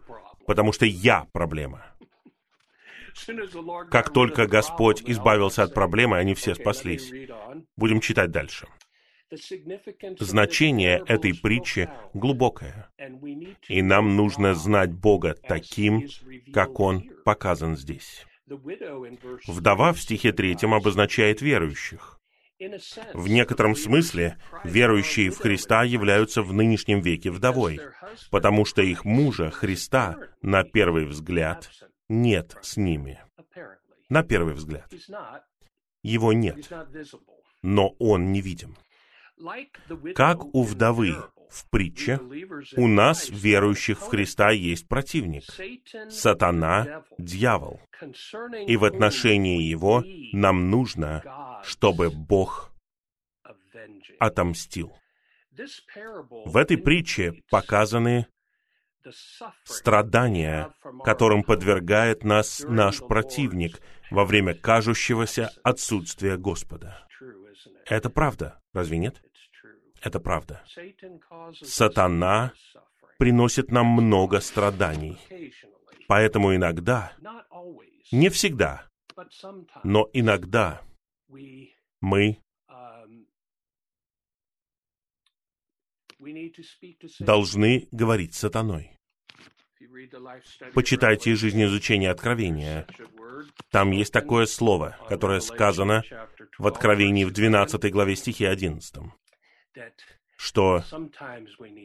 Потому 0.46 0.72
что 0.72 0.86
я 0.86 1.26
проблема. 1.32 1.84
Как 3.90 4.12
только 4.12 4.46
Господь 4.46 5.02
избавился 5.02 5.64
от 5.64 5.74
проблемы, 5.74 6.18
они 6.18 6.34
все 6.34 6.54
спаслись. 6.54 7.12
Будем 7.76 8.00
читать 8.00 8.30
дальше. 8.30 8.66
Значение 10.18 11.02
этой 11.06 11.34
притчи 11.34 11.90
глубокое, 12.14 12.90
и 13.68 13.82
нам 13.82 14.16
нужно 14.16 14.54
знать 14.54 14.92
Бога 14.92 15.34
таким, 15.34 16.06
как 16.52 16.80
Он 16.80 17.10
показан 17.24 17.76
здесь. 17.76 18.24
Вдова 19.46 19.92
в 19.92 20.00
стихе 20.00 20.32
третьем 20.32 20.72
обозначает 20.72 21.42
верующих. 21.42 22.18
В 23.14 23.28
некотором 23.28 23.76
смысле 23.76 24.36
верующие 24.64 25.30
в 25.30 25.38
Христа 25.38 25.84
являются 25.84 26.42
в 26.42 26.52
нынешнем 26.52 27.00
веке 27.00 27.30
вдовой, 27.30 27.80
потому 28.30 28.64
что 28.64 28.82
их 28.82 29.04
мужа, 29.04 29.50
Христа, 29.50 30.16
на 30.42 30.64
первый 30.64 31.06
взгляд, 31.06 31.70
нет 32.08 32.56
с 32.62 32.76
ними. 32.76 33.20
На 34.08 34.22
первый 34.22 34.54
взгляд. 34.54 34.92
Его 36.02 36.32
нет, 36.32 36.68
но 37.62 37.94
он 37.98 38.32
невидим. 38.32 38.76
Как 40.14 40.44
у 40.54 40.62
вдовы 40.62 41.16
в 41.50 41.68
притче, 41.70 42.20
у 42.76 42.86
нас, 42.86 43.28
верующих 43.28 43.98
в 43.98 44.08
Христа, 44.08 44.50
есть 44.50 44.88
противник— 44.88 45.44
сатана, 46.10 47.04
дьявол. 47.18 47.80
И 48.66 48.76
в 48.76 48.84
отношении 48.84 49.62
его 49.62 50.04
нам 50.32 50.70
нужно, 50.70 51.62
чтобы 51.64 52.10
Бог 52.10 52.72
отомстил. 54.18 54.92
В 56.44 56.56
этой 56.56 56.78
притче 56.78 57.42
показаны 57.50 58.26
страдания, 59.64 60.72
которым 61.04 61.42
подвергает 61.42 62.24
нас 62.24 62.64
наш 62.68 62.98
противник 62.98 63.80
во 64.10 64.24
время 64.24 64.54
кажущегося 64.54 65.50
отсутствия 65.64 66.36
Господа. 66.36 67.06
Это 67.86 68.10
правда, 68.10 68.60
разве 68.72 68.98
нет? 68.98 69.22
Это 70.02 70.20
правда. 70.20 70.64
Сатана 71.62 72.52
приносит 73.18 73.70
нам 73.70 73.86
много 73.86 74.40
страданий. 74.40 75.18
Поэтому 76.06 76.54
иногда, 76.54 77.12
не 78.12 78.30
всегда, 78.30 78.88
но 79.84 80.08
иногда 80.12 80.82
мы 82.00 82.40
должны 87.20 87.88
говорить 87.90 88.34
с 88.34 88.38
сатаной. 88.38 88.96
Почитайте 90.74 91.34
жизнеизучение 91.34 92.10
Откровения. 92.10 92.86
Там 93.70 93.90
есть 93.90 94.12
такое 94.12 94.46
слово, 94.46 94.96
которое 95.08 95.40
сказано 95.40 96.02
в 96.58 96.66
Откровении 96.66 97.24
в 97.24 97.32
12 97.32 97.92
главе 97.92 98.16
стихе 98.16 98.48
11 98.48 98.96
что 100.36 100.84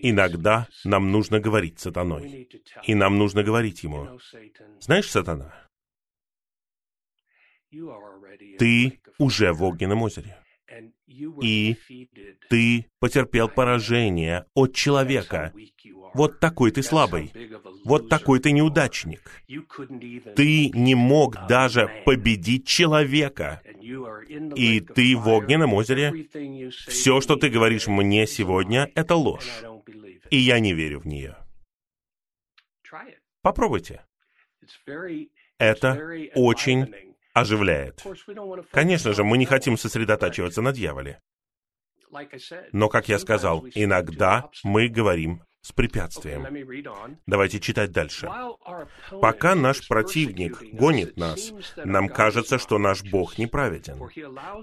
иногда 0.02 0.68
нам 0.84 1.12
нужно 1.12 1.40
говорить 1.40 1.80
сатаной, 1.80 2.48
и 2.84 2.96
нам 2.96 3.18
нужно 3.18 3.44
говорить 3.44 3.84
ему, 3.84 4.20
знаешь, 4.80 5.10
сатана, 5.10 5.54
ты 8.60 9.02
уже 9.18 9.54
в 9.54 9.64
огненном 9.64 10.04
озере, 10.04 10.38
и 11.42 11.78
ты 12.50 12.86
потерпел 13.00 13.50
поражение 13.50 14.46
от 14.54 14.74
человека. 14.74 15.54
Вот 16.14 16.40
такой 16.40 16.72
ты 16.72 16.84
слабый. 16.84 17.32
Вот 17.86 18.10
такой 18.10 18.40
ты 18.40 18.52
неудачник. 18.52 19.22
Ты 20.36 20.70
не 20.70 20.96
мог 20.96 21.48
даже 21.48 21.90
победить 22.06 22.68
человека. 22.68 23.62
И 24.56 24.80
ты 24.80 25.16
в 25.16 25.28
огненном 25.28 25.74
озере. 25.74 26.28
Все, 26.88 27.20
что 27.22 27.36
ты 27.36 27.50
говоришь 27.50 27.88
мне 27.88 28.28
сегодня, 28.28 28.92
это 28.96 29.16
ложь. 29.16 29.64
И 30.30 30.38
я 30.38 30.60
не 30.60 30.74
верю 30.74 31.00
в 31.00 31.08
нее. 31.08 31.36
Попробуйте. 33.42 34.06
Это 35.58 36.00
очень 36.36 36.94
оживляет. 37.34 38.04
Конечно 38.72 39.14
же, 39.14 39.24
мы 39.24 39.38
не 39.38 39.46
хотим 39.46 39.78
сосредотачиваться 39.78 40.62
на 40.62 40.72
дьяволе. 40.72 41.20
Но, 42.72 42.90
как 42.90 43.10
я 43.10 43.20
сказал, 43.20 43.66
иногда 43.74 44.50
мы 44.64 44.88
говорим 44.88 45.44
с 45.62 45.72
препятствием. 45.72 46.46
Давайте 47.26 47.60
читать 47.60 47.92
дальше. 47.92 48.30
Пока 49.22 49.56
наш 49.56 49.88
противник 49.88 50.62
гонит 50.74 51.18
нас, 51.18 51.54
нам 51.78 52.10
кажется, 52.10 52.60
что 52.60 52.78
наш 52.78 53.02
Бог 53.04 53.38
неправеден, 53.38 54.10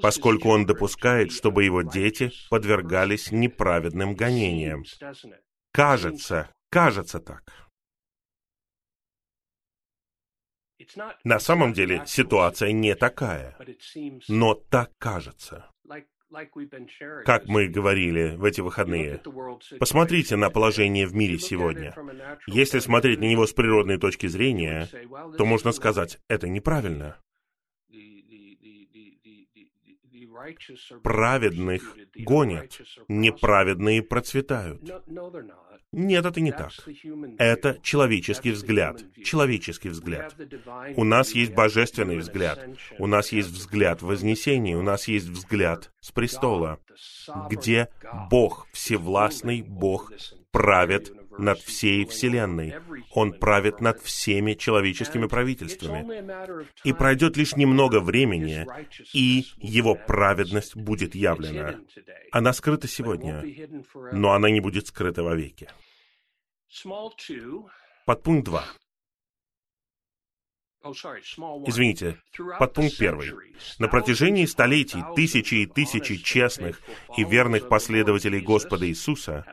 поскольку 0.02 0.50
Он 0.50 0.66
допускает, 0.66 1.32
чтобы 1.32 1.64
Его 1.64 1.82
дети 1.82 2.30
подвергались 2.50 3.32
неправедным 3.32 4.14
гонениям. 4.14 4.84
Кажется, 5.72 6.50
кажется 6.68 7.18
так. 7.18 7.42
На 11.24 11.38
самом 11.38 11.72
деле 11.72 12.03
ситуация 12.07 12.72
не 12.72 12.95
такая, 12.95 13.57
но 14.28 14.55
так 14.55 14.93
кажется. 14.99 15.66
Как 17.24 17.47
мы 17.47 17.66
говорили 17.66 18.36
в 18.36 18.45
эти 18.45 18.61
выходные, 18.61 19.20
посмотрите 19.80 20.36
на 20.36 20.51
положение 20.51 21.07
в 21.07 21.14
мире 21.14 21.38
сегодня. 21.38 21.95
Если 22.47 22.78
смотреть 22.78 23.18
на 23.18 23.24
него 23.24 23.47
с 23.47 23.53
природной 23.53 23.99
точки 23.99 24.28
зрения, 24.28 24.88
то 25.36 25.45
можно 25.45 25.72
сказать, 25.72 26.18
это 26.28 26.49
неправильно. 26.49 27.16
Праведных 31.03 31.97
гонят, 32.16 32.80
неправедные 33.09 34.03
процветают. 34.03 34.80
Нет, 35.93 36.24
это 36.24 36.41
не 36.41 36.53
так. 36.53 36.70
Это 37.38 37.78
человеческий 37.82 38.53
взгляд. 38.53 39.03
Человеческий 39.24 39.88
взгляд. 39.88 40.36
У 40.97 41.05
нас 41.05 41.32
есть 41.32 41.53
божественный 41.53 42.18
взгляд. 42.18 42.64
У 42.99 43.07
нас 43.09 43.32
есть 43.32 43.49
взгляд 43.49 44.01
вознесения. 44.01 44.76
У 44.76 44.82
нас 44.82 45.09
есть 45.09 45.26
взгляд 45.26 45.91
с 46.01 46.12
престола, 46.12 46.78
где 47.49 47.88
Бог, 48.30 48.68
всевластный 48.72 49.62
Бог, 49.62 50.12
правит 50.53 51.12
над 51.38 51.58
всей 51.60 52.04
Вселенной. 52.06 52.74
Он 53.12 53.32
правит 53.32 53.80
над 53.80 54.00
всеми 54.00 54.54
человеческими 54.54 55.26
правительствами. 55.26 56.06
И 56.84 56.92
пройдет 56.92 57.36
лишь 57.36 57.56
немного 57.56 58.00
времени, 58.00 58.66
и 59.12 59.46
его 59.58 59.94
праведность 59.94 60.76
будет 60.76 61.14
явлена. 61.14 61.80
Она 62.32 62.52
скрыта 62.52 62.88
сегодня, 62.88 63.44
но 64.12 64.32
она 64.32 64.50
не 64.50 64.60
будет 64.60 64.86
скрыта 64.86 65.22
вовеки. 65.22 65.68
Подпункт 68.06 68.44
2. 68.46 68.64
Извините, 70.82 72.16
подпункт 72.58 72.96
первый. 72.98 73.32
На 73.78 73.88
протяжении 73.88 74.46
столетий 74.46 75.02
тысячи 75.14 75.56
и 75.56 75.66
тысячи 75.66 76.16
честных 76.16 76.80
и 77.16 77.24
верных 77.24 77.68
последователей 77.68 78.40
Господа 78.40 78.88
Иисуса 78.88 79.44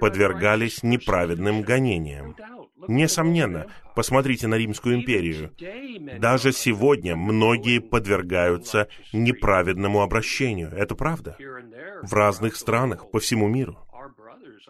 подвергались 0.00 0.82
неправедным 0.82 1.62
гонениям. 1.62 2.36
Несомненно, 2.86 3.66
посмотрите 3.94 4.46
на 4.46 4.56
Римскую 4.56 4.96
империю. 4.96 5.54
Даже 6.18 6.52
сегодня 6.52 7.16
многие 7.16 7.80
подвергаются 7.80 8.88
неправедному 9.12 10.02
обращению. 10.02 10.70
Это 10.70 10.94
правда. 10.94 11.36
В 12.02 12.12
разных 12.12 12.56
странах, 12.56 13.10
по 13.10 13.20
всему 13.20 13.48
миру. 13.48 13.78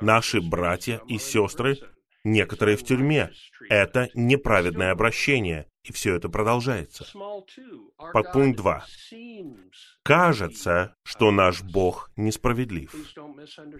Наши 0.00 0.40
братья 0.40 1.00
и 1.08 1.18
сестры 1.18 1.76
некоторые 2.24 2.76
в 2.76 2.84
тюрьме. 2.84 3.30
Это 3.68 4.08
неправедное 4.14 4.92
обращение, 4.92 5.66
и 5.88 5.92
все 5.92 6.14
это 6.16 6.28
продолжается. 6.28 7.06
Подпункт 8.12 8.58
2. 8.58 8.84
Кажется, 10.02 10.94
что 11.02 11.30
наш 11.30 11.62
Бог 11.62 12.10
несправедлив. 12.16 12.94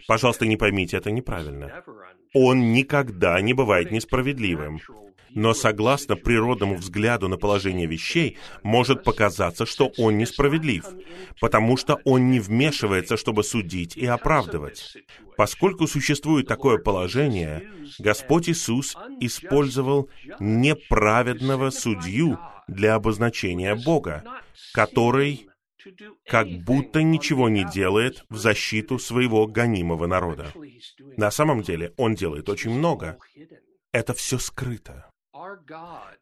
Пожалуйста, 0.06 0.46
не 0.46 0.56
поймите 0.56 0.96
это 0.96 1.10
неправильно. 1.10 1.84
Он 2.34 2.72
никогда 2.72 3.40
не 3.40 3.54
бывает 3.54 3.90
несправедливым 3.90 4.80
но 5.30 5.54
согласно 5.54 6.16
природному 6.16 6.76
взгляду 6.76 7.28
на 7.28 7.36
положение 7.36 7.86
вещей, 7.86 8.38
может 8.62 9.04
показаться, 9.04 9.66
что 9.66 9.92
он 9.98 10.18
несправедлив, 10.18 10.84
потому 11.40 11.76
что 11.76 12.00
он 12.04 12.30
не 12.30 12.40
вмешивается, 12.40 13.16
чтобы 13.16 13.44
судить 13.44 13.96
и 13.96 14.06
оправдывать. 14.06 14.96
Поскольку 15.36 15.86
существует 15.86 16.46
такое 16.46 16.78
положение, 16.78 17.70
Господь 17.98 18.48
Иисус 18.48 18.96
использовал 19.20 20.08
неправедного 20.40 21.70
судью 21.70 22.38
для 22.66 22.94
обозначения 22.94 23.74
Бога, 23.74 24.24
который 24.72 25.48
как 26.26 26.48
будто 26.48 27.02
ничего 27.02 27.48
не 27.48 27.64
делает 27.64 28.24
в 28.28 28.36
защиту 28.36 28.98
своего 28.98 29.46
гонимого 29.46 30.06
народа. 30.06 30.52
На 31.16 31.30
самом 31.30 31.62
деле 31.62 31.94
он 31.96 32.14
делает 32.14 32.48
очень 32.48 32.70
много. 32.70 33.18
Это 33.92 34.12
все 34.14 34.38
скрыто. 34.38 35.10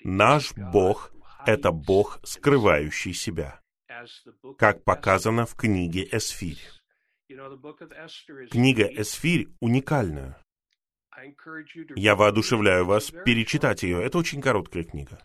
Наш 0.05 0.55
Бог— 0.55 1.12
это 1.47 1.72
Бог, 1.72 2.20
скрывающий 2.24 3.12
себя, 3.12 3.61
как 4.59 4.85
показано 4.85 5.47
в 5.47 5.55
книге 5.55 6.09
Эсфирь. 6.12 6.61
Книга 8.51 8.85
Эсфирь 8.85 9.49
уникальна. 9.61 10.39
Я 11.97 12.14
воодушевляю 12.14 12.85
вас 12.85 13.11
перечитать 13.11 13.83
ее. 13.83 14.03
Это 14.03 14.18
очень 14.18 14.41
короткая 14.43 14.85
книга. 14.85 15.18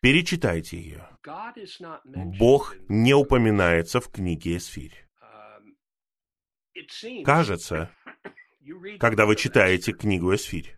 Перечитайте 0.00 0.78
ее. 0.78 1.08
Бог 2.04 2.74
не 2.88 3.14
упоминается 3.14 4.00
в 4.00 4.10
книге 4.10 4.56
Эсфирь. 4.56 5.06
Кажется, 7.24 7.90
когда 8.98 9.26
вы 9.26 9.36
читаете 9.36 9.92
книгу 9.92 10.34
Эсфирь, 10.34 10.75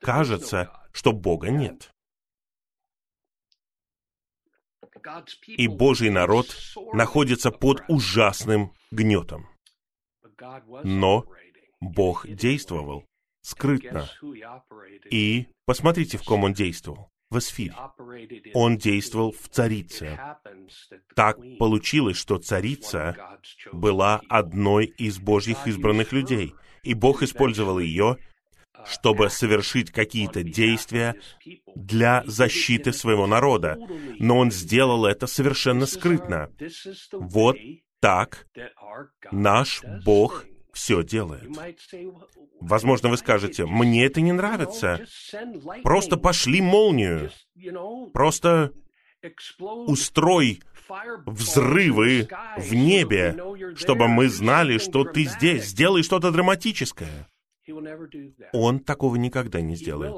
Кажется, 0.00 0.70
что 0.92 1.12
Бога 1.12 1.50
нет. 1.50 1.90
И 5.46 5.68
Божий 5.68 6.10
народ 6.10 6.56
находится 6.92 7.50
под 7.50 7.82
ужасным 7.88 8.72
гнетом. 8.90 9.48
Но 10.84 11.26
Бог 11.80 12.26
действовал 12.26 13.04
скрытно. 13.42 14.08
И 15.10 15.48
посмотрите, 15.64 16.18
в 16.18 16.24
ком 16.24 16.44
он 16.44 16.52
действовал. 16.52 17.10
В 17.30 17.38
Эсфире. 17.38 17.76
Он 18.54 18.76
действовал 18.76 19.30
в 19.30 19.48
царице. 19.48 20.18
Так 21.14 21.38
получилось, 21.58 22.16
что 22.16 22.38
царица 22.38 23.38
была 23.72 24.20
одной 24.28 24.86
из 24.86 25.20
Божьих 25.20 25.64
избранных 25.68 26.10
людей. 26.10 26.54
И 26.82 26.94
Бог 26.94 27.22
использовал 27.22 27.78
ее 27.78 28.16
чтобы 28.86 29.30
совершить 29.30 29.90
какие-то 29.90 30.42
действия 30.42 31.14
для 31.74 32.22
защиты 32.26 32.92
своего 32.92 33.26
народа. 33.26 33.78
Но 34.18 34.38
он 34.38 34.50
сделал 34.50 35.06
это 35.06 35.26
совершенно 35.26 35.86
скрытно. 35.86 36.50
Вот 37.12 37.56
так 38.00 38.46
наш 39.30 39.82
Бог 40.04 40.44
все 40.72 41.02
делает. 41.02 41.48
Возможно, 42.60 43.08
вы 43.08 43.16
скажете, 43.16 43.66
мне 43.66 44.06
это 44.06 44.20
не 44.20 44.32
нравится. 44.32 45.04
Просто 45.82 46.16
пошли 46.16 46.60
молнию. 46.60 47.30
Просто 48.12 48.72
устрой 49.58 50.60
взрывы 51.26 52.28
в 52.56 52.74
небе, 52.74 53.36
чтобы 53.76 54.08
мы 54.08 54.28
знали, 54.28 54.78
что 54.78 55.04
ты 55.04 55.24
здесь. 55.24 55.66
Сделай 55.66 56.02
что-то 56.02 56.30
драматическое. 56.30 57.28
Он 58.52 58.80
такого 58.80 59.16
никогда 59.16 59.60
не 59.60 59.76
сделает. 59.76 60.14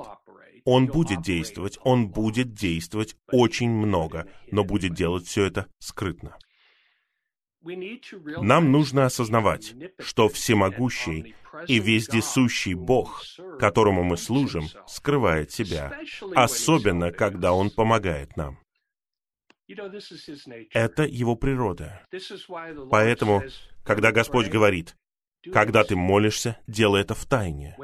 Он 0.64 0.86
будет 0.86 1.22
действовать, 1.22 1.78
он 1.82 2.08
будет 2.08 2.52
действовать 2.52 3.16
очень 3.30 3.70
много, 3.70 4.28
но 4.50 4.64
будет 4.64 4.94
делать 4.94 5.26
все 5.26 5.44
это 5.44 5.66
скрытно. 5.78 6.36
Нам 7.62 8.72
нужно 8.72 9.06
осознавать, 9.06 9.74
что 10.00 10.28
всемогущий 10.28 11.34
и 11.68 11.78
вездесущий 11.78 12.74
Бог, 12.74 13.22
которому 13.58 14.02
мы 14.02 14.16
служим, 14.16 14.64
скрывает 14.86 15.52
себя, 15.52 15.96
особенно 16.34 17.12
когда 17.12 17.52
Он 17.52 17.70
помогает 17.70 18.36
нам. 18.36 18.58
Это 20.72 21.04
Его 21.04 21.36
природа. 21.36 22.04
Поэтому, 22.90 23.42
когда 23.84 24.12
Господь 24.12 24.48
говорит, 24.48 24.96
Когда 25.52 25.82
ты 25.82 25.96
молишься, 25.96 26.58
делай 26.66 27.00
это 27.00 27.14
в 27.14 27.24
тайне. 27.26 27.76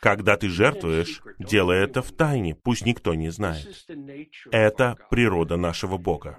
Когда 0.00 0.36
ты 0.36 0.48
жертвуешь, 0.48 1.20
делай 1.38 1.78
это 1.78 2.02
в 2.02 2.12
тайне, 2.12 2.54
пусть 2.54 2.86
никто 2.86 3.14
не 3.14 3.30
знает. 3.30 3.86
Это 4.50 4.96
природа 5.10 5.56
нашего 5.56 5.98
Бога. 5.98 6.36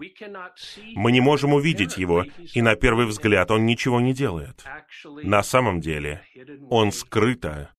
Мы 0.96 1.12
не 1.12 1.22
можем 1.22 1.54
увидеть 1.54 1.98
Его, 1.98 2.26
и 2.54 2.62
на 2.62 2.76
первый 2.76 3.06
взгляд 3.06 3.52
Он 3.52 3.66
ничего 3.66 4.00
не 4.00 4.14
делает. 4.14 4.64
На 5.06 5.44
самом 5.44 5.80
деле, 5.82 6.24
Он 6.70 6.92
скрыто 6.92 7.70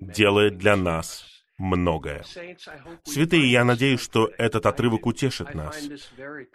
делает 0.00 0.58
для 0.58 0.76
нас 0.76 1.44
многое. 1.58 2.24
Святые, 3.04 3.50
я 3.50 3.64
надеюсь, 3.64 4.00
что 4.00 4.30
этот 4.38 4.66
отрывок 4.66 5.06
утешит 5.06 5.54
нас. 5.54 5.88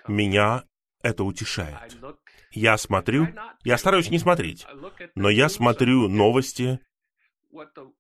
Меня 0.08 0.64
это 1.02 1.24
утешает. 1.24 1.98
Я 2.52 2.78
смотрю, 2.78 3.28
я 3.64 3.78
стараюсь 3.78 4.10
не 4.10 4.20
смотреть, 4.20 4.66
но 5.16 5.30
я 5.30 5.50
смотрю 5.50 6.08
новости, 6.08 6.80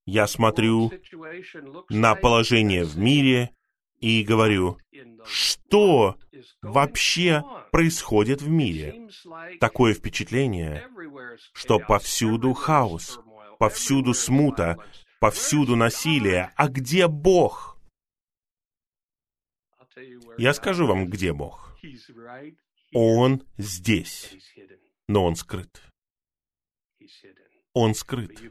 я 0.06 0.28
смотрю 0.28 0.92
на 1.90 2.16
положение 2.16 2.84
в 2.84 2.98
мире 2.98 3.52
и 4.00 4.24
говорю, 4.24 4.78
что 5.26 6.18
вообще 6.62 7.44
происходит 7.72 8.42
в 8.42 8.50
мире. 8.50 9.10
Такое 9.60 9.94
впечатление, 9.94 10.88
что 11.54 11.80
повсюду 11.80 12.54
хаос, 12.54 13.20
повсюду 13.60 14.14
смута, 14.14 14.78
повсюду 15.20 15.76
насилие. 15.76 16.52
А 16.56 16.68
где 16.68 17.08
Бог? 17.08 17.78
Я 20.38 20.54
скажу 20.54 20.88
вам, 20.88 21.08
где 21.08 21.32
Бог. 21.32 21.78
Он 22.94 23.44
здесь, 23.58 24.36
но 25.08 25.26
он 25.26 25.36
скрыт. 25.36 25.82
Он 27.74 27.96
скрыт. 27.96 28.42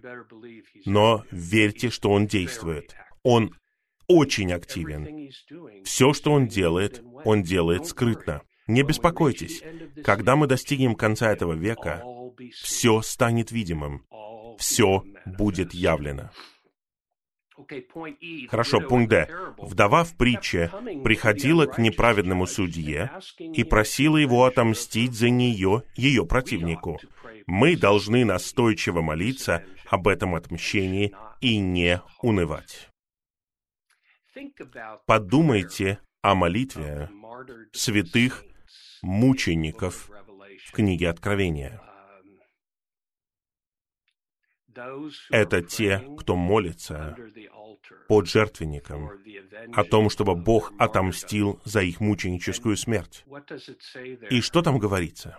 Но 0.86 1.24
верьте, 1.30 1.90
что 1.90 2.10
он 2.10 2.26
действует. 2.26 2.94
Он 3.22 3.54
очень 4.08 4.52
активен. 4.52 5.30
Все, 5.84 6.12
что 6.14 6.32
он 6.32 6.48
делает, 6.48 7.02
он 7.24 7.42
делает 7.42 7.86
скрытно. 7.86 8.42
Не 8.66 8.82
беспокойтесь. 8.82 9.62
Когда 10.04 10.36
мы 10.36 10.46
достигнем 10.46 10.94
конца 10.94 11.30
этого 11.30 11.52
века, 11.52 12.02
все 12.54 13.02
станет 13.02 13.50
видимым. 13.50 14.06
Все 14.58 15.04
будет 15.26 15.74
явлено. 15.74 16.30
Хорошо, 18.48 18.80
пункт 18.80 19.10
Д. 19.10 19.28
Вдова 19.58 20.04
в 20.04 20.16
притче 20.16 20.70
приходила 21.04 21.66
к 21.66 21.78
неправедному 21.78 22.46
судье 22.46 23.10
и 23.38 23.64
просила 23.64 24.16
его 24.16 24.44
отомстить 24.44 25.12
за 25.14 25.30
нее, 25.30 25.82
ее 25.96 26.26
противнику. 26.26 27.00
Мы 27.46 27.76
должны 27.76 28.24
настойчиво 28.24 29.00
молиться 29.02 29.64
об 29.88 30.08
этом 30.08 30.34
отмщении 30.34 31.14
и 31.40 31.58
не 31.58 32.00
унывать. 32.22 32.88
Подумайте 35.06 35.98
о 36.22 36.34
молитве 36.34 37.10
святых 37.72 38.44
мучеников 39.02 40.10
в 40.66 40.72
книге 40.72 41.08
Откровения. 41.08 41.80
Это 45.30 45.62
те, 45.62 46.04
кто 46.18 46.36
молится 46.36 47.16
под 48.08 48.28
жертвенником 48.28 49.10
о 49.74 49.84
том, 49.84 50.10
чтобы 50.10 50.34
Бог 50.34 50.72
отомстил 50.78 51.60
за 51.64 51.82
их 51.82 52.00
мученическую 52.00 52.76
смерть. 52.76 53.24
И 54.30 54.40
что 54.40 54.62
там 54.62 54.78
говорится? 54.78 55.38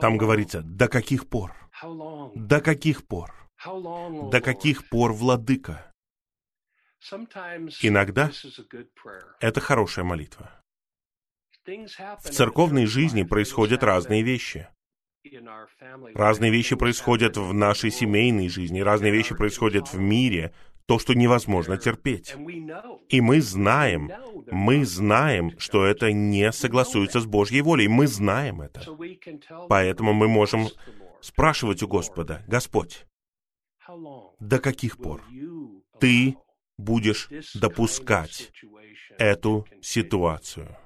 Там 0.00 0.16
говорится, 0.16 0.62
до 0.62 0.88
каких 0.88 1.28
пор? 1.28 1.54
До 2.34 2.60
каких 2.60 3.06
пор? 3.06 3.34
До 3.64 4.40
каких 4.40 4.88
пор, 4.88 5.12
владыка? 5.12 5.92
Иногда 7.82 8.30
это 9.40 9.60
хорошая 9.60 10.04
молитва. 10.04 10.62
В 11.66 12.30
церковной 12.30 12.86
жизни 12.86 13.22
происходят 13.22 13.82
разные 13.82 14.22
вещи. 14.22 14.68
Разные 16.14 16.50
вещи 16.50 16.76
происходят 16.76 17.36
в 17.36 17.52
нашей 17.52 17.90
семейной 17.90 18.48
жизни, 18.48 18.80
разные 18.80 19.12
вещи 19.12 19.34
происходят 19.34 19.92
в 19.92 19.98
мире, 19.98 20.52
то, 20.86 20.98
что 20.98 21.14
невозможно 21.14 21.76
терпеть. 21.76 22.34
И 23.08 23.20
мы 23.20 23.40
знаем, 23.40 24.10
мы 24.50 24.84
знаем, 24.84 25.56
что 25.58 25.84
это 25.84 26.10
не 26.12 26.50
согласуется 26.52 27.20
с 27.20 27.26
Божьей 27.26 27.60
волей. 27.60 27.86
Мы 27.86 28.06
знаем 28.06 28.62
это. 28.62 28.82
Поэтому 29.68 30.12
мы 30.14 30.26
можем 30.26 30.66
спрашивать 31.20 31.82
у 31.82 31.88
Господа, 31.88 32.42
Господь, 32.48 33.04
до 34.40 34.58
каких 34.58 34.96
пор 34.96 35.22
Ты 36.00 36.36
будешь 36.76 37.28
допускать 37.54 38.50
эту 39.18 39.66
ситуацию? 39.80 40.76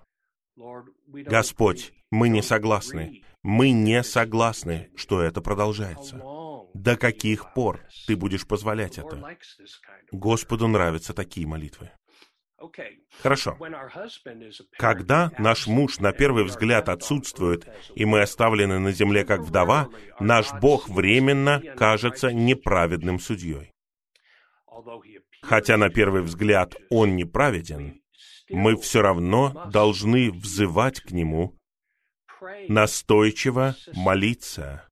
Господь, 1.06 1.92
мы 2.10 2.28
не 2.28 2.42
согласны. 2.42 3.22
Мы 3.44 3.72
не 3.72 4.02
согласны, 4.02 4.88
что 4.96 5.20
это 5.20 5.42
продолжается. 5.42 6.18
До 6.72 6.96
каких 6.96 7.52
пор 7.52 7.82
ты 8.06 8.16
будешь 8.16 8.46
позволять 8.46 8.96
это? 8.96 9.22
Господу 10.10 10.66
нравятся 10.66 11.12
такие 11.12 11.46
молитвы. 11.46 11.90
Хорошо. 13.20 13.58
Когда 14.78 15.30
наш 15.38 15.66
муж 15.66 15.98
на 15.98 16.12
первый 16.12 16.44
взгляд 16.44 16.88
отсутствует, 16.88 17.68
и 17.94 18.06
мы 18.06 18.22
оставлены 18.22 18.78
на 18.78 18.92
земле 18.92 19.26
как 19.26 19.40
вдова, 19.40 19.90
наш 20.18 20.50
Бог 20.62 20.88
временно 20.88 21.60
кажется 21.76 22.32
неправедным 22.32 23.18
судьей. 23.18 23.72
Хотя 25.42 25.76
на 25.76 25.90
первый 25.90 26.22
взгляд 26.22 26.74
он 26.88 27.14
неправеден, 27.14 28.00
мы 28.48 28.76
все 28.78 29.02
равно 29.02 29.68
должны 29.70 30.30
взывать 30.30 31.00
к 31.00 31.10
Нему 31.10 31.58
настойчиво 32.68 33.76
молиться 33.94 34.88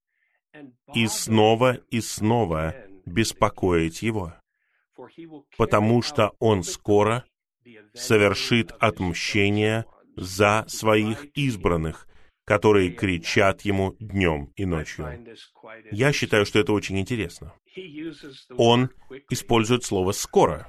и 0.95 1.07
снова 1.07 1.75
и 1.91 2.01
снова 2.01 2.75
беспокоить 3.07 4.03
Его, 4.03 4.35
потому 5.57 6.03
что 6.03 6.35
Он 6.39 6.63
скоро 6.63 7.25
совершит 7.95 8.73
отмщение 8.79 9.87
за 10.17 10.65
своих 10.69 11.25
избранных, 11.37 12.07
которые 12.45 12.91
кричат 12.91 13.63
Ему 13.63 13.97
днем 13.99 14.53
и 14.57 14.65
ночью. 14.65 15.25
Я 15.91 16.13
считаю, 16.13 16.45
что 16.45 16.59
это 16.59 16.73
очень 16.73 16.99
интересно. 16.99 17.55
Он 18.57 18.91
использует 19.31 19.85
слово 19.85 20.13
«скоро». 20.13 20.67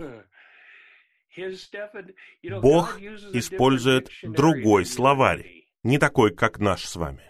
Бог 2.61 2.99
использует 3.01 4.11
другой 4.21 4.85
словарь 4.85 5.62
не 5.83 5.97
такой, 5.97 6.33
как 6.33 6.59
наш 6.59 6.85
с 6.85 6.95
вами. 6.95 7.23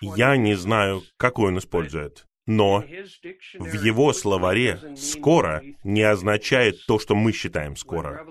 Я 0.00 0.36
не 0.36 0.54
знаю, 0.54 1.02
какой 1.16 1.48
он 1.48 1.58
использует, 1.58 2.26
но 2.46 2.84
в 3.58 3.72
его 3.72 4.12
словаре 4.12 4.78
«скоро» 4.96 5.62
не 5.82 6.02
означает 6.02 6.84
то, 6.86 6.98
что 6.98 7.14
мы 7.14 7.32
считаем 7.32 7.76
«скоро». 7.76 8.26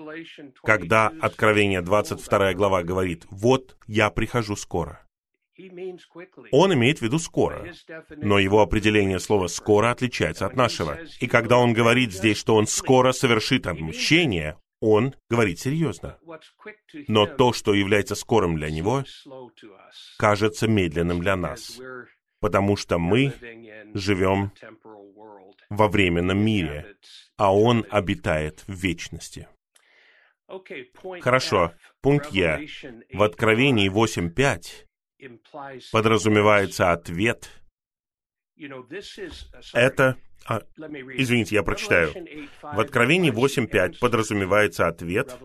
Когда 0.62 1.12
Откровение 1.20 1.82
22 1.82 2.54
глава 2.54 2.82
говорит 2.82 3.26
«Вот 3.30 3.76
я 3.86 4.10
прихожу 4.10 4.54
скоро», 4.56 5.04
он 6.50 6.74
имеет 6.74 6.98
в 6.98 7.02
виду 7.02 7.18
«скоро», 7.18 7.72
но 8.16 8.38
его 8.38 8.60
определение 8.60 9.18
слова 9.18 9.46
«скоро» 9.48 9.90
отличается 9.90 10.46
от 10.46 10.56
нашего. 10.56 10.98
И 11.20 11.26
когда 11.26 11.58
он 11.58 11.72
говорит 11.72 12.12
здесь, 12.12 12.38
что 12.38 12.56
он 12.56 12.66
скоро 12.66 13.12
совершит 13.12 13.66
отмщение, 13.66 14.56
он 14.84 15.14
говорит 15.30 15.58
серьезно. 15.58 16.18
Но 17.08 17.26
то, 17.26 17.52
что 17.52 17.72
является 17.72 18.14
скорым 18.14 18.56
для 18.56 18.70
него, 18.70 19.04
кажется 20.18 20.68
медленным 20.68 21.20
для 21.20 21.36
нас, 21.36 21.80
потому 22.40 22.76
что 22.76 22.98
мы 22.98 23.32
живем 23.94 24.52
во 25.70 25.88
временном 25.88 26.38
мире, 26.38 26.96
а 27.36 27.54
он 27.56 27.86
обитает 27.88 28.62
в 28.66 28.74
вечности. 28.74 29.48
Хорошо, 31.20 31.72
пункт 32.02 32.30
Е. 32.32 32.68
В 33.12 33.22
Откровении 33.22 33.90
8.5 33.90 35.88
подразумевается 35.92 36.92
ответ. 36.92 37.48
Это 39.72 40.18
а, 40.46 40.60
извините, 41.16 41.54
я 41.56 41.62
прочитаю. 41.62 42.12
В 42.62 42.80
Откровении 42.80 43.32
8.5 43.32 43.98
подразумевается 43.98 44.86
ответ 44.86 45.36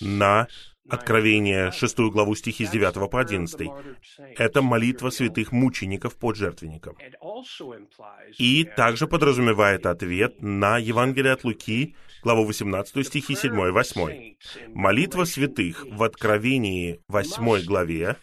на 0.00 0.48
Откровение 0.88 1.72
6 1.72 1.98
главу 2.12 2.34
стихи 2.34 2.66
с 2.66 2.70
9 2.70 3.10
по 3.10 3.20
11. 3.20 3.68
Это 4.36 4.60
молитва 4.60 5.08
святых 5.08 5.50
мучеников 5.50 6.16
под 6.16 6.36
жертвенником. 6.36 6.96
И 8.38 8.64
также 8.64 9.06
подразумевает 9.06 9.86
ответ 9.86 10.42
на 10.42 10.76
Евангелие 10.76 11.32
от 11.32 11.44
Луки, 11.44 11.96
главу 12.22 12.44
18 12.44 13.06
стихи 13.06 13.34
7 13.34 13.52
и 13.52 13.70
8. 13.70 14.34
Молитва 14.74 15.24
святых 15.24 15.86
в 15.90 16.02
Откровении 16.02 17.00
8 17.08 17.64
главе 17.64 18.16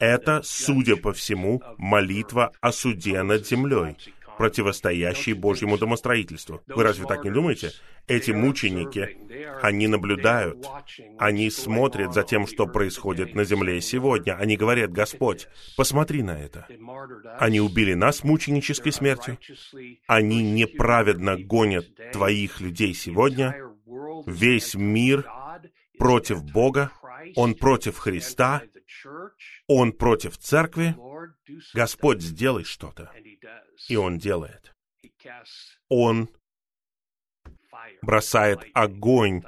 Это, 0.00 0.42
судя 0.42 0.96
по 0.96 1.12
всему, 1.12 1.62
молитва 1.76 2.50
о 2.60 2.72
суде 2.72 3.22
над 3.22 3.46
землей, 3.46 3.96
противостоящей 4.38 5.32
Божьему 5.32 5.76
домостроительству. 5.78 6.62
Вы 6.68 6.84
разве 6.84 7.06
так 7.06 7.24
не 7.24 7.30
думаете? 7.30 7.72
Эти 8.06 8.30
мученики, 8.30 9.18
они 9.60 9.88
наблюдают, 9.88 10.64
они 11.18 11.50
смотрят 11.50 12.14
за 12.14 12.22
тем, 12.22 12.46
что 12.46 12.66
происходит 12.66 13.34
на 13.34 13.44
земле 13.44 13.80
сегодня. 13.80 14.36
Они 14.38 14.56
говорят, 14.56 14.92
Господь, 14.92 15.48
посмотри 15.76 16.22
на 16.22 16.40
это. 16.40 16.66
Они 17.38 17.60
убили 17.60 17.94
нас 17.94 18.22
мученической 18.22 18.92
смертью. 18.92 19.38
Они 20.06 20.42
неправедно 20.42 21.36
гонят 21.36 21.86
Твоих 22.12 22.60
людей 22.60 22.94
сегодня. 22.94 23.56
Весь 24.26 24.74
мир 24.74 25.26
против 25.98 26.44
Бога, 26.44 26.92
он 27.34 27.54
против 27.54 27.98
Христа, 27.98 28.62
он 29.66 29.92
против 29.92 30.38
церкви. 30.38 30.94
Господь, 31.74 32.22
сделай 32.22 32.62
что-то. 32.62 33.10
И 33.88 33.96
он 33.96 34.18
делает. 34.18 34.74
Он 35.88 36.28
бросает 38.02 38.60
огонь, 38.74 39.42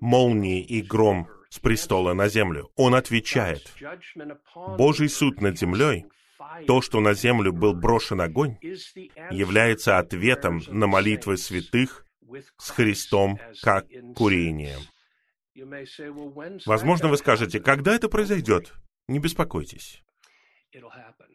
молнии 0.00 0.62
и 0.62 0.82
гром 0.82 1.28
с 1.48 1.58
престола 1.58 2.14
на 2.14 2.28
землю. 2.28 2.70
Он 2.76 2.94
отвечает. 2.94 3.72
Божий 4.54 5.08
суд 5.08 5.40
над 5.40 5.58
землей, 5.58 6.04
то, 6.66 6.82
что 6.82 7.00
на 7.00 7.14
землю 7.14 7.52
был 7.52 7.74
брошен 7.74 8.20
огонь, 8.20 8.58
является 9.30 9.98
ответом 9.98 10.62
на 10.68 10.86
молитвы 10.86 11.36
святых 11.36 12.06
с 12.58 12.70
Христом 12.70 13.38
как 13.62 13.86
курением. 14.16 14.80
Возможно, 16.66 17.08
вы 17.08 17.16
скажете, 17.16 17.60
когда 17.60 17.94
это 17.94 18.08
произойдет? 18.08 18.72
Не 19.06 19.20
беспокойтесь. 19.20 20.02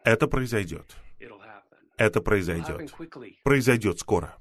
Это 0.04 0.28
произойдет. 0.28 0.96
Это 2.00 2.22
произойдет. 2.22 2.96
Произойдет 3.44 4.00
скоро. 4.00 4.38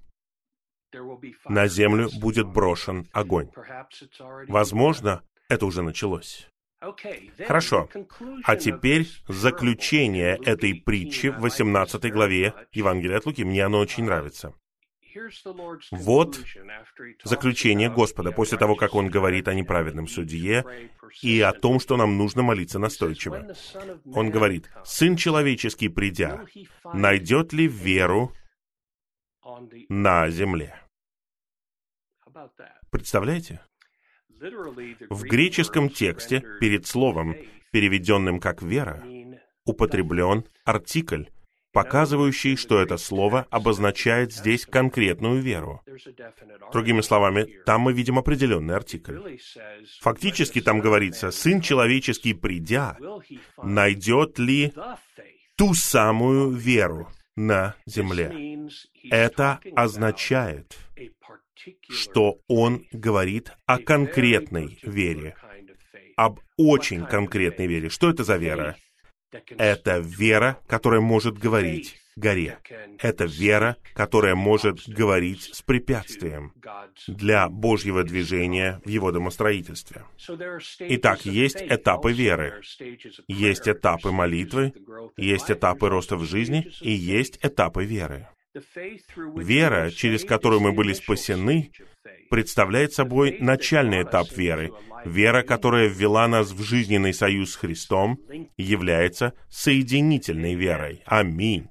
На 1.48 1.66
землю 1.66 2.08
будет 2.20 2.46
брошен 2.46 3.08
огонь. 3.12 3.50
Возможно, 4.46 5.22
это 5.48 5.66
уже 5.66 5.82
началось. 5.82 6.48
Хорошо. 7.46 7.88
А 8.44 8.56
теперь 8.56 9.08
заключение 9.26 10.38
этой 10.44 10.74
притчи 10.74 11.26
в 11.26 11.40
18 11.40 12.12
главе 12.12 12.54
Евангелия 12.72 13.18
от 13.18 13.26
Луки. 13.26 13.42
Мне 13.42 13.64
оно 13.64 13.80
очень 13.80 14.04
нравится. 14.04 14.54
Вот 15.90 16.40
заключение 17.24 17.90
Господа 17.90 18.32
после 18.32 18.58
того, 18.58 18.76
как 18.76 18.94
Он 18.94 19.08
говорит 19.08 19.48
о 19.48 19.54
неправедном 19.54 20.08
судье 20.08 20.64
и 21.22 21.40
о 21.40 21.52
том, 21.52 21.80
что 21.80 21.96
нам 21.96 22.16
нужно 22.16 22.42
молиться 22.42 22.78
настойчиво. 22.78 23.54
Он 24.12 24.30
говорит, 24.30 24.70
«Сын 24.84 25.16
человеческий, 25.16 25.88
придя, 25.88 26.44
найдет 26.92 27.52
ли 27.52 27.66
веру 27.66 28.32
на 29.88 30.28
земле?» 30.30 30.74
Представляете? 32.90 33.60
В 34.38 35.22
греческом 35.24 35.90
тексте 35.90 36.44
перед 36.60 36.86
словом, 36.86 37.34
переведенным 37.72 38.38
как 38.38 38.62
«вера», 38.62 39.04
употреблен 39.64 40.44
артикль, 40.64 41.24
показывающий, 41.72 42.56
что 42.56 42.80
это 42.80 42.96
слово 42.96 43.46
обозначает 43.50 44.32
здесь 44.32 44.66
конкретную 44.66 45.40
веру. 45.40 45.82
Другими 46.72 47.00
словами, 47.00 47.48
там 47.64 47.82
мы 47.82 47.92
видим 47.92 48.18
определенный 48.18 48.76
артикль. 48.76 49.36
Фактически 50.00 50.60
там 50.60 50.80
говорится, 50.80 51.30
«Сын 51.30 51.60
человеческий, 51.60 52.34
придя, 52.34 52.96
найдет 53.62 54.38
ли 54.38 54.72
ту 55.56 55.74
самую 55.74 56.50
веру 56.50 57.08
на 57.36 57.74
земле?» 57.86 58.68
Это 59.10 59.60
означает, 59.74 60.76
что 61.88 62.38
он 62.48 62.84
говорит 62.92 63.52
о 63.66 63.78
конкретной 63.78 64.78
вере, 64.82 65.36
об 66.16 66.40
очень 66.56 67.04
конкретной 67.06 67.66
вере. 67.66 67.88
Что 67.88 68.10
это 68.10 68.24
за 68.24 68.36
вера? 68.36 68.76
Это 69.58 69.98
вера, 69.98 70.58
которая 70.66 71.00
может 71.00 71.38
говорить 71.38 71.96
горе. 72.18 72.58
Это 72.98 73.24
вера, 73.24 73.76
которая 73.94 74.34
может 74.34 74.88
говорить 74.88 75.54
с 75.54 75.62
препятствием 75.62 76.52
для 77.06 77.48
Божьего 77.48 78.02
движения 78.02 78.80
в 78.84 78.88
его 78.88 79.12
домостроительстве. 79.12 80.04
Итак, 80.80 81.24
есть 81.24 81.62
этапы 81.62 82.12
веры, 82.12 82.60
есть 83.28 83.68
этапы 83.68 84.10
молитвы, 84.10 84.72
есть 85.16 85.50
этапы 85.50 85.88
роста 85.88 86.16
в 86.16 86.24
жизни 86.24 86.70
и 86.80 86.90
есть 86.90 87.38
этапы 87.42 87.84
веры. 87.84 88.28
Вера, 89.36 89.90
через 89.90 90.24
которую 90.24 90.60
мы 90.60 90.72
были 90.72 90.92
спасены, 90.92 91.70
представляет 92.30 92.92
собой 92.92 93.38
начальный 93.40 94.02
этап 94.02 94.30
веры. 94.32 94.72
Вера, 95.04 95.42
которая 95.42 95.88
ввела 95.88 96.26
нас 96.28 96.50
в 96.50 96.62
жизненный 96.62 97.14
союз 97.14 97.52
с 97.52 97.56
Христом, 97.56 98.18
является 98.56 99.32
соединительной 99.48 100.54
верой. 100.54 101.02
Аминь. 101.06 101.68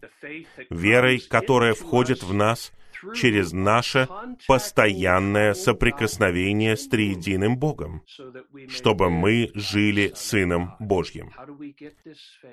Верой, 0.70 1.20
которая 1.20 1.74
входит 1.74 2.24
в 2.24 2.34
нас 2.34 2.72
через 3.14 3.52
наше 3.52 4.08
постоянное 4.48 5.54
соприкосновение 5.54 6.76
с 6.76 6.88
триединым 6.88 7.58
Богом, 7.58 8.04
чтобы 8.70 9.10
мы 9.10 9.52
жили 9.54 10.12
Сыном 10.16 10.76
Божьим. 10.80 11.32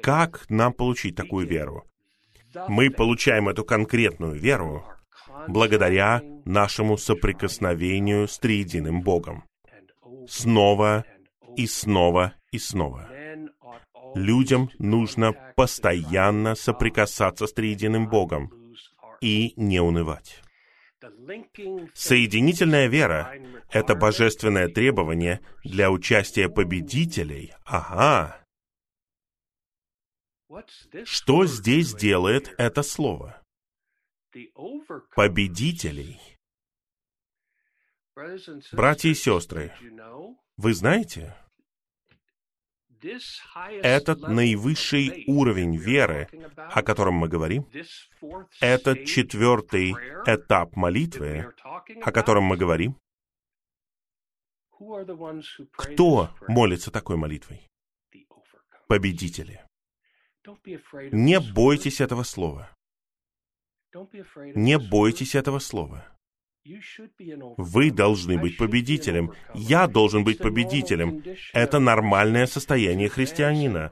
Как 0.02 0.48
нам 0.50 0.72
получить 0.72 1.16
такую 1.16 1.46
веру? 1.46 1.84
Мы 2.68 2.90
получаем 2.90 3.48
эту 3.48 3.64
конкретную 3.64 4.34
веру 4.34 4.84
благодаря 5.48 6.22
нашему 6.44 6.96
соприкосновению 6.96 8.28
с 8.28 8.38
триединым 8.38 9.02
Богом. 9.02 9.44
Снова 10.26 11.04
и 11.56 11.66
снова 11.66 12.34
и 12.50 12.58
снова. 12.58 13.08
Людям 14.14 14.70
нужно 14.78 15.32
постоянно 15.56 16.54
соприкасаться 16.54 17.46
с 17.46 17.52
триединым 17.52 18.08
Богом 18.08 18.52
и 19.20 19.52
не 19.56 19.80
унывать. 19.80 20.40
Соединительная 21.94 22.86
вера— 22.86 23.34
это 23.70 23.94
божественное 23.94 24.68
требование 24.68 25.40
для 25.64 25.90
участия 25.90 26.48
победителей. 26.48 27.52
Ага. 27.64 28.40
Что 31.04 31.46
здесь 31.46 31.94
делает 31.94 32.54
это 32.58 32.82
слово? 32.82 33.42
Победителей. 35.16 36.20
Братья 38.72 39.08
и 39.08 39.14
сестры, 39.14 39.72
вы 40.56 40.74
знаете, 40.74 41.36
этот 43.82 44.20
наивысший 44.22 45.24
уровень 45.26 45.76
веры, 45.76 46.28
о 46.56 46.82
котором 46.82 47.14
мы 47.14 47.28
говорим, 47.28 47.68
этот 48.60 49.04
четвертый 49.04 49.92
этап 50.26 50.74
молитвы, 50.74 51.52
о 52.02 52.12
котором 52.12 52.44
мы 52.44 52.56
говорим, 52.56 52.98
кто 55.76 56.30
молится 56.48 56.90
такой 56.90 57.16
молитвой? 57.16 57.68
Победители. 58.88 59.64
Не 61.12 61.40
бойтесь 61.40 62.00
этого 62.00 62.22
слова. 62.22 62.74
Не 64.54 64.78
бойтесь 64.78 65.34
этого 65.34 65.58
слова. 65.58 66.06
Вы 67.58 67.90
должны 67.90 68.38
быть 68.38 68.56
победителем. 68.56 69.32
Я 69.54 69.86
должен 69.86 70.24
быть 70.24 70.38
победителем. 70.38 71.22
Это 71.52 71.78
нормальное 71.78 72.46
состояние 72.46 73.08
христианина. 73.08 73.90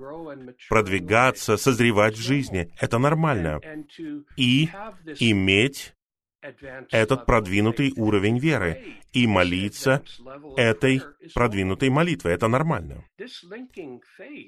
Продвигаться, 0.69 1.57
созревать 1.57 2.17
в 2.17 2.23
жизни— 2.23 2.71
это 2.81 2.99
нормально. 2.99 3.61
И 4.37 4.69
иметь 5.21 5.95
этот 6.91 7.27
продвинутый 7.27 7.93
уровень 7.97 8.39
веры 8.39 8.83
и 9.13 9.27
молиться 9.27 10.03
этой 10.57 11.03
продвинутой 11.35 11.91
молитвой. 11.91 12.33
Это 12.33 12.49
нормально. 12.49 13.05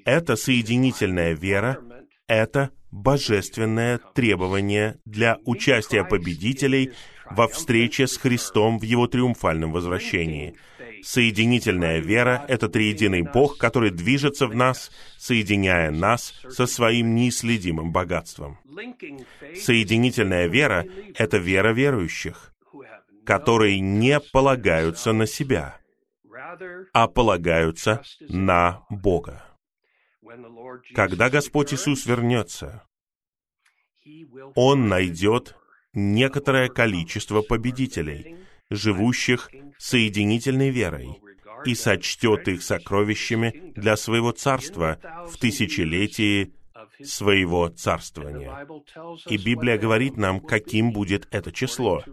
Это 0.05 0.35
соединительная 0.35 1.33
вера, 1.33 1.79
это 2.27 2.71
божественное 2.91 3.99
требование 4.13 4.97
для 5.05 5.37
участия 5.45 6.03
победителей 6.03 6.93
во 7.29 7.47
встрече 7.47 8.07
с 8.07 8.17
Христом 8.17 8.79
в 8.79 8.83
Его 8.83 9.07
триумфальном 9.07 9.71
возвращении. 9.71 10.55
Соединительная 11.03 11.99
вера— 11.99 12.45
это 12.47 12.67
триединый 12.67 13.21
Бог, 13.21 13.57
который 13.57 13.91
движется 13.91 14.47
в 14.47 14.55
нас, 14.55 14.91
соединяя 15.17 15.91
нас 15.91 16.33
со 16.49 16.65
своим 16.65 17.15
неисследимым 17.15 17.91
богатством. 17.91 18.59
Соединительная 19.55 20.47
вера— 20.47 20.85
это 21.15 21.37
вера 21.37 21.73
верующих, 21.73 22.53
которые 23.23 23.79
не 23.79 24.19
полагаются 24.19 25.13
на 25.13 25.27
себя, 25.27 25.77
а 26.93 27.07
полагаются 27.07 28.01
на 28.21 28.83
Бога. 28.89 29.54
Когда 30.93 31.29
Господь 31.29 31.73
Иисус 31.73 32.05
вернется, 32.05 32.83
Он 34.55 34.87
найдет 34.87 35.55
некоторое 35.93 36.69
количество 36.69 37.41
победителей, 37.41 38.37
живущих 38.69 39.49
соединительной 39.77 40.69
верой, 40.69 41.21
и 41.65 41.73
сочтет 41.73 42.47
их 42.47 42.61
сокровищами 42.61 43.73
для 43.75 43.97
своего 43.97 44.31
царства 44.31 44.99
в 45.27 45.37
тысячелетии 45.37 46.53
своего 47.03 47.67
царствования. 47.69 48.67
И 49.27 49.37
Библия 49.37 49.77
говорит 49.77 50.17
нам, 50.17 50.39
каким 50.39 50.91
будет 50.91 51.27
это 51.31 51.51
число. 51.51 52.03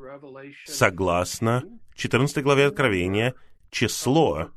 Согласно 0.65 1.63
14 1.95 2.43
главе 2.43 2.67
Откровения, 2.67 3.35
число 3.71 4.51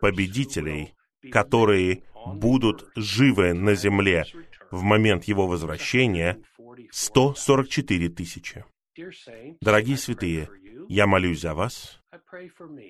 победителей, 0.00 0.94
которые 1.30 2.02
будут 2.26 2.88
живы 2.96 3.52
на 3.54 3.74
земле 3.74 4.24
в 4.70 4.82
момент 4.82 5.24
его 5.24 5.46
возвращения, 5.46 6.42
144 6.90 8.08
тысячи. 8.10 8.64
Дорогие 9.60 9.96
святые, 9.96 10.48
я 10.88 11.06
молюсь 11.06 11.40
за 11.40 11.54
вас, 11.54 12.00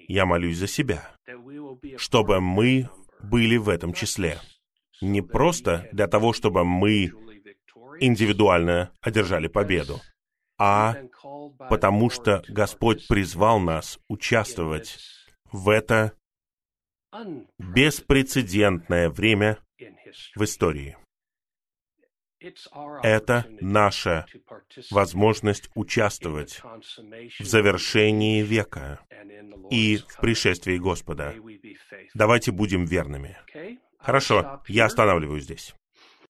я 0.09 0.27
молюсь 0.27 0.59
за 0.59 0.66
себя, 0.66 1.11
чтобы 1.97 2.40
мы 2.40 2.89
были 3.23 3.57
в 3.57 3.69
этом 3.69 3.93
числе. 3.93 4.39
Не 5.01 5.23
просто 5.23 5.89
для 5.93 6.07
того, 6.07 6.32
чтобы 6.32 6.65
мы 6.65 7.12
индивидуально 8.01 8.93
одержали 9.01 9.48
победу, 9.48 10.01
а 10.59 10.97
потому 11.69 12.11
что 12.11 12.43
Господь 12.48 13.07
призвал 13.09 13.61
нас 13.61 13.98
участвовать 14.09 14.98
в 15.52 15.69
это 15.69 16.12
беспрецедентное 17.58 19.10
время 19.10 19.58
в 20.36 20.44
истории. 20.44 20.96
Это 23.02 23.44
наша 23.60 24.26
возможность 24.90 25.70
участвовать 25.74 26.62
в 27.38 27.44
завершении 27.44 28.42
века 28.42 29.00
и 29.70 29.98
в 29.98 30.16
пришествии 30.20 30.78
Господа. 30.78 31.34
Давайте 32.14 32.50
будем 32.50 32.86
верными. 32.86 33.36
Хорошо, 33.98 34.62
я 34.68 34.86
останавливаюсь 34.86 35.44
здесь. 35.44 35.74